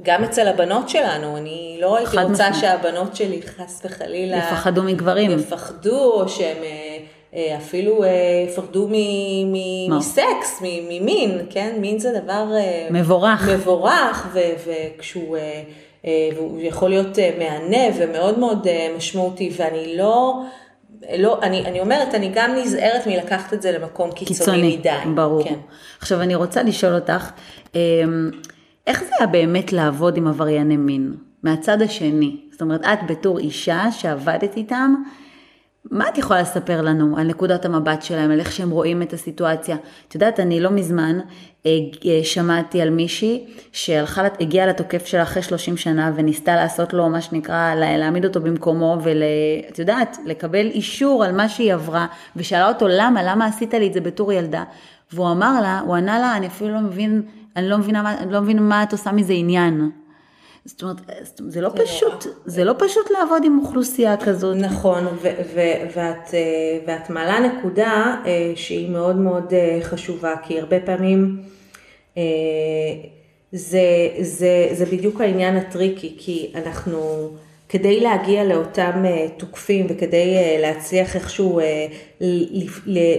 גם 0.04 0.24
אצל 0.24 0.48
הבנות 0.48 0.90
שלנו, 0.90 1.38
אני 1.38 1.78
לא 1.82 1.98
הייתי 1.98 2.18
רוצה 2.18 2.30
מסוים. 2.30 2.54
שהבנות 2.54 3.16
שלי 3.16 3.42
חס 3.42 3.82
וחלילה... 3.86 4.38
יפחדו 4.38 4.84
מגברים. 4.84 5.32
יפחדו, 5.32 6.12
או 6.12 6.30
שהם 6.30 6.58
אה, 6.64 6.98
אה, 7.34 7.58
אפילו 7.58 8.04
אה, 8.04 8.10
יפחדו 8.48 8.88
מ- 8.92 9.98
מסקס, 9.98 10.62
ממין, 10.62 11.46
כן? 11.50 11.76
מין 11.80 12.00
זה 12.00 12.20
דבר... 12.24 12.46
מבורך. 12.92 13.50
מבורך, 13.54 14.28
ו- 14.34 14.72
וכשהוא... 14.98 15.38
והוא 16.36 16.60
יכול 16.62 16.90
להיות 16.90 17.18
מהנה 17.40 17.98
ומאוד 17.98 18.40
מאוד 18.40 18.68
משמעותי, 18.98 19.52
ואני 19.58 19.98
לא... 19.98 20.42
לא, 21.18 21.40
אני, 21.44 21.66
אני 21.66 21.80
אומרת, 21.80 22.16
אני 22.16 22.32
גם 22.34 22.56
נזהרת 22.56 23.08
מלקחת 23.08 23.54
את 23.54 23.62
זה 23.62 23.72
למקום 23.72 24.12
קיצוני, 24.12 24.38
קיצוני 24.38 24.78
מדי. 24.78 25.16
ברור. 25.16 25.44
כן. 25.44 25.56
עכשיו, 26.00 26.22
אני 26.22 26.36
רוצה 26.36 26.64
לשאול 26.64 26.96
אותך, 26.96 27.32
איך 28.92 29.04
זה 29.04 29.12
היה 29.20 29.28
באמת 29.28 29.74
לעבוד 29.74 30.18
עם 30.18 30.28
עברייני 30.28 30.78
מין? 30.78 31.14
מהצד 31.44 31.82
השני. 31.82 32.38
זאת 32.52 32.62
אומרת, 32.62 32.82
את 32.86 33.00
בתור 33.08 33.40
אישה 33.40 33.92
שעבדת 33.92 34.58
איתם, 34.58 34.96
מה 35.92 36.10
את 36.10 36.18
יכולה 36.18 36.42
לספר 36.42 36.82
לנו 36.82 37.18
על 37.18 37.28
נקודת 37.28 37.66
המבט 37.66 38.02
שלהם, 38.02 38.32
על 38.32 38.40
איך 38.40 38.52
שהם 38.52 38.70
רואים 38.70 39.02
את 39.02 39.14
הסיטואציה? 39.14 39.78
את 40.08 40.16
יודעת, 40.16 40.40
אני 40.40 40.60
לא 40.60 40.70
מזמן 40.70 41.20
אה, 41.66 41.72
אה, 42.06 42.24
שמעתי 42.24 42.82
על 42.82 42.90
מישהי 42.90 43.46
שהלכה, 43.72 44.28
הגיעה 44.40 44.68
לתוקף 44.68 45.06
שלה 45.06 45.24
אחרי 45.24 45.44
30 45.44 45.78
שנה 45.78 46.12
וניסתה 46.16 46.56
לעשות 46.56 46.94
לו 46.94 47.10
מה 47.10 47.22
שנקרא, 47.22 47.76
להעמיד 47.76 48.26
אותו 48.26 48.42
במקומו 48.42 48.98
ואת 49.04 49.80
יודעת, 49.80 50.18
לקבל 50.26 50.66
אישור 50.66 51.24
על 51.24 51.36
מה 51.36 51.50
שהיא 51.50 51.74
עברה, 51.74 52.08
ושאלה 52.36 52.68
אותו 52.68 52.86
למה, 52.90 53.24
למה 53.24 53.46
עשית 53.46 53.74
לי 53.74 53.88
את 53.88 53.94
זה 53.94 54.02
בתור 54.02 54.34
ילדה? 54.34 54.64
והוא 55.14 55.32
אמר 55.32 55.62
לה, 55.62 55.80
הוא 55.80 55.96
ענה 55.96 56.20
לה, 56.20 56.38
אני 56.38 56.48
אפילו 56.48 56.74
לא 56.74 56.80
מבין 56.80 57.22
אני 57.56 57.70
לא 57.70 57.78
מבינה 57.78 58.02
מה, 58.02 58.26
לא 58.26 58.42
מבינה 58.42 58.62
מה 58.62 58.84
את 58.84 58.92
עושה 58.92 59.12
מזה 59.12 59.34
עניין. 59.34 59.90
זאת 60.66 60.82
אומרת, 60.82 60.98
זה 61.48 61.62
לא 61.62 61.70
זה 61.70 61.84
פשוט, 61.84 62.26
לא. 62.26 62.32
זה 62.46 62.64
לא 62.64 62.74
פשוט 62.80 63.12
לעבוד 63.12 63.44
עם 63.46 63.60
אוכלוסייה 63.60 64.18
כזאת. 64.18 64.58
נכון, 64.58 65.06
ו- 65.06 65.30
ו- 65.56 65.84
ואת, 65.96 66.34
אה, 66.34 66.80
ואת 66.88 67.10
מעלה 67.10 67.40
נקודה 67.40 68.16
אה, 68.26 68.52
שהיא 68.56 68.90
מאוד 68.90 69.16
מאוד 69.16 69.54
אה, 69.54 69.80
חשובה, 69.82 70.34
כי 70.44 70.60
הרבה 70.60 70.80
פעמים 70.80 71.42
זה, 73.52 73.80
זה, 74.20 74.68
זה 74.72 74.86
בדיוק 74.86 75.22
העניין 75.22 75.58
הטריקי, 75.58 76.16
כי 76.18 76.52
אנחנו, 76.56 77.30
כדי 77.70 78.00
להגיע 78.00 78.44
לאותם 78.44 79.04
תוקפים 79.38 79.86
וכדי 79.90 80.58
להצליח 80.60 81.16
איכשהו 81.16 81.60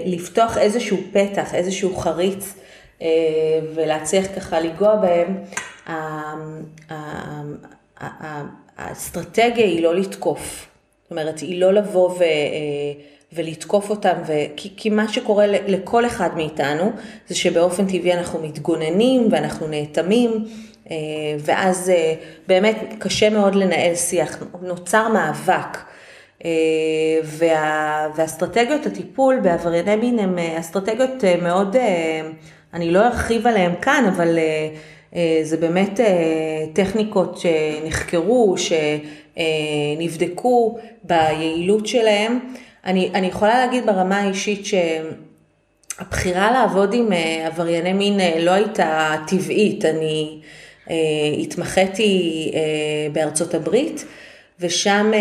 לפתוח 0.06 0.58
איזשהו 0.58 0.96
פתח, 1.12 1.54
איזשהו 1.54 1.96
חריץ, 1.96 2.54
ולהצליח 3.74 4.26
ככה 4.36 4.60
לנגוע 4.60 4.96
בהם, 4.96 5.36
האסטרטגיה 8.78 9.64
היא 9.64 9.82
לא 9.82 9.94
לתקוף. 9.94 10.68
זאת 11.02 11.10
אומרת, 11.10 11.38
היא 11.38 11.60
לא 11.60 11.72
לבוא 11.72 12.10
ו, 12.10 12.22
אה, 12.22 12.28
ולתקוף 13.32 13.90
אותם, 13.90 14.14
ו, 14.26 14.32
כי, 14.56 14.72
כי 14.76 14.90
מה 14.90 15.08
שקורה 15.08 15.46
לכל 15.46 16.06
אחד 16.06 16.30
מאיתנו, 16.36 16.92
זה 17.28 17.34
שבאופן 17.34 17.86
טבעי 17.86 18.12
אנחנו 18.12 18.38
מתגוננים 18.38 19.28
ואנחנו 19.30 19.66
נאטמים, 19.68 20.44
אה, 20.90 20.96
ואז 21.38 21.92
באמת 22.48 22.76
קשה 22.98 23.30
מאוד 23.30 23.54
לנהל 23.54 23.94
שיח, 23.94 24.42
נוצר 24.62 25.08
מאבק. 25.08 25.78
וה, 27.24 28.08
ואסטרטגיות 28.16 28.86
הטיפול 28.86 29.40
בעברייני 29.40 29.96
מין 29.96 30.18
הן 30.18 30.38
אסטרטגיות 30.38 31.24
מאוד 31.42 31.76
אני 32.74 32.90
לא 32.90 33.06
ארחיב 33.06 33.46
עליהם 33.46 33.74
כאן, 33.82 34.04
אבל 34.16 34.38
אה, 34.38 34.68
אה, 35.16 35.40
זה 35.42 35.56
באמת 35.56 36.00
אה, 36.00 36.64
טכניקות 36.72 37.38
שנחקרו, 37.38 38.54
שנבדקו 39.36 40.78
ביעילות 41.04 41.86
שלהם. 41.86 42.38
אני, 42.84 43.10
אני 43.14 43.26
יכולה 43.26 43.66
להגיד 43.66 43.86
ברמה 43.86 44.20
האישית 44.20 44.66
שהבחירה 44.66 46.52
לעבוד 46.52 46.94
עם 46.94 47.08
עברייני 47.46 47.92
מין 47.92 48.20
לא 48.40 48.50
הייתה 48.50 49.16
טבעית. 49.26 49.84
אני 49.84 50.40
התמחיתי 51.42 52.52
בארצות 53.12 53.54
הברית. 53.54 54.04
ושם 54.60 55.12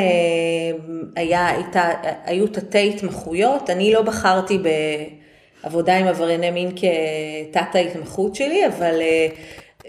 היה, 1.15 1.47
הייתה, 1.47 1.89
היו 2.25 2.47
תתי 2.47 2.93
התמחויות, 2.95 3.69
אני 3.69 3.93
לא 3.93 4.01
בחרתי 4.01 4.57
ב... 4.57 4.67
עבודה 5.63 5.97
עם 5.97 6.07
עברייני 6.07 6.51
מין 6.51 6.71
כתת 6.71 7.75
ההתמחות 7.75 8.35
שלי, 8.35 8.67
אבל 8.67 9.01
אה, 9.01 9.27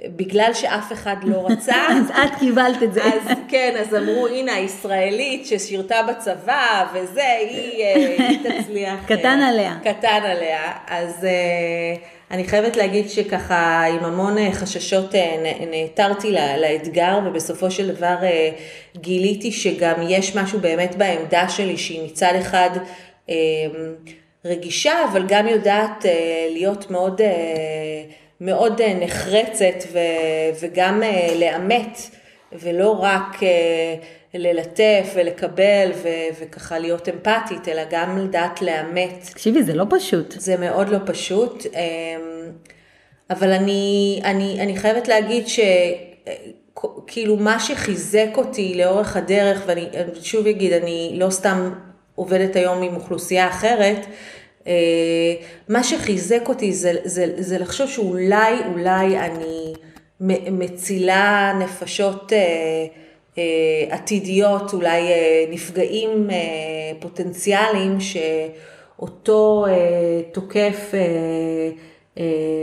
בגלל 0.06 0.54
שאף 0.54 0.92
אחד 0.92 1.16
לא 1.24 1.46
רצה, 1.46 1.76
אז 1.96 2.10
את 2.10 2.38
קיבלת 2.38 2.82
את 2.82 2.92
זה. 2.92 3.04
אז 3.04 3.36
כן, 3.48 3.74
אז 3.80 3.94
אמרו, 3.94 4.26
הנה 4.26 4.54
הישראלית 4.54 5.46
ששירתה 5.46 5.96
בצבא 6.08 6.86
וזה, 6.94 7.32
היא, 7.40 7.84
אה, 7.84 8.26
היא 8.28 8.38
תצליח. 8.38 9.04
קטן 9.16 9.40
עליה. 9.40 9.76
קטן 9.84 10.20
עליה. 10.24 10.72
אז 10.86 11.24
אה, 11.24 11.94
אני 12.30 12.44
חייבת 12.44 12.76
להגיד 12.76 13.10
שככה 13.10 13.84
עם 13.84 14.04
המון 14.04 14.52
חששות 14.52 15.14
נעתרתי 15.70 16.32
לאתגר, 16.58 17.18
ובסופו 17.26 17.70
של 17.70 17.94
דבר 17.94 18.16
גיליתי 18.96 19.52
שגם 19.52 19.94
יש 20.08 20.36
משהו 20.36 20.60
באמת 20.60 20.94
בעמדה 20.94 21.48
שלי 21.48 21.76
שהיא 21.76 22.06
מצד 22.06 22.32
אחד 22.40 22.70
רגישה, 24.44 24.92
אבל 25.12 25.24
גם 25.28 25.48
יודעת 25.48 26.06
אה, 26.06 26.48
להיות 26.50 26.90
מאוד, 26.90 27.20
אה, 27.20 28.04
מאוד 28.40 28.80
אה, 28.80 28.94
נחרצת 28.94 29.88
וגם 30.60 31.02
לאמת, 31.36 31.98
ולא 32.52 32.90
רק 32.90 33.40
ללטף 34.34 35.12
ולקבל 35.14 35.90
וככה 36.40 36.78
להיות 36.78 37.08
אמפתית, 37.08 37.68
אלא 37.68 37.82
גם 37.90 38.18
לדעת 38.18 38.62
לאמת. 38.62 39.28
תקשיבי, 39.30 39.62
זה 39.62 39.74
לא 39.74 39.84
פשוט. 39.90 40.34
זה 40.38 40.56
מאוד 40.56 40.88
לא 40.88 40.98
פשוט, 41.06 41.66
אבל 43.30 43.52
אני, 43.52 44.20
אני, 44.24 44.60
אני 44.60 44.76
חייבת 44.76 45.08
להגיד 45.08 45.48
ש... 45.48 45.60
כאילו 47.06 47.36
מה 47.36 47.60
שחיזק 47.60 48.28
אותי 48.36 48.74
לאורך 48.74 49.16
הדרך, 49.16 49.62
ואני 49.66 49.88
שוב 50.22 50.46
אגיד, 50.46 50.72
אני 50.72 51.16
לא 51.18 51.30
סתם 51.30 51.72
עובדת 52.14 52.56
היום 52.56 52.82
עם 52.82 52.94
אוכלוסייה 52.94 53.48
אחרת, 53.48 54.06
מה 55.68 55.84
שחיזק 55.84 56.48
אותי 56.48 56.72
זה, 56.72 56.92
זה, 57.04 57.34
זה 57.36 57.58
לחשוב 57.58 57.88
שאולי, 57.88 58.54
אולי 58.72 59.18
אני 59.18 59.72
מצילה 60.50 61.52
נפשות 61.60 62.32
עתידיות, 63.90 64.72
אולי 64.72 65.02
נפגעים 65.50 66.30
פוטנציאליים 67.00 67.98
שאותו 68.00 69.66
תוקף 70.32 70.94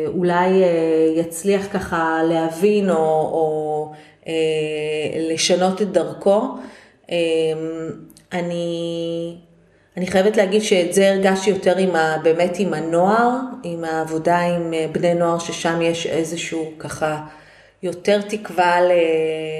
אולי 0.07 0.49
יצליח 1.15 1.67
ככה 1.73 2.21
להבין 2.29 2.89
או, 2.89 2.95
או 2.95 3.91
לשנות 5.29 5.81
את 5.81 5.91
דרכו. 5.91 6.41
אני, 8.33 9.35
אני 9.97 10.07
חייבת 10.07 10.37
להגיד 10.37 10.61
שאת 10.61 10.93
זה 10.93 11.11
הרגשתי 11.11 11.49
יותר 11.49 11.77
עם 11.77 11.95
ה, 11.95 12.17
באמת 12.23 12.55
עם 12.59 12.73
הנוער, 12.73 13.29
עם 13.63 13.83
העבודה 13.83 14.39
עם 14.39 14.73
אה, 14.73 14.85
בני 14.91 15.13
נוער, 15.13 15.39
ששם 15.39 15.81
יש 15.81 16.05
איזשהו 16.05 16.71
ככה 16.79 17.25
יותר 17.83 18.21
תקווה 18.21 18.79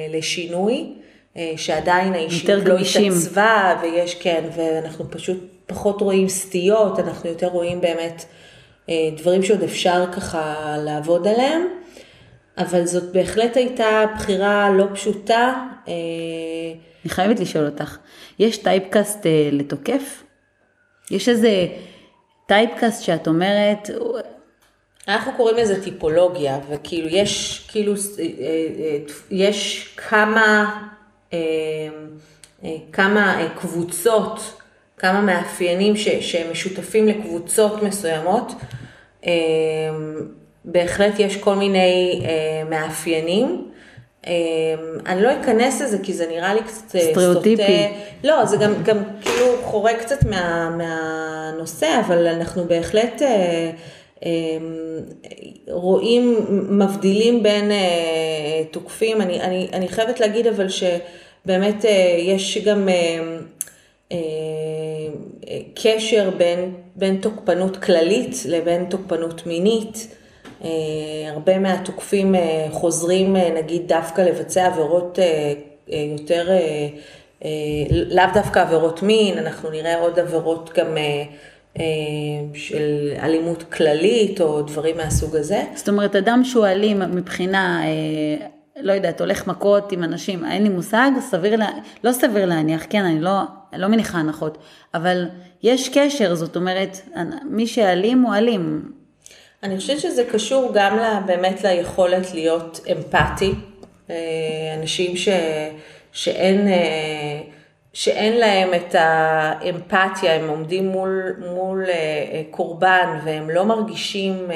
לשינוי, 0.09 0.93
אה, 1.38 1.53
שעדיין 1.57 2.13
האישיות 2.13 2.63
לא 2.65 2.78
התעצבה, 2.78 3.80
ויש, 3.82 4.15
כן, 4.15 4.43
ואנחנו 4.55 5.11
פשוט 5.11 5.38
פחות 5.67 6.01
רואים 6.01 6.30
סטיות, 6.30 6.99
אנחנו 6.99 7.30
יותר 7.30 7.47
רואים 7.47 7.82
באמת 7.82 8.26
אה, 8.89 9.09
דברים 9.17 9.43
שעוד 9.43 9.63
אפשר 9.63 10.05
ככה 10.11 10.76
לעבוד 10.86 11.28
עליהם. 11.28 11.67
אבל 12.57 12.86
זאת 12.86 13.11
בהחלט 13.11 13.57
הייתה 13.57 14.05
בחירה 14.15 14.70
לא 14.70 14.86
פשוטה. 14.93 15.65
אני 17.10 17.16
חייבת 17.16 17.39
לשאול 17.39 17.66
אותך, 17.66 17.97
יש 18.39 18.57
typecast 18.57 19.25
אה, 19.26 19.49
לתוקף? 19.51 20.24
יש 21.12 21.30
איזה 21.30 21.68
typecast 22.45 23.03
שאת 23.03 23.28
אומרת... 23.28 23.89
אנחנו 25.07 25.32
קוראים 25.38 25.57
לזה 25.57 25.84
טיפולוגיה, 25.84 26.60
וכאילו 26.70 27.07
יש, 27.07 27.66
כאילו, 27.68 27.93
אה, 27.93 28.24
אה, 28.24 28.97
יש 29.32 29.89
כמה, 29.97 30.82
כמה 32.91 33.47
קבוצות, 33.60 34.62
כמה 34.97 35.22
מאפיינים 35.22 35.97
ש, 35.97 36.07
שמשותפים 36.07 37.07
לקבוצות 37.07 37.84
מסוימות. 37.84 38.51
בהחלט 40.66 41.14
יש 41.20 41.38
כל 41.38 41.55
מיני 41.55 42.22
מאפיינים. 42.70 43.72
אמ, 44.30 44.99
אני 45.05 45.21
לא 45.21 45.30
אכנס 45.41 45.82
לזה 45.82 45.97
כי 46.03 46.13
זה 46.13 46.27
נראה 46.27 46.53
לי 46.53 46.59
קצת 46.63 46.95
אה, 46.95 47.01
סטריאוטיפי. 47.11 47.88
לא, 48.23 48.45
זה 48.45 48.57
גם, 48.57 48.84
גם 48.84 48.97
כאילו 49.21 49.45
חורג 49.61 49.95
קצת 49.95 50.23
מה, 50.23 50.69
מהנושא, 50.77 52.01
אבל 52.07 52.27
אנחנו 52.27 52.65
בהחלט 52.65 53.21
אה, 53.21 53.71
אמ, 54.25 54.30
רואים, 55.67 56.45
מבדילים 56.69 57.43
בין 57.43 57.71
אה, 57.71 57.77
תוקפים. 58.71 59.21
אני, 59.21 59.41
אני, 59.41 59.67
אני 59.73 59.88
חייבת 59.88 60.19
להגיד 60.19 60.47
אבל 60.47 60.67
שבאמת 60.69 61.86
יש 62.17 62.57
גם 62.57 62.89
קשר 65.75 66.30
בין, 66.38 66.73
בין 66.95 67.17
תוקפנות 67.21 67.77
כללית 67.77 68.36
לבין 68.45 68.86
תוקפנות 68.89 69.47
מינית. 69.47 70.18
אה, 70.64 70.70
הרבה 71.30 71.60
מהתוקפים 71.60 72.36
אה, 72.36 72.68
חוזרים 72.72 73.36
אה, 73.36 73.49
נגיד 73.55 73.88
דווקא 73.88 74.22
לבצע 74.22 74.68
עבירות 74.68 75.20
יותר, 75.88 76.47
לאו 77.91 78.24
דווקא 78.34 78.60
עבירות 78.60 79.03
מין, 79.03 79.38
אנחנו 79.38 79.70
נראה 79.70 80.01
עוד 80.01 80.20
עבירות 80.20 80.70
גם 80.78 80.97
של 82.53 83.14
אלימות 83.20 83.64
כללית 83.64 84.41
או 84.41 84.62
דברים 84.62 84.97
מהסוג 84.97 85.36
הזה. 85.36 85.64
זאת 85.76 85.89
אומרת, 85.89 86.16
אדם 86.16 86.43
שהוא 86.43 86.66
אלים 86.66 86.99
מבחינה, 86.99 87.82
לא 88.82 88.93
יודעת, 88.93 89.22
הולך 89.22 89.47
מכות 89.47 89.91
עם 89.91 90.03
אנשים, 90.03 90.45
אין 90.45 90.64
לי 90.64 90.70
מושג, 90.70 91.12
סביר, 91.20 91.55
לה, 91.55 91.70
לא 92.03 92.12
סביר 92.12 92.45
להניח, 92.45 92.86
כן, 92.89 93.05
אני 93.05 93.22
לא, 93.22 93.41
לא 93.74 93.88
מניחה 93.88 94.18
הנחות, 94.18 94.57
אבל 94.93 95.26
יש 95.64 95.89
קשר, 95.89 96.36
זאת 96.36 96.55
אומרת, 96.55 96.97
מי 97.49 97.68
שאלים 97.68 98.22
הוא 98.22 98.36
אלים. 98.36 98.98
אני 99.64 99.78
חושבת 99.78 99.99
שזה 99.99 100.24
קשור 100.32 100.72
גם 100.74 100.97
לה, 100.97 101.22
באמת 101.26 101.64
ליכולת 101.64 102.34
להיות 102.34 102.80
אמפתי. 102.91 103.53
אה, 104.10 104.16
אנשים 104.80 105.18
ש, 105.18 105.30
שאין, 106.12 106.68
אה, 106.68 107.41
שאין 107.93 108.38
להם 108.38 108.70
את 108.74 108.95
האמפתיה, 108.97 110.36
הם 110.36 110.49
עומדים 110.49 110.88
מול, 110.88 111.36
מול 111.53 111.86
אה, 111.89 112.41
קורבן 112.51 113.20
והם 113.24 113.49
לא 113.49 113.66
מרגישים 113.66 114.47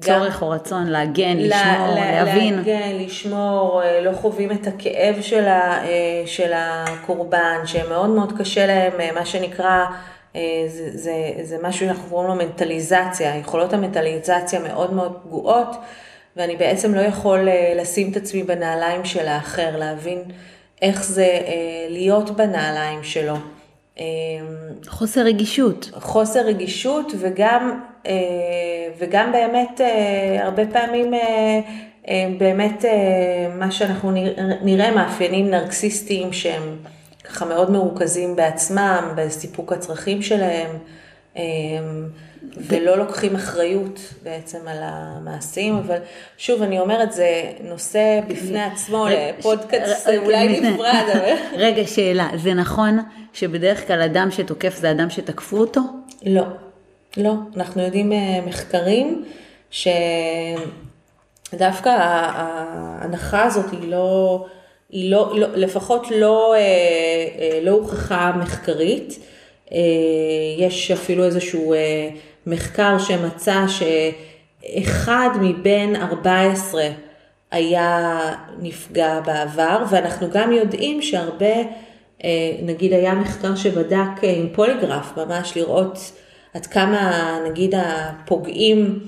צורך 0.00 0.40
גם, 0.40 0.42
או 0.42 0.50
רצון 0.50 0.86
להגן, 0.86 1.36
לשמור, 1.36 1.94
לה, 1.94 2.24
להבין. 2.24 2.56
להגן, 2.56 2.96
לשמור, 3.04 3.82
לא 4.02 4.12
חווים 4.12 4.52
את 4.52 4.66
הכאב 4.66 5.20
של, 5.20 5.44
ה, 5.48 5.84
של 6.26 6.52
הקורבן, 6.54 7.58
שמאוד 7.64 8.10
מאוד 8.10 8.32
קשה 8.38 8.66
להם, 8.66 9.14
מה 9.14 9.26
שנקרא, 9.26 9.86
זה, 10.68 10.90
זה, 10.94 11.14
זה 11.42 11.56
משהו 11.62 11.86
שאנחנו 11.86 12.08
קוראים 12.08 12.28
לו 12.28 12.34
מנטליזציה, 12.34 13.36
יכולות 13.36 13.72
המנטליזציה 13.72 14.60
מאוד 14.60 14.92
מאוד 14.92 15.18
פגועות, 15.22 15.76
ואני 16.36 16.56
בעצם 16.56 16.94
לא 16.94 17.00
יכול 17.00 17.48
אה, 17.48 17.72
לשים 17.76 18.10
את 18.10 18.16
עצמי 18.16 18.42
בנעליים 18.42 19.04
של 19.04 19.28
האחר, 19.28 19.76
להבין 19.76 20.22
איך 20.82 21.04
זה 21.04 21.22
אה, 21.24 21.86
להיות 21.88 22.30
בנעליים 22.30 23.04
שלו. 23.04 23.34
חוסר 24.86 25.20
רגישות. 25.20 25.90
חוסר 25.94 26.40
רגישות 26.40 27.12
וגם, 27.18 27.80
וגם 28.98 29.32
באמת 29.32 29.80
הרבה 30.38 30.66
פעמים 30.66 31.14
באמת 32.38 32.84
מה 33.58 33.70
שאנחנו 33.70 34.10
נראה 34.62 34.90
מאפיינים 34.90 35.50
נרקסיסטיים 35.50 36.32
שהם 36.32 36.76
ככה 37.32 37.44
מאוד 37.44 37.70
מרוכזים 37.70 38.36
בעצמם, 38.36 39.12
בסיפוק 39.16 39.72
הצרכים 39.72 40.22
שלהם, 40.22 40.70
אמ, 41.36 41.42
ולא 42.56 42.96
לוקחים 42.96 43.34
אחריות 43.34 44.00
בעצם 44.22 44.58
על 44.68 44.78
המעשים, 44.80 45.76
אבל 45.76 45.98
שוב, 46.38 46.62
אני 46.62 46.80
אומרת, 46.80 47.12
זה 47.12 47.52
נושא 47.60 48.20
בפני 48.28 48.62
עצמו 48.62 49.06
לפודקאסט 49.10 50.08
אולי 50.24 50.60
נפרד. 50.60 51.04
רגע, 51.56 51.86
שאלה, 51.86 52.28
זה 52.36 52.54
נכון 52.54 52.98
שבדרך 53.32 53.86
כלל 53.86 54.02
אדם 54.02 54.30
שתוקף 54.30 54.76
זה 54.76 54.90
אדם 54.90 55.10
שתקפו 55.10 55.56
אותו? 55.56 55.80
לא, 56.26 56.44
לא. 57.16 57.34
אנחנו 57.56 57.82
יודעים 57.82 58.12
אה, 58.12 58.40
מחקרים 58.46 59.24
שדווקא 61.50 61.88
ההנחה 61.88 63.44
הזאת 63.44 63.70
היא 63.72 63.88
לא... 63.88 64.44
היא 64.92 65.10
לא, 65.10 65.32
לא 65.38 65.46
לפחות 65.54 66.06
לא, 66.10 66.54
אה, 66.54 66.58
אה, 66.58 67.60
לא 67.62 67.70
הוכחה 67.70 68.32
מחקרית. 68.40 69.18
אה, 69.72 69.78
יש 70.58 70.90
אפילו 70.90 71.24
איזשהו 71.24 71.74
מחקר 72.46 72.98
שמצא 72.98 73.64
שאחד 73.68 75.28
מבין 75.40 75.96
14 75.96 76.82
היה 77.50 78.18
נפגע 78.58 79.20
בעבר, 79.20 79.84
ואנחנו 79.90 80.30
גם 80.30 80.52
יודעים 80.52 81.02
שהרבה, 81.02 81.54
נגיד 82.62 82.92
היה 82.92 83.14
מחקר 83.14 83.54
שבדק 83.56 84.22
עם 84.22 84.48
פוליגרף, 84.52 85.16
ממש 85.16 85.56
לראות 85.56 86.12
עד 86.54 86.66
כמה 86.66 87.38
נגיד 87.46 87.74
הפוגעים 87.76 88.98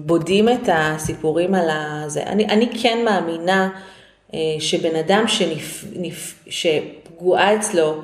בודים 0.00 0.48
את 0.48 0.68
הסיפורים 0.72 1.54
על 1.54 1.68
הזה. 1.70 2.22
אני, 2.22 2.44
אני 2.44 2.68
כן 2.82 2.98
מאמינה 3.04 3.68
שבן 4.58 4.96
אדם 4.96 5.28
שנפ, 5.28 5.84
נפ, 5.96 6.44
שפגועה 6.48 7.56
אצלו 7.56 8.02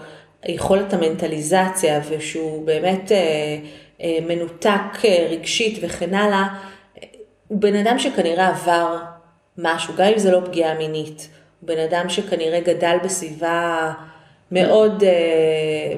יכולת 0.49 0.93
המנטליזציה 0.93 2.01
ושהוא 2.09 2.67
באמת 2.67 3.13
אה, 3.13 3.17
אה, 4.03 4.19
מנותק 4.27 5.05
רגשית 5.31 5.79
וכן 5.83 6.15
הלאה, 6.15 6.47
הוא 7.49 7.61
בן 7.61 7.75
אדם 7.75 7.99
שכנראה 7.99 8.49
עבר 8.49 8.97
משהו, 9.59 9.95
גם 9.97 10.07
אם 10.07 10.19
זה 10.19 10.31
לא 10.31 10.41
פגיעה 10.45 10.75
מינית. 10.75 11.29
הוא 11.61 11.69
בן 11.69 11.79
אדם 11.79 12.09
שכנראה 12.09 12.61
גדל 12.61 12.97
בסביבה 13.05 13.93
מאוד, 14.53 15.05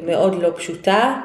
מאוד 0.06 0.42
לא 0.42 0.50
פשוטה 0.56 1.20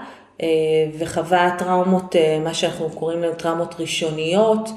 וחווה 0.98 1.56
טראומות, 1.58 2.16
מה 2.44 2.54
שאנחנו 2.54 2.90
קוראים 2.90 3.22
להם 3.22 3.34
טראומות 3.34 3.76
ראשוניות, 3.80 4.70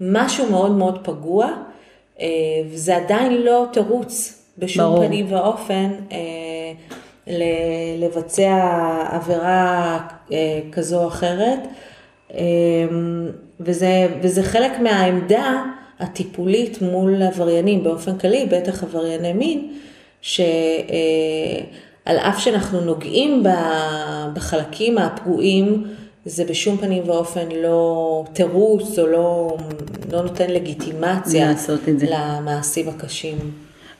משהו 0.00 0.50
מאוד 0.50 0.70
מאוד 0.70 0.98
פגוע. 1.04 1.50
אה, 2.20 2.26
וזה 2.70 2.96
עדיין 2.96 3.42
לא 3.42 3.66
תירוץ 3.72 4.42
בשום 4.58 4.84
ברור. 4.84 5.06
פנים 5.06 5.32
ואופן 5.32 5.90
אה, 6.12 6.18
לבצע 7.98 8.68
עבירה 9.10 9.98
אה, 10.32 10.60
כזו 10.72 11.02
או 11.02 11.08
אחרת. 11.08 11.58
וזה, 13.60 14.06
וזה 14.22 14.42
חלק 14.42 14.78
מהעמדה 14.80 15.62
הטיפולית 16.00 16.82
מול 16.82 17.22
עבריינים 17.22 17.84
באופן 17.84 18.18
כללי, 18.18 18.46
בטח 18.50 18.82
עברייני 18.82 19.32
מין, 19.32 19.72
על 22.04 22.16
אף 22.18 22.38
שאנחנו 22.38 22.80
נוגעים 22.80 23.42
בחלקים 24.34 24.98
הפגועים, 24.98 25.84
זה 26.24 26.44
בשום 26.44 26.76
פנים 26.76 27.08
ואופן 27.08 27.48
לא 27.48 28.24
תירוץ 28.32 28.98
או 28.98 29.06
לא, 29.06 29.56
לא 30.12 30.22
נותן 30.22 30.50
לגיטימציה 30.50 31.52
למעשים 32.08 32.88
הקשים. 32.88 33.36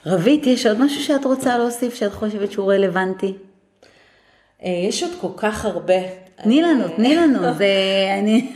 רבית, 0.06 0.46
יש 0.46 0.66
עוד 0.66 0.80
משהו 0.80 1.02
שאת 1.02 1.24
רוצה 1.24 1.58
להוסיף 1.58 1.94
שאת 1.94 2.12
חושבת 2.12 2.52
שהוא 2.52 2.72
רלוונטי? 2.72 3.32
אה, 4.64 4.70
יש 4.88 5.02
עוד 5.02 5.12
כל 5.20 5.28
כך 5.36 5.64
הרבה. 5.64 6.00
תני 6.42 6.62
לנו, 6.62 6.88
תני 6.96 7.16
לנו, 7.16 7.38
זה 7.58 7.66
אני, 8.18 8.52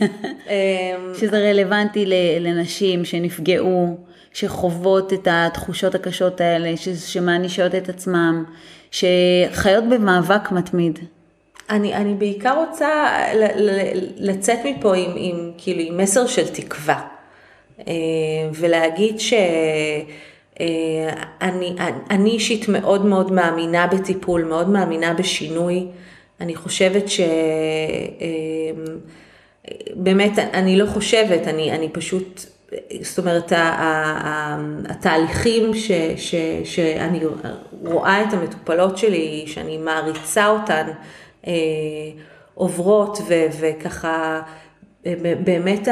אמ, 0.47 1.13
שזה 1.19 1.39
רלוונטי 1.39 2.05
לנשים 2.39 3.05
שנפגעו, 3.05 3.97
שחוות 4.33 5.13
את 5.13 5.27
התחושות 5.31 5.95
הקשות 5.95 6.41
האלה, 6.41 6.73
שמענישות 7.05 7.75
את 7.75 7.89
עצמם, 7.89 8.43
שחיות 8.91 9.83
במאבק 9.89 10.51
מתמיד. 10.51 10.99
אני, 11.69 11.95
אני 11.95 12.13
בעיקר 12.13 12.55
רוצה 12.57 13.15
לצאת 14.17 14.59
מפה 14.65 14.95
עם, 14.95 15.11
עם, 15.15 15.51
כאילו, 15.57 15.81
עם 15.81 15.97
מסר 15.97 16.27
של 16.27 16.47
תקווה, 16.47 17.01
אה, 17.87 17.93
ולהגיד 18.53 19.19
ש... 19.19 19.33
אה, 20.59 21.13
אני, 21.41 21.75
אני 22.09 22.29
אישית 22.29 22.67
מאוד 22.69 23.05
מאוד 23.05 23.31
מאמינה 23.31 23.87
בטיפול, 23.87 24.43
מאוד 24.43 24.69
מאמינה 24.69 25.13
בשינוי. 25.13 25.85
אני 26.41 26.55
חושבת 26.55 27.09
ש... 27.09 27.19
אה, 27.19 27.25
באמת, 29.93 30.39
אני 30.39 30.77
לא 30.77 30.85
חושבת, 30.85 31.47
אני, 31.47 31.71
אני 31.71 31.89
פשוט, 31.89 32.45
זאת 33.01 33.19
אומרת, 33.19 33.51
התהליכים 34.89 35.73
ש, 35.73 35.91
ש, 36.17 36.35
שאני 36.63 37.19
רואה 37.85 38.23
את 38.23 38.33
המטופלות 38.33 38.97
שלי, 38.97 39.43
שאני 39.47 39.77
מעריצה 39.77 40.47
אותן, 40.47 40.87
עוברות 42.53 43.17
ו, 43.27 43.33
וככה 43.59 44.41
באמת 45.43 45.87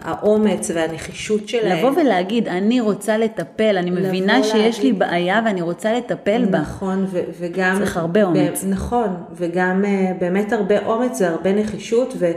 האומץ 0.00 0.70
והנחישות 0.74 1.48
שלהם. 1.48 1.78
לבוא 1.78 2.02
ולהגיד, 2.02 2.48
אני 2.48 2.80
רוצה 2.80 3.18
לטפל, 3.18 3.76
אני 3.78 3.90
מבינה 3.90 4.42
שיש 4.44 4.76
להגיד, 4.76 4.82
לי 4.82 4.92
בעיה 4.92 5.40
ואני 5.44 5.62
רוצה 5.62 5.92
לטפל 5.92 6.44
בה. 6.50 6.58
נכון, 6.58 7.06
ו- 7.10 7.20
וגם... 7.40 7.76
צריך 7.78 7.96
הרבה 7.96 8.22
אומץ. 8.24 8.64
נכון, 8.68 9.08
וגם 9.32 9.84
אה, 9.84 10.12
באמת 10.18 10.52
הרבה 10.52 10.86
אומץ 10.86 11.20
והרבה 11.20 11.52
נחישות, 11.52 12.14
ו- 12.18 12.32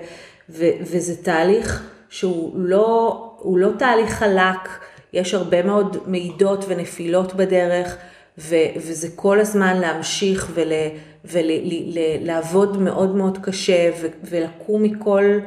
ו- 0.50 0.72
וזה 0.82 1.24
תהליך 1.24 1.90
שהוא 2.10 2.52
לא, 2.56 3.22
לא 3.46 3.70
תהליך 3.80 4.10
חלק, 4.10 4.70
יש 5.14 5.34
הרבה 5.34 5.64
מאוד 5.64 5.98
מעידות 6.06 6.66
ונפילות 6.68 7.34
בדרך, 7.34 7.98
ו- 8.38 8.56
וזה 8.76 9.08
כל 9.16 9.40
הזמן 9.40 9.78
להמשיך 9.78 10.52
ול... 10.54 10.72
ולעבוד 11.26 12.78
מאוד 12.78 13.16
מאוד 13.16 13.38
קשה 13.42 13.92
ולקום 14.24 14.84
מכל, 14.84 15.40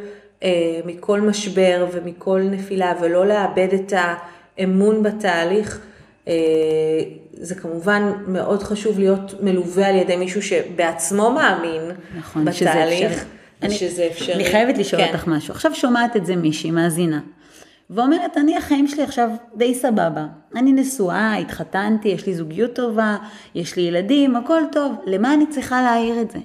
אה, 0.42 0.80
מכל 0.84 1.20
משבר 1.20 1.86
ומכל 1.92 2.40
נפילה 2.50 2.92
ולא 3.02 3.26
לאבד 3.26 3.68
את 3.74 3.92
האמון 3.96 5.02
בתהליך. 5.02 5.80
אה, 6.28 6.32
זה 7.32 7.54
כמובן 7.54 8.12
מאוד 8.26 8.62
חשוב 8.62 8.98
להיות 8.98 9.34
מלווה 9.42 9.88
על 9.88 9.94
ידי 9.94 10.16
מישהו 10.16 10.42
שבעצמו 10.42 11.30
מאמין 11.30 11.82
נכון, 12.18 12.44
בתהליך. 12.44 13.24
שזה 13.68 14.06
אפשרי. 14.06 14.34
אני 14.34 14.44
חייבת 14.44 14.78
לשאול 14.78 15.02
כן. 15.02 15.08
אותך 15.08 15.26
משהו. 15.26 15.54
עכשיו 15.54 15.74
שומעת 15.74 16.16
את 16.16 16.26
זה 16.26 16.36
מישהי, 16.36 16.70
מאזינה. 16.70 17.20
ואומרת, 17.90 18.36
אני 18.36 18.56
החיים 18.56 18.88
שלי 18.88 19.02
עכשיו 19.02 19.30
די 19.54 19.74
סבבה. 19.74 20.26
אני 20.56 20.72
נשואה, 20.72 21.36
התחתנתי, 21.36 22.08
יש 22.08 22.26
לי 22.26 22.34
זוגיות 22.34 22.74
טובה, 22.74 23.16
יש 23.54 23.76
לי 23.76 23.82
ילדים, 23.82 24.36
הכל 24.36 24.62
טוב. 24.72 24.92
למה 25.06 25.34
אני 25.34 25.46
צריכה 25.46 25.82
להעיר 25.82 26.20
את 26.20 26.30
זה? 26.30 26.38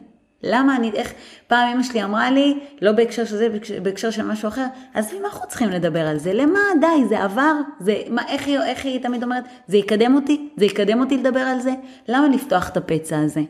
למה 0.43 0.75
אני, 0.75 0.91
איך, 0.91 1.13
פעם 1.47 1.69
אמא 1.73 1.83
שלי 1.83 2.03
אמרה 2.03 2.31
לי, 2.31 2.59
לא 2.81 2.91
בהקשר 2.91 3.25
של 3.25 3.37
זה, 3.37 3.47
בהקשר 3.83 4.11
של 4.11 4.23
משהו 4.23 4.47
אחר, 4.47 4.65
אז 4.93 5.13
מה 5.13 5.27
אנחנו 5.27 5.47
צריכים 5.47 5.69
לדבר 5.69 6.07
על 6.07 6.17
זה? 6.17 6.33
למה? 6.33 6.59
די, 6.81 7.05
זה 7.09 7.23
עבר, 7.23 7.53
זה, 7.79 8.01
מה, 8.09 8.21
איך, 8.27 8.47
היא, 8.47 8.59
איך 8.59 8.85
היא 8.85 9.01
תמיד 9.01 9.23
אומרת? 9.23 9.43
זה 9.67 9.77
יקדם 9.77 10.15
אותי? 10.15 10.49
זה 10.57 10.65
יקדם 10.65 10.99
אותי 10.99 11.17
לדבר 11.17 11.39
על 11.39 11.59
זה? 11.59 11.71
למה 12.07 12.27
לפתוח 12.27 12.69
את 12.69 12.77
הפצע 12.77 13.19
הזה? 13.19 13.41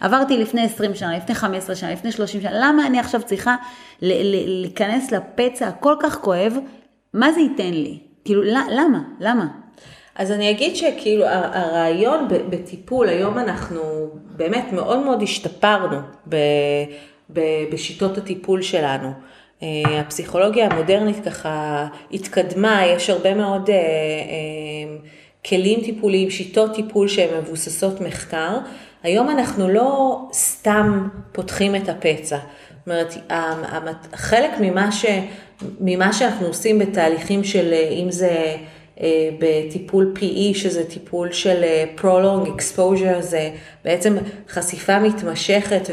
עברתי 0.00 0.38
לפני 0.38 0.64
20 0.64 0.94
שנה, 0.94 1.16
לפני 1.16 1.34
15 1.34 1.76
שנה, 1.76 1.92
לפני 1.92 2.12
30 2.12 2.40
שנה, 2.40 2.50
למה 2.52 2.86
אני 2.86 3.00
עכשיו 3.00 3.22
צריכה 3.22 3.56
להיכנס 4.02 5.12
לפצע 5.12 5.68
הכל 5.68 5.94
כך 6.00 6.18
כואב 6.18 6.58
מה 7.14 7.32
זה 7.32 7.40
ייתן 7.40 7.72
לי? 7.72 7.98
כאילו, 8.24 8.42
למה? 8.70 9.02
למה? 9.20 9.46
אז 10.14 10.30
אני 10.30 10.50
אגיד 10.50 10.76
שכאילו 10.76 11.24
הרעיון 11.26 12.28
בטיפול, 12.28 13.08
היום 13.08 13.38
אנחנו 13.38 13.80
באמת 14.36 14.64
מאוד 14.72 14.98
מאוד 15.04 15.22
השתפרנו 15.22 15.96
בשיטות 17.70 18.18
הטיפול 18.18 18.62
שלנו. 18.62 19.12
אה, 19.62 20.00
הפסיכולוגיה 20.00 20.66
המודרנית 20.66 21.24
ככה 21.24 21.86
התקדמה, 22.12 22.86
יש 22.86 23.10
הרבה 23.10 23.34
מאוד 23.34 23.70
אה, 23.70 23.76
אה, 23.76 23.80
כלים 25.46 25.80
טיפוליים, 25.84 26.30
שיטות 26.30 26.74
טיפול 26.74 27.08
שהן 27.08 27.38
מבוססות 27.38 28.00
מחקר. 28.00 28.58
היום 29.02 29.30
אנחנו 29.30 29.68
לא 29.68 30.18
סתם 30.32 31.08
פותחים 31.32 31.76
את 31.76 31.88
הפצע. 31.88 32.36
זאת 32.36 32.86
אומרת, 32.86 34.06
חלק 34.14 34.50
ממה, 34.60 34.92
ש, 34.92 35.04
ממה 35.80 36.12
שאנחנו 36.12 36.46
עושים 36.46 36.78
בתהליכים 36.78 37.44
של, 37.44 37.74
אם 37.90 38.10
זה 38.10 38.56
אה, 39.00 39.30
בטיפול 39.38 40.14
PE, 40.16 40.54
שזה 40.54 40.84
טיפול 40.84 41.32
של 41.32 41.64
אה, 41.64 41.84
prolong 41.98 42.48
exposure, 42.48 43.20
זה 43.20 43.50
בעצם 43.84 44.16
חשיפה 44.48 44.98
מתמשכת 44.98 45.90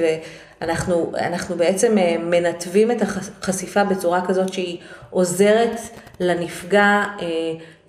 ואנחנו 0.61 1.11
אנחנו 1.17 1.55
בעצם 1.55 1.97
אה, 1.97 2.15
מנתבים 2.23 2.91
את 2.91 3.01
החשיפה 3.01 3.83
בצורה 3.83 4.25
כזאת 4.25 4.53
שהיא 4.53 4.77
עוזרת 5.09 5.79
לנפגע 6.19 7.03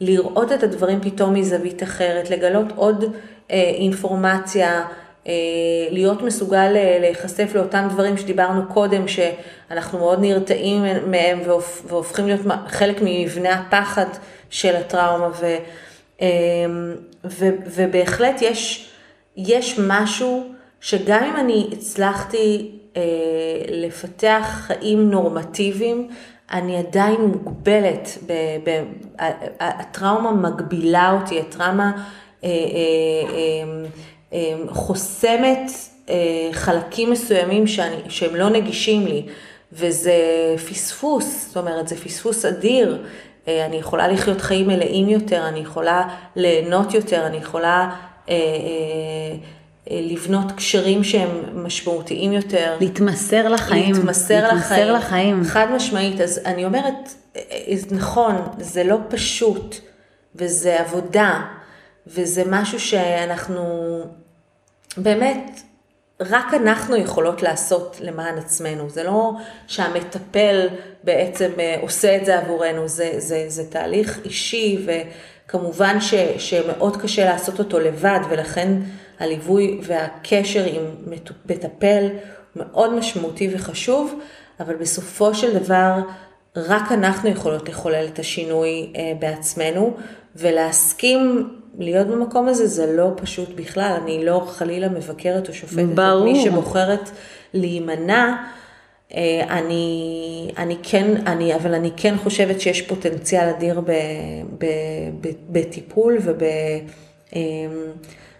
לראות 0.00 0.52
את 0.52 0.62
הדברים 0.62 1.00
פתאום 1.00 1.34
מזווית 1.34 1.82
אחרת, 1.82 2.30
לגלות 2.30 2.66
עוד 2.76 3.04
אינפורמציה. 3.50 4.84
אה, 5.26 5.32
להיות 5.90 6.22
מסוגל 6.22 6.72
אה, 6.76 6.98
להיחשף 7.00 7.50
לאותם 7.54 7.88
דברים 7.90 8.16
שדיברנו 8.16 8.62
קודם, 8.72 9.08
שאנחנו 9.08 9.98
מאוד 9.98 10.20
נרתעים 10.20 10.82
מהם 11.06 11.40
והופכים 11.86 12.26
להיות 12.26 12.40
חלק 12.68 12.96
ממבנה 13.02 13.52
הפחד 13.52 14.06
של 14.50 14.76
הטראומה. 14.76 15.28
ו, 15.40 15.56
אמ, 16.20 16.26
ו, 17.24 17.48
ובהחלט 17.66 18.42
יש, 18.42 18.90
יש 19.36 19.78
משהו 19.78 20.44
שגם 20.80 21.24
אם 21.24 21.36
אני 21.36 21.68
הצלחתי 21.72 22.70
אה, 22.96 23.02
לפתח 23.68 24.62
חיים 24.66 25.10
נורמטיביים, 25.10 26.08
אני 26.52 26.76
עדיין 26.76 27.20
מוגבלת, 27.20 28.18
ב, 28.26 28.32
ב, 28.64 28.84
הטראומה 29.60 30.32
מגבילה 30.32 31.12
אותי, 31.20 31.40
הטראומה 31.40 31.92
אמ, 32.42 32.48
חוסמת 34.68 35.70
אה, 36.10 36.48
חלקים 36.52 37.10
מסוימים 37.10 37.66
שאני, 37.66 37.96
שהם 38.08 38.36
לא 38.36 38.48
נגישים 38.48 39.06
לי, 39.06 39.26
וזה 39.72 40.14
פספוס, 40.70 41.46
זאת 41.46 41.56
אומרת, 41.56 41.88
זה 41.88 41.96
פספוס 41.96 42.44
אדיר. 42.44 43.02
אה, 43.48 43.66
אני 43.66 43.76
יכולה 43.76 44.08
לחיות 44.08 44.40
חיים 44.40 44.66
מלאים 44.66 45.08
יותר, 45.08 45.48
אני 45.48 45.58
יכולה 45.58 46.08
ליהנות 46.36 46.94
יותר, 46.94 47.26
אני 47.26 47.36
יכולה 47.36 47.90
אה, 48.28 48.34
לבנות 49.90 50.52
קשרים 50.52 51.04
שהם 51.04 51.30
משמעותיים 51.54 52.32
יותר. 52.32 52.76
להתמסר 52.80 53.48
לחיים. 53.48 53.94
להתמסר, 53.94 54.42
להתמסר 54.42 54.92
לחיים. 54.92 55.40
לחיים. 55.40 55.44
חד 55.44 55.66
משמעית. 55.74 56.20
אז 56.20 56.40
אני 56.46 56.64
אומרת, 56.64 57.14
נכון, 57.90 58.34
זה 58.58 58.84
לא 58.84 58.96
פשוט, 59.08 59.76
וזה 60.34 60.80
עבודה, 60.80 61.40
וזה 62.06 62.42
משהו 62.46 62.80
שאנחנו 62.80 63.64
באמת, 64.96 65.60
רק 66.20 66.54
אנחנו 66.54 66.96
יכולות 66.96 67.42
לעשות 67.42 67.96
למען 68.00 68.38
עצמנו. 68.38 68.90
זה 68.90 69.04
לא 69.04 69.32
שהמטפל 69.66 70.68
בעצם 71.04 71.50
אה, 71.58 71.76
עושה 71.82 72.16
את 72.16 72.24
זה 72.24 72.38
עבורנו, 72.38 72.88
זה, 72.88 73.12
זה, 73.18 73.44
זה 73.48 73.70
תהליך 73.70 74.20
אישי 74.24 74.86
וכמובן 74.86 76.00
ש, 76.00 76.14
שמאוד 76.38 76.96
קשה 76.96 77.24
לעשות 77.24 77.58
אותו 77.58 77.80
לבד 77.80 78.20
ולכן 78.30 78.68
הליווי 79.18 79.80
והקשר 79.82 80.64
עם 80.64 80.82
מטפל 81.46 82.08
מאוד 82.56 82.92
משמעותי 82.94 83.50
וחשוב, 83.54 84.20
אבל 84.60 84.74
בסופו 84.74 85.34
של 85.34 85.58
דבר 85.58 85.94
רק 86.56 86.92
אנחנו 86.92 87.28
יכולות 87.28 87.68
לחולל 87.68 88.06
את 88.12 88.18
השינוי 88.18 88.92
אה, 88.96 89.12
בעצמנו 89.18 89.96
ולהסכים 90.36 91.48
להיות 91.78 92.06
במקום 92.06 92.48
הזה 92.48 92.66
זה 92.66 92.92
לא 92.96 93.10
פשוט 93.16 93.48
בכלל, 93.54 93.98
אני 94.02 94.24
לא 94.24 94.46
חלילה 94.46 94.88
מבקרת 94.88 95.48
או 95.48 95.54
שופטת 95.54 95.84
ברור. 95.94 96.18
את 96.18 96.32
מי 96.32 96.42
שבוחרת 96.44 97.10
להימנע. 97.54 98.36
אה, 99.14 99.58
אני, 99.58 100.50
אני 100.58 100.76
כן, 100.82 101.26
אני, 101.26 101.54
אבל 101.54 101.74
אני 101.74 101.90
כן 101.96 102.16
חושבת 102.16 102.60
שיש 102.60 102.82
פוטנציאל 102.82 103.48
אדיר 103.48 103.80
ב, 103.80 103.92
ב, 104.58 104.66
ב, 105.20 105.28
בטיפול 105.50 106.18
וב... 106.22 106.42
אמ, 107.36 107.40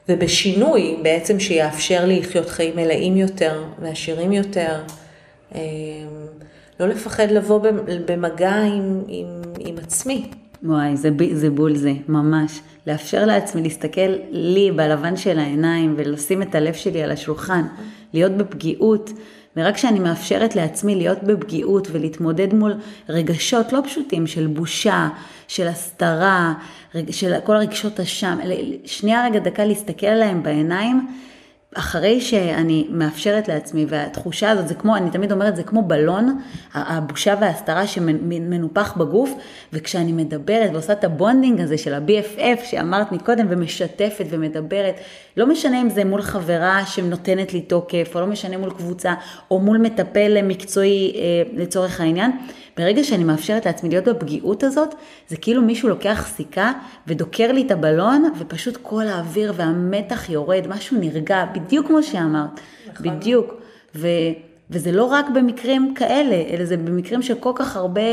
ובשינוי 0.09 0.97
בעצם 1.03 1.41
שיאפשר 1.41 2.05
לי 2.05 2.21
לחיות 2.21 2.49
חיים 2.49 2.77
מלאים 2.77 3.17
יותר 3.17 3.65
ועשירים 3.79 4.33
יותר. 4.33 4.81
אה, 5.55 5.61
לא 6.81 6.89
לפחד 6.89 7.31
לבוא 7.31 7.61
במגע 8.07 8.55
עם, 8.55 9.03
עם, 9.09 9.43
עם 9.59 9.79
עצמי. 9.79 10.31
וואי, 10.63 10.97
זה, 10.97 11.11
זה 11.33 11.51
בול 11.51 11.77
זה, 11.77 11.93
ממש. 12.09 12.61
לאפשר 12.87 13.27
לעצמי 13.27 13.63
להסתכל 13.63 14.15
לי 14.31 14.71
בלבן 14.71 15.17
של 15.17 15.39
העיניים 15.39 15.95
ולשים 15.97 16.43
את 16.43 16.55
הלב 16.55 16.75
שלי 16.75 17.03
על 17.03 17.11
השולחן, 17.11 17.63
להיות 18.15 18.33
בפגיעות. 18.33 19.11
ורק 19.57 19.75
כשאני 19.75 19.99
מאפשרת 19.99 20.57
לעצמי 20.57 20.95
להיות 20.95 21.23
בפגיעות 21.23 21.89
ולהתמודד 21.93 22.55
מול 22.55 22.75
רגשות 23.09 23.73
לא 23.73 23.81
פשוטים 23.85 24.27
של 24.27 24.47
בושה, 24.47 25.09
של 25.49 25.69
הסתרה, 25.69 26.55
של 27.11 27.35
כל 27.45 27.57
הרגשות 27.57 28.01
אשם, 28.01 28.39
שנייה 28.85 29.25
רגע 29.25 29.39
דקה 29.39 29.65
להסתכל 29.65 30.07
עליהם 30.07 30.43
בעיניים 30.43 31.07
אחרי 31.75 32.21
שאני 32.21 32.87
מאפשרת 32.91 33.49
לעצמי, 33.49 33.87
והתחושה 33.89 34.51
הזאת, 34.51 34.69
זה 34.69 34.75
כמו, 34.75 34.97
אני 34.97 35.11
תמיד 35.11 35.33
אומרת, 35.33 35.57
זה 35.57 35.63
כמו 35.63 35.83
בלון, 35.83 36.41
הבושה 36.75 37.35
וההסתרה 37.41 37.87
שמנופח 37.87 38.97
בגוף, 38.97 39.35
וכשאני 39.73 40.13
מדברת 40.13 40.71
ועושה 40.73 40.93
את 40.93 41.05
ה 41.05 41.12
bonding 41.12 41.61
הזה 41.61 41.79
של 41.79 41.95
ה-BFF 41.95 42.65
שאמרת 42.65 43.13
מקודם, 43.13 43.47
ומשתפת 43.49 44.25
ומדברת, 44.31 44.95
לא 45.37 45.47
משנה 45.47 45.83
אם 45.83 45.91
זה 45.91 46.05
מול 46.05 46.23
חברה 46.23 46.87
שנותנת 46.87 47.53
לי 47.53 47.61
תוקף, 47.61 48.13
או 48.15 48.21
לא 48.21 48.27
משנה 48.27 48.57
מול 48.57 48.71
קבוצה, 48.71 49.15
או 49.51 49.59
מול 49.59 49.79
מטפל 49.79 50.43
מקצועי 50.43 51.13
אה, 51.15 51.21
לצורך 51.57 52.01
העניין, 52.01 52.31
ברגע 52.81 53.05
שאני 53.05 53.25
מאפשרת 53.25 53.67
לעצמי 53.67 53.89
להיות 53.89 54.05
בפגיעות 54.05 54.63
הזאת, 54.63 54.95
זה 55.29 55.37
כאילו 55.37 55.63
מישהו 55.63 55.89
לוקח 55.89 56.29
סיכה 56.37 56.73
ודוקר 57.07 57.53
לי 57.53 57.63
את 57.63 57.71
הבלון, 57.71 58.33
ופשוט 58.39 58.79
כל 58.83 59.07
האוויר 59.07 59.53
והמתח 59.57 60.31
יורד, 60.31 60.67
משהו 60.69 60.97
נרגע, 61.01 61.45
בדיוק 61.55 61.87
כמו 61.87 62.03
שאמרת, 62.03 62.61
נכון. 62.93 63.17
בדיוק. 63.17 63.55
ו, 63.95 64.09
וזה 64.71 64.93
לא 64.93 65.05
רק 65.05 65.27
במקרים 65.35 65.95
כאלה, 65.95 66.43
אלא 66.51 66.65
זה 66.65 66.77
במקרים 66.77 67.23
של 67.23 67.35
כל 67.41 67.53
כך 67.55 67.77
הרבה, 67.77 68.11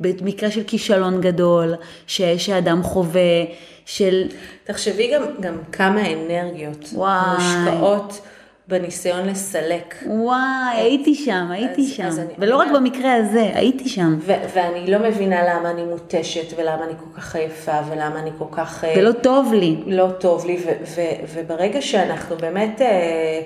במקרה 0.00 0.50
של 0.50 0.62
כישלון 0.66 1.20
גדול, 1.20 1.74
ש, 2.06 2.22
שאדם 2.22 2.82
חווה, 2.82 3.44
של... 3.86 4.22
תחשבי 4.64 5.12
גם, 5.14 5.22
גם 5.40 5.54
כמה 5.72 6.00
אנרגיות 6.12 6.88
וואי. 6.92 7.36
מושקעות. 7.36 8.20
בניסיון 8.68 9.26
לסלק. 9.26 9.94
וואי, 10.06 10.76
הייתי 10.76 11.14
שם, 11.14 11.48
הייתי 11.50 11.82
אז, 11.82 11.90
שם. 11.90 12.04
אז 12.04 12.18
אני, 12.18 12.32
ולא 12.38 12.62
אני 12.62 12.70
רק 12.70 12.76
במקרה 12.76 13.14
הזה, 13.14 13.50
הייתי 13.54 13.88
שם. 13.88 14.16
ו- 14.20 14.32
ואני 14.54 14.90
לא 14.90 14.98
מבינה 14.98 15.54
למה 15.54 15.70
אני 15.70 15.84
מותשת, 15.84 16.58
ולמה 16.58 16.84
אני 16.84 16.92
כל 16.98 17.20
כך 17.20 17.36
עייפה, 17.36 17.78
ולמה 17.90 18.18
אני 18.20 18.30
כל 18.38 18.44
כך... 18.52 18.84
אה, 18.84 18.94
ולא 18.96 19.12
טוב 19.12 19.52
לי. 19.54 19.76
לא 19.86 20.08
טוב 20.20 20.46
לי, 20.46 20.56
ו- 20.56 20.84
ו- 20.94 21.24
וברגע 21.34 21.82
שאנחנו 21.82 22.36
באמת 22.36 22.82
אה, 22.82 23.40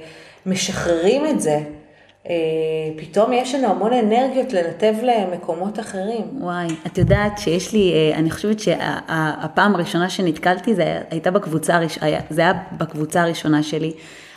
משחררים 0.47 1.27
את 1.27 1.41
זה, 1.41 1.61
אה, 2.29 2.35
פתאום 2.97 3.33
יש 3.33 3.55
לנו 3.55 3.69
המון 3.69 3.93
אנרגיות 3.93 4.53
לנתב 4.53 4.95
למקומות 5.03 5.81
אחרים. 5.81 6.25
וואי, 6.41 6.67
את 6.87 6.99
יודעת 6.99 7.39
שיש 7.39 7.73
לי, 7.73 7.93
אה, 7.93 8.19
אני 8.19 8.31
חושבת 8.31 8.61
שהפעם 8.61 9.75
הראשונה 9.75 10.11
שנתקלתי, 10.11 10.75
זה 10.75 10.99
הייתה 11.11 11.31
בקבוצה, 11.31 11.81
זה 12.31 12.43
היה 12.43 12.53
בקבוצה 12.73 13.23
הראשונה 13.23 13.63
שלי. 13.63 13.93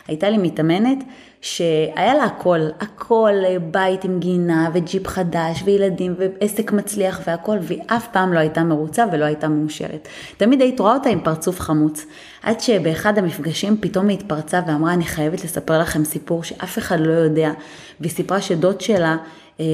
הייתה 0.08 0.30
לי 0.30 0.38
מתאמנת 0.38 1.04
שהיה 1.40 2.14
לה 2.14 2.24
הכל, 2.24 2.60
הכל, 2.80 3.32
בית 3.70 4.04
עם 4.04 4.18
גינה 4.18 4.70
וג'יפ 4.74 5.06
חדש 5.06 5.62
וילדים 5.64 6.14
ועסק 6.18 6.72
מצליח 6.72 7.20
והכל, 7.26 7.56
והיא 7.60 7.82
אף 7.86 8.08
פעם 8.08 8.32
לא 8.32 8.38
הייתה 8.38 8.64
מרוצה 8.64 9.04
ולא 9.12 9.24
הייתה 9.24 9.48
מאושרת. 9.48 10.08
תמיד 10.36 10.60
היית 10.60 10.80
רואה 10.80 10.94
אותה 10.94 11.08
עם 11.08 11.20
פרצוף 11.20 11.60
חמוץ. 11.60 12.06
עד 12.42 12.60
שבאחד 12.60 13.18
המפגשים 13.18 13.76
פתאום 13.80 14.08
היא 14.08 14.18
התפרצה 14.18 14.60
ואמרה, 14.66 14.92
אני 14.92 15.04
חייבת 15.04 15.44
לספר 15.44 15.78
לכם 15.78 16.04
סיפור 16.04 16.44
שאף 16.44 16.78
אחד 16.78 17.00
לא 17.00 17.12
יודע, 17.12 17.52
והיא 18.00 18.12
סיפרה 18.12 18.40
שדוד 18.40 18.80
שלה 18.80 19.16
אה, 19.60 19.64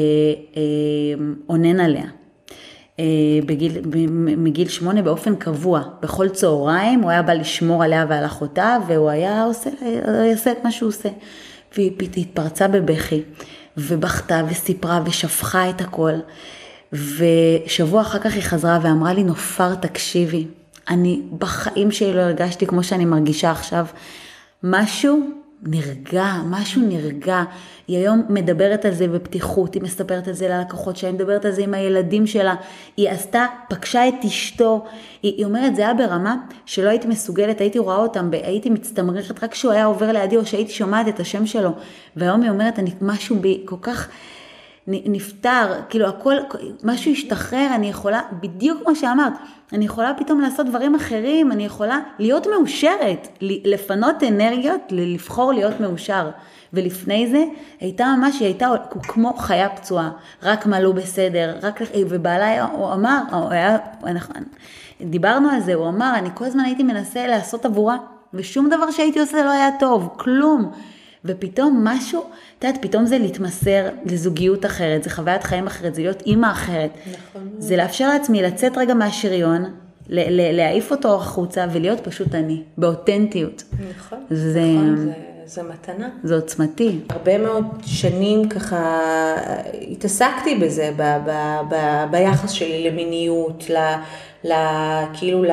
אה, 0.56 0.62
אונן 1.48 1.80
עליה. 1.80 2.19
אה, 3.00 3.04
בגיל, 3.46 3.72
מגיל 4.16 4.68
שמונה 4.68 5.02
באופן 5.02 5.36
קבוע. 5.36 5.82
בכל 6.02 6.28
צהריים 6.28 7.00
הוא 7.00 7.10
היה 7.10 7.22
בא 7.22 7.32
לשמור 7.32 7.84
עליה 7.84 8.06
ועל 8.08 8.24
אחותה, 8.26 8.76
והוא 8.86 9.10
היה 9.10 9.44
עושה, 9.44 9.70
היה 9.80 10.32
עושה 10.32 10.52
את 10.52 10.64
מה 10.64 10.72
שהוא 10.72 10.88
עושה. 10.88 11.08
והיא 11.76 11.92
התפרצה 12.16 12.68
בבכי, 12.68 13.22
ובכתה 13.76 14.42
וסיפרה 14.50 15.02
ושפכה 15.06 15.70
את 15.70 15.80
הכל. 15.80 16.12
ושבוע 16.92 18.00
אחר 18.00 18.18
כך 18.18 18.34
היא 18.34 18.42
חזרה 18.42 18.78
ואמרה 18.82 19.12
לי, 19.12 19.22
נופר, 19.22 19.74
תקשיבי, 19.74 20.46
אני 20.88 21.22
בחיים 21.38 21.90
שלי 21.90 22.12
לא 22.12 22.20
הרגשתי 22.20 22.66
כמו 22.66 22.82
שאני 22.82 23.04
מרגישה 23.04 23.50
עכשיו. 23.50 23.86
משהו 24.62 25.30
נרגע, 25.62 26.26
משהו 26.46 26.82
נרגע. 26.82 27.42
היא 27.88 27.98
היום 27.98 28.22
מדברת 28.28 28.84
על 28.84 28.94
זה 28.94 29.08
בפתיחות, 29.08 29.74
היא 29.74 29.82
מספרת 29.82 30.28
על 30.28 30.34
זה 30.34 30.48
ללקוחות 30.48 30.96
שלה, 30.96 31.10
היא 31.10 31.14
מדברת 31.14 31.44
על 31.44 31.52
זה 31.52 31.62
עם 31.62 31.74
הילדים 31.74 32.26
שלה. 32.26 32.54
היא 32.96 33.10
עשתה, 33.10 33.46
פגשה 33.68 34.08
את 34.08 34.24
אשתו, 34.26 34.84
היא, 35.22 35.34
היא 35.36 35.44
אומרת, 35.44 35.76
זה 35.76 35.82
היה 35.82 35.94
ברמה 35.94 36.36
שלא 36.66 36.88
הייתי 36.88 37.08
מסוגלת, 37.08 37.60
הייתי 37.60 37.78
רואה 37.78 37.96
אותם, 37.96 38.30
הייתי 38.32 38.70
מצטמררת 38.70 39.44
רק 39.44 39.52
כשהוא 39.52 39.72
היה 39.72 39.84
עובר 39.84 40.12
לידי 40.12 40.36
או 40.36 40.46
שהייתי 40.46 40.72
שומעת 40.72 41.08
את 41.08 41.20
השם 41.20 41.46
שלו. 41.46 41.70
והיום 42.16 42.42
היא 42.42 42.50
אומרת, 42.50 42.78
אני, 42.78 42.90
משהו 43.00 43.36
בי 43.36 43.62
כל 43.64 43.76
כך... 43.82 44.08
נפטר, 44.90 45.72
כאילו 45.88 46.08
הכל, 46.08 46.34
משהו 46.84 47.12
השתחרר, 47.12 47.68
אני 47.74 47.90
יכולה, 47.90 48.20
בדיוק 48.40 48.82
כמו 48.84 48.96
שאמרת, 48.96 49.32
אני 49.72 49.84
יכולה 49.84 50.12
פתאום 50.18 50.40
לעשות 50.40 50.66
דברים 50.66 50.94
אחרים, 50.94 51.52
אני 51.52 51.64
יכולה 51.64 51.98
להיות 52.18 52.46
מאושרת, 52.46 53.28
לפנות 53.40 54.22
אנרגיות, 54.22 54.80
לבחור 54.90 55.52
להיות 55.52 55.80
מאושר. 55.80 56.30
ולפני 56.72 57.30
זה 57.30 57.44
הייתה 57.80 58.14
ממש, 58.18 58.40
היא 58.40 58.46
הייתה 58.46 58.68
כמו 59.02 59.34
חיה 59.34 59.68
פצועה, 59.68 60.10
רק 60.42 60.66
מה 60.66 60.80
לא 60.80 60.92
בסדר, 60.92 61.56
רק, 61.62 61.80
ובעלה 62.08 62.64
הוא 62.64 62.92
אמר, 62.92 63.18
הוא 63.32 63.50
היה, 63.50 63.78
אנחנו, 64.06 64.34
דיברנו 65.00 65.50
על 65.50 65.60
זה, 65.60 65.74
הוא 65.74 65.88
אמר, 65.88 66.12
אני 66.14 66.28
כל 66.34 66.44
הזמן 66.44 66.64
הייתי 66.64 66.82
מנסה 66.82 67.26
לעשות 67.26 67.64
עבורה, 67.64 67.96
ושום 68.34 68.68
דבר 68.68 68.90
שהייתי 68.90 69.20
עושה 69.20 69.42
לא 69.42 69.50
היה 69.50 69.70
טוב, 69.80 70.08
כלום. 70.16 70.72
ופתאום 71.24 71.80
משהו, 71.84 72.24
את 72.58 72.64
יודעת, 72.64 72.82
פתאום 72.82 73.06
זה 73.06 73.18
להתמסר 73.18 73.88
לזוגיות 74.04 74.66
אחרת, 74.66 75.02
זה 75.02 75.10
חוויית 75.10 75.42
חיים 75.42 75.66
אחרת, 75.66 75.94
זה 75.94 76.02
להיות 76.02 76.22
אימא 76.22 76.50
אחרת. 76.50 76.90
נכון. 77.12 77.48
זה 77.58 77.76
לאפשר 77.76 78.08
לעצמי 78.08 78.42
לצאת 78.42 78.78
רגע 78.78 78.94
מהשריון, 78.94 79.64
להעיף 80.52 80.90
אותו 80.90 81.14
החוצה 81.14 81.66
ולהיות 81.72 82.00
פשוט 82.00 82.34
אני, 82.34 82.62
באותנטיות. 82.78 83.62
נכון, 83.98 84.18
זה... 84.30 84.60
נכון, 84.60 84.96
זה... 84.96 85.12
זה 85.50 85.62
מתנה. 85.62 86.08
זה 86.22 86.34
עוצמתי. 86.34 86.98
הרבה 87.10 87.38
מאוד 87.38 87.64
שנים 87.86 88.48
ככה 88.48 89.00
התעסקתי 89.90 90.54
בזה, 90.54 90.90
ב, 90.96 91.02
ב, 91.02 91.30
ב, 91.70 92.04
ביחס 92.10 92.50
שלי 92.50 92.90
למיניות, 92.90 93.70
ל, 93.70 93.76
ל, 94.44 94.52
כאילו 95.14 95.44
ל, 95.44 95.50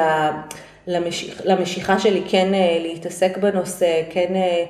למשיכ, 0.88 1.41
למשיכה 1.45 1.99
שלי 1.99 2.22
כן 2.28 2.53
אה, 2.53 2.78
להתעסק 2.82 3.38
בנושא, 3.38 4.01
כן, 4.09 4.36
אה, 4.36 4.65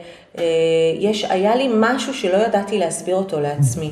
יש, 1.00 1.24
היה 1.24 1.56
לי 1.56 1.68
משהו 1.74 2.14
שלא 2.14 2.38
ידעתי 2.38 2.80
להסביר 2.80 3.16
אותו 3.16 3.40
לעצמי. 3.40 3.90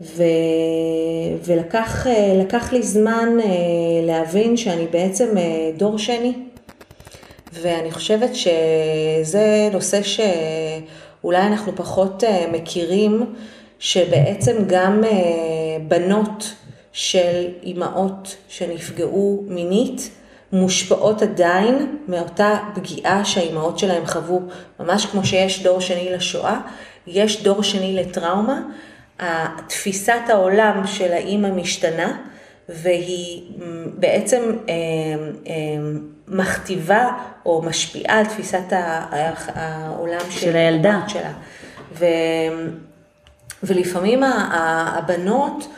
ו, 0.00 0.22
ולקח 1.44 2.72
לי 2.72 2.82
זמן 2.82 3.28
להבין 4.02 4.56
שאני 4.56 4.86
בעצם 4.86 5.26
דור 5.76 5.98
שני. 5.98 6.32
ואני 7.62 7.90
חושבת 7.90 8.30
שזה 8.34 9.68
נושא 9.72 10.00
שאולי 10.02 11.42
אנחנו 11.42 11.72
פחות 11.76 12.24
אה, 12.24 12.46
מכירים, 12.52 13.34
שבעצם 13.78 14.56
גם 14.66 15.04
אה, 15.04 15.10
בנות 15.88 16.54
של 16.92 17.46
אימהות 17.62 18.36
שנפגעו 18.48 19.44
מינית, 19.48 20.10
מושפעות 20.54 21.22
עדיין 21.22 21.96
מאותה 22.08 22.58
פגיעה 22.74 23.24
שהאימהות 23.24 23.78
שלהם 23.78 24.06
חוו. 24.06 24.42
ממש 24.80 25.06
כמו 25.06 25.24
שיש 25.24 25.62
דור 25.62 25.80
שני 25.80 26.12
לשואה, 26.12 26.60
יש 27.06 27.42
דור 27.42 27.62
שני 27.62 27.96
לטראומה. 27.96 28.60
תפיסת 29.66 30.20
העולם 30.28 30.86
של 30.86 31.12
האימא 31.12 31.48
משתנה, 31.48 32.16
והיא 32.68 33.42
בעצם 33.94 34.42
אה, 34.68 34.74
אה, 35.46 35.52
מכתיבה 36.28 37.10
או 37.46 37.62
משפיעה 37.62 38.18
על 38.18 38.26
תפיסת 38.26 38.72
העולם 39.54 40.20
של, 40.30 40.40
של 40.40 40.56
הילדה 40.56 41.00
שלה. 41.08 41.32
ו, 41.92 42.04
ולפעמים 43.62 44.22
הבנות 44.22 45.68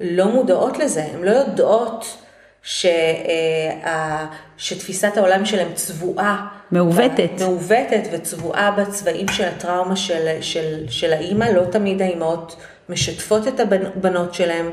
לא 0.00 0.24
מודעות 0.24 0.78
לזה, 0.78 1.04
הן 1.14 1.22
לא 1.22 1.30
יודעות 1.30 2.16
ש, 2.62 2.86
אה, 2.86 4.26
שתפיסת 4.56 5.16
העולם 5.16 5.44
שלהן 5.44 5.74
צבועה. 5.74 6.46
מעוותת. 6.70 7.30
מעוותת 7.40 8.02
וצבועה 8.12 8.70
בצבעים 8.70 9.28
של 9.28 9.44
הטראומה 9.44 9.96
של, 9.96 10.28
של, 10.40 10.84
של 10.88 11.12
האימא, 11.12 11.44
לא 11.44 11.64
תמיד 11.64 12.02
האימהות 12.02 12.56
משתפות 12.88 13.48
את 13.48 13.60
הבנות 13.60 14.34
שלהן. 14.34 14.66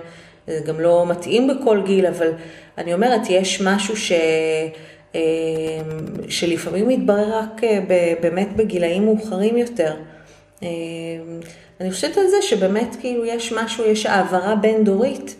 זה 0.48 0.60
גם 0.66 0.80
לא 0.80 1.06
מתאים 1.10 1.48
בכל 1.48 1.82
גיל, 1.86 2.06
אבל 2.06 2.32
אני 2.78 2.94
אומרת, 2.94 3.22
יש 3.30 3.62
משהו 3.62 3.98
ש... 3.98 4.12
שלפעמים 6.30 6.88
מתברר 6.88 7.38
רק 7.38 7.62
באמת 8.22 8.56
בגילאים 8.56 9.06
מאוחרים 9.06 9.58
יותר. 9.58 9.94
אני 11.82 11.92
חושבת 11.92 12.18
על 12.18 12.28
זה 12.28 12.38
שבאמת 12.42 12.96
כאילו 13.00 13.26
יש 13.26 13.54
משהו, 13.54 13.86
יש 13.86 14.06
העברה 14.06 14.56
בין-דורית 14.56 15.36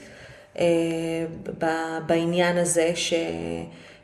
בעניין 2.08 2.58
הזה, 2.58 2.92
ש... 2.96 3.14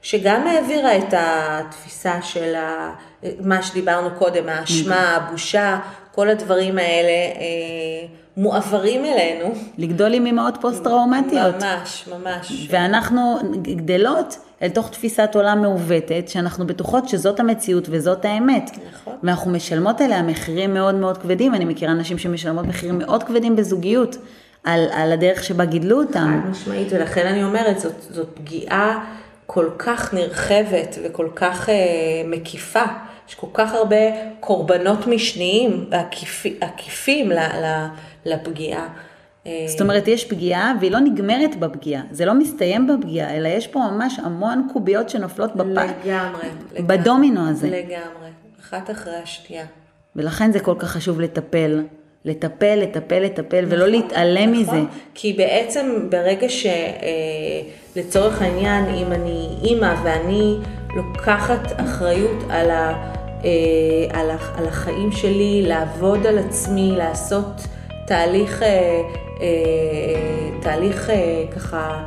שגם 0.02 0.48
העבירה 0.48 0.98
את 0.98 1.14
התפיסה 1.18 2.22
של 2.22 2.56
ה... 2.56 2.94
מה 3.40 3.64
שדיברנו 3.64 4.10
קודם, 4.18 4.50
האשמה, 4.50 5.16
הבושה, 5.16 5.80
כל 6.12 6.30
הדברים 6.30 6.78
האלה 6.78 7.10
אה, 7.10 8.08
מועברים 8.38 9.06
אלינו. 9.06 9.54
לגדול 9.78 10.14
עם 10.14 10.26
אמהות 10.26 10.58
פוסט-טראומטיות. 10.62 11.56
ממש, 11.56 12.06
ממש. 12.08 12.68
ואנחנו 12.70 13.38
גדלות 13.62 14.38
אל 14.62 14.70
תוך 14.70 14.90
תפיסת 14.90 15.30
עולם 15.36 15.62
מעוותת, 15.62 16.24
שאנחנו 16.28 16.68
בטוחות 16.68 17.10
שזאת 17.10 17.40
המציאות 17.40 17.88
וזאת 17.90 18.26
האמת. 18.26 18.72
נכון. 18.94 19.14
ואנחנו 19.24 19.52
משלמות 19.52 20.02
עליה 20.02 20.22
מחירים 20.22 20.74
מאוד 20.74 20.96
מאוד 20.96 21.18
כבדים, 21.18 21.56
אני 21.56 21.66
מכירה 21.66 21.94
נשים 21.94 22.18
שמשלמות 22.18 22.66
מחירים 22.66 22.98
מאוד 22.98 23.24
כבדים 23.24 23.56
בזוגיות, 23.56 24.18
על, 24.64 24.86
על 24.92 25.12
הדרך 25.12 25.44
שבה 25.44 25.66
גידלו 25.66 26.02
אותם. 26.02 26.42
חד 26.44 26.50
משמעית, 26.50 26.88
ולכן 26.92 27.28
אני 27.28 27.44
אומרת, 27.44 27.80
זאת, 27.80 28.02
זאת 28.10 28.30
פגיעה 28.34 29.06
כל 29.46 29.70
כך 29.78 30.14
נרחבת 30.14 30.96
וכל 31.04 31.30
כך 31.36 31.70
אה, 31.70 31.76
מקיפה. 32.26 32.84
יש 33.30 33.36
כל 33.36 33.48
כך 33.54 33.74
הרבה 33.74 33.96
קורבנות 34.40 35.08
משניים 35.08 35.90
עקיפים 36.62 37.32
לפגיעה. 38.26 38.88
זאת 39.68 39.82
אומרת, 39.82 40.08
יש 40.08 40.26
פגיעה 40.26 40.74
והיא 40.80 40.92
לא 40.92 41.00
נגמרת 41.00 41.56
בפגיעה, 41.56 42.04
זה 42.12 42.26
לא 42.26 42.34
מסתיים 42.34 42.88
בפגיעה, 42.88 43.36
אלא 43.36 43.48
יש 43.48 43.68
פה 43.68 43.80
ממש 43.80 44.20
המון 44.20 44.68
קוביות 44.74 45.10
שנופלות 45.10 45.56
בפ... 45.56 45.66
לגמרי, 45.66 46.48
בדומינו 46.74 47.50
הזה. 47.50 47.68
לגמרי, 47.68 48.30
אחת 48.62 48.92
אחרי 48.92 49.16
השנייה. 49.16 49.66
ולכן 50.16 50.52
זה 50.52 50.60
כל 50.60 50.76
כך 50.80 50.92
חשוב 50.92 51.22
לטפל. 51.22 51.84
לטפל, 52.26 52.76
לטפל, 52.76 53.20
לטפל, 53.20 53.66
ולא 53.68 53.88
נכון, 53.88 54.02
להתעלם 54.02 54.52
נכון. 54.52 54.78
מזה. 54.78 54.88
כי 55.14 55.34
בעצם 55.34 56.08
ברגע 56.10 56.48
שלצורך 56.50 58.42
אה, 58.42 58.48
העניין, 58.48 58.86
אם 58.86 59.12
אני 59.12 59.48
אימא 59.64 59.96
ואני 60.04 60.58
לוקחת 60.96 61.72
אחריות 61.78 62.44
על, 62.50 62.72
ה, 62.72 63.12
אה, 63.46 64.20
על, 64.20 64.30
ה, 64.32 64.38
על 64.58 64.68
החיים 64.68 65.12
שלי, 65.12 65.64
לעבוד 65.68 66.28
על 66.28 66.38
עצמי, 66.38 66.94
לעשות 66.98 67.68
תהליך, 68.08 68.64
אה, 68.64 69.02
תהליך 70.62 71.12
ככה 71.56 72.04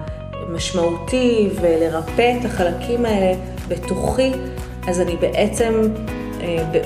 משמעותי 0.48 1.48
ולרפא 1.60 2.34
את 2.40 2.44
החלקים 2.44 3.06
האלה 3.06 3.38
בתוכי, 3.68 4.30
אז 4.88 5.00
אני 5.00 5.16
בעצם 5.16 5.82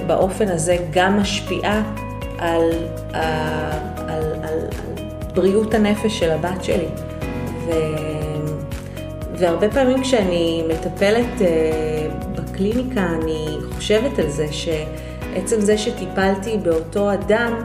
באופן 0.06 0.48
הזה 0.48 0.76
גם 0.92 1.18
משפיעה 1.20 1.82
על, 2.40 2.62
על, 3.12 3.22
על, 4.08 4.22
על 4.42 4.58
בריאות 5.34 5.74
הנפש 5.74 6.18
של 6.18 6.30
הבת 6.30 6.64
שלי. 6.64 6.88
ו, 7.66 7.70
והרבה 9.34 9.70
פעמים 9.70 10.02
כשאני 10.02 10.62
מטפלת 10.68 11.42
אה, 11.42 12.08
בקליניקה, 12.34 13.06
אני 13.22 13.46
חושבת 13.74 14.18
על 14.18 14.28
זה 14.28 14.46
שעצם 14.52 15.60
זה 15.60 15.78
שטיפלתי 15.78 16.56
באותו 16.62 17.12
אדם, 17.12 17.62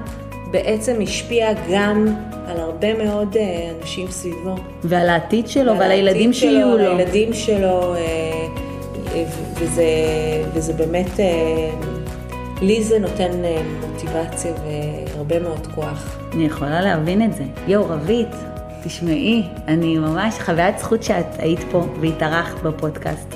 בעצם 0.51 0.95
השפיע 1.03 1.53
גם 1.71 2.07
על 2.47 2.59
הרבה 2.59 3.05
מאוד 3.05 3.37
אה, 3.37 3.71
אנשים 3.81 4.11
סביבו. 4.11 4.55
ועל 4.83 5.09
העתיד 5.09 5.47
שלו 5.47 5.71
ועל, 5.71 5.79
ועל 5.79 5.91
הילדים 5.91 6.33
שיהיו 6.33 6.67
לו. 6.67 6.83
ועל 6.83 6.99
הילדים 6.99 7.33
שלו, 7.33 7.95
אה, 7.95 9.27
וזה, 9.59 9.85
וזה 10.53 10.73
באמת 10.73 11.19
לי 12.61 12.83
זה 12.83 12.99
נותן 12.99 13.45
אה, 13.45 13.61
מוטיבציה 13.81 14.53
והרבה 14.53 15.39
מאוד 15.39 15.67
כוח. 15.75 16.17
אני 16.33 16.45
יכולה 16.45 16.81
להבין 16.81 17.21
את 17.21 17.33
זה. 17.33 17.43
יואו, 17.67 17.89
רבית, 17.89 18.27
תשמעי, 18.83 19.43
אני 19.67 19.97
ממש 19.97 20.35
חוויית 20.39 20.79
זכות 20.79 21.03
שאת 21.03 21.25
היית 21.37 21.59
פה 21.71 21.85
והתארחת 22.01 22.63
בפודקאסט. 22.63 23.35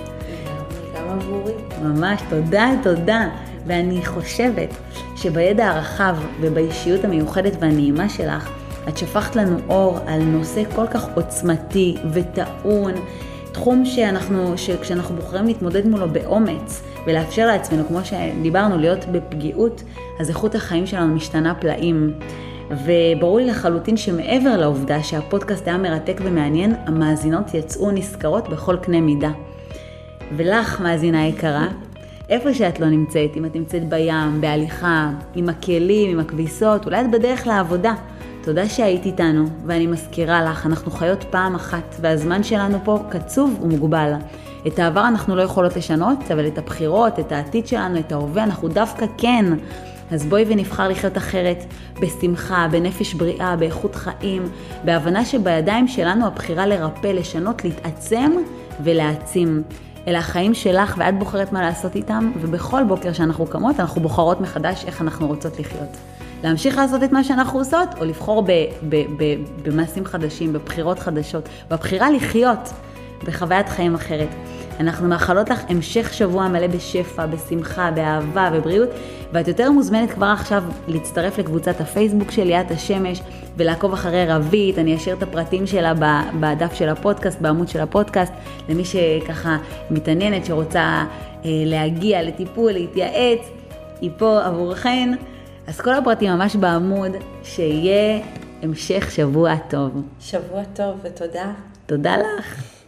גם 0.95 1.09
עבורי. 1.09 1.53
ממש, 1.81 2.21
תודה, 2.29 2.71
תודה. 2.83 3.27
ואני 3.65 4.05
חושבת 4.05 4.69
שבידע 5.15 5.67
הרחב 5.67 6.17
ובאישיות 6.41 7.03
המיוחדת 7.03 7.53
והנעימה 7.59 8.09
שלך, 8.09 8.49
את 8.87 8.97
שפכת 8.97 9.35
לנו 9.35 9.57
אור 9.69 9.99
על 10.07 10.21
נושא 10.23 10.63
כל 10.75 10.87
כך 10.87 11.05
עוצמתי 11.15 11.95
וטעון, 12.13 12.93
תחום 13.51 13.85
שאנחנו, 13.85 14.57
שכשאנחנו 14.57 15.15
בוחרים 15.15 15.45
להתמודד 15.45 15.87
מולו 15.87 16.09
באומץ, 16.09 16.81
ולאפשר 17.07 17.47
לעצמנו, 17.47 17.87
כמו 17.87 17.99
שדיברנו, 18.05 18.77
להיות 18.77 19.05
בפגיעות, 19.05 19.83
אז 20.19 20.29
איכות 20.29 20.55
החיים 20.55 20.87
שלנו 20.87 21.15
משתנה 21.15 21.55
פלאים. 21.55 22.13
וברור 22.85 23.37
לי 23.37 23.45
לחלוטין 23.45 23.97
שמעבר 23.97 24.57
לעובדה 24.57 25.03
שהפודקאסט 25.03 25.67
היה 25.67 25.77
מרתק 25.77 26.21
ומעניין, 26.23 26.75
המאזינות 26.85 27.53
יצאו 27.53 27.91
נשכרות 27.91 28.49
בכל 28.49 28.77
קנה 28.81 29.01
מידה. 29.01 29.31
ולך, 30.37 30.81
מאזינה 30.81 31.27
יקרה, 31.27 31.67
איפה 32.29 32.53
שאת 32.53 32.79
לא 32.79 32.87
נמצאת, 32.87 33.37
אם 33.37 33.45
את 33.45 33.55
נמצאת 33.55 33.89
בים, 33.89 34.41
בהליכה, 34.41 35.09
עם 35.35 35.49
הכלים, 35.49 36.11
עם 36.11 36.19
הכביסות, 36.19 36.85
אולי 36.85 37.01
את 37.01 37.11
בדרך 37.11 37.47
לעבודה. 37.47 37.93
תודה 38.43 38.69
שהיית 38.69 39.05
איתנו, 39.05 39.45
ואני 39.65 39.87
מזכירה 39.87 40.43
לך, 40.43 40.65
אנחנו 40.65 40.91
חיות 40.91 41.23
פעם 41.29 41.55
אחת, 41.55 41.95
והזמן 42.01 42.43
שלנו 42.43 42.77
פה 42.83 42.99
קצוב 43.09 43.59
ומוגבל. 43.61 44.13
את 44.67 44.79
העבר 44.79 45.07
אנחנו 45.07 45.35
לא 45.35 45.41
יכולות 45.41 45.75
לשנות, 45.75 46.31
אבל 46.33 46.47
את 46.47 46.57
הבחירות, 46.57 47.19
את 47.19 47.31
העתיד 47.31 47.67
שלנו, 47.67 47.99
את 47.99 48.11
ההווה, 48.11 48.43
אנחנו 48.43 48.67
דווקא 48.67 49.05
כן. 49.17 49.45
אז 50.11 50.25
בואי 50.25 50.45
ונבחר 50.47 50.87
לחיות 50.87 51.17
אחרת, 51.17 51.63
בשמחה, 52.01 52.67
בנפש 52.71 53.13
בריאה, 53.13 53.55
באיכות 53.55 53.95
חיים, 53.95 54.49
בהבנה 54.83 55.25
שבידיים 55.25 55.87
שלנו 55.87 56.27
הבחירה 56.27 56.65
לרפא, 56.65 57.07
לשנות, 57.07 57.63
להתעצם 57.63 58.31
ולהעצים. 58.83 59.63
אלה 60.07 60.19
החיים 60.19 60.53
שלך 60.53 60.95
ואת 60.97 61.19
בוחרת 61.19 61.53
מה 61.53 61.61
לעשות 61.61 61.95
איתם, 61.95 62.31
ובכל 62.41 62.83
בוקר 62.83 63.13
שאנחנו 63.13 63.45
קמות 63.45 63.79
אנחנו 63.79 64.01
בוחרות 64.01 64.41
מחדש 64.41 64.85
איך 64.85 65.01
אנחנו 65.01 65.27
רוצות 65.27 65.59
לחיות. 65.59 65.97
להמשיך 66.43 66.77
לעשות 66.77 67.03
את 67.03 67.11
מה 67.11 67.23
שאנחנו 67.23 67.59
עושות, 67.59 67.89
או 67.99 68.05
לבחור 68.05 68.47
במעשים 69.63 70.05
חדשים, 70.05 70.53
בבחירות 70.53 70.99
חדשות, 70.99 71.49
בבחירה 71.69 72.11
לחיות. 72.11 72.69
בחוויית 73.23 73.69
חיים 73.69 73.95
אחרת. 73.95 74.29
אנחנו 74.79 75.07
מאחלות 75.07 75.49
לך 75.49 75.61
המשך 75.69 76.13
שבוע 76.13 76.47
מלא 76.47 76.67
בשפע, 76.67 77.25
בשמחה, 77.25 77.91
באהבה 77.91 78.49
ובריאות, 78.53 78.89
ואת 79.33 79.47
יותר 79.47 79.71
מוזמנת 79.71 80.11
כבר 80.11 80.25
עכשיו 80.25 80.63
להצטרף 80.87 81.37
לקבוצת 81.37 81.81
הפייסבוק 81.81 82.31
של 82.31 82.43
ליאת 82.43 82.71
השמש 82.71 83.21
ולעקוב 83.57 83.93
אחרי 83.93 84.25
רבית, 84.25 84.77
אני 84.77 84.95
אשאיר 84.95 85.15
את 85.15 85.23
הפרטים 85.23 85.67
שלה 85.67 85.93
בדף 86.39 86.73
של 86.73 86.89
הפודקאסט, 86.89 87.41
בעמוד 87.41 87.67
של 87.67 87.79
הפודקאסט, 87.79 88.33
למי 88.69 88.85
שככה 88.85 89.57
מתעניינת, 89.91 90.45
שרוצה 90.45 90.79
אה, 90.79 91.05
להגיע 91.45 92.23
לטיפול, 92.23 92.71
להתייעץ, 92.71 93.39
היא 94.01 94.11
פה 94.17 94.45
עבורכן. 94.45 95.13
אז 95.69 95.81
כל 95.81 95.93
הפרטים 95.93 96.31
ממש 96.31 96.55
בעמוד, 96.55 97.11
שיהיה 97.43 98.21
המשך 98.61 99.11
שבוע 99.11 99.55
טוב. 99.69 100.01
שבוע 100.19 100.63
טוב 100.75 100.99
ותודה. 101.03 101.51
תודה 101.85 102.17
לך. 102.17 102.78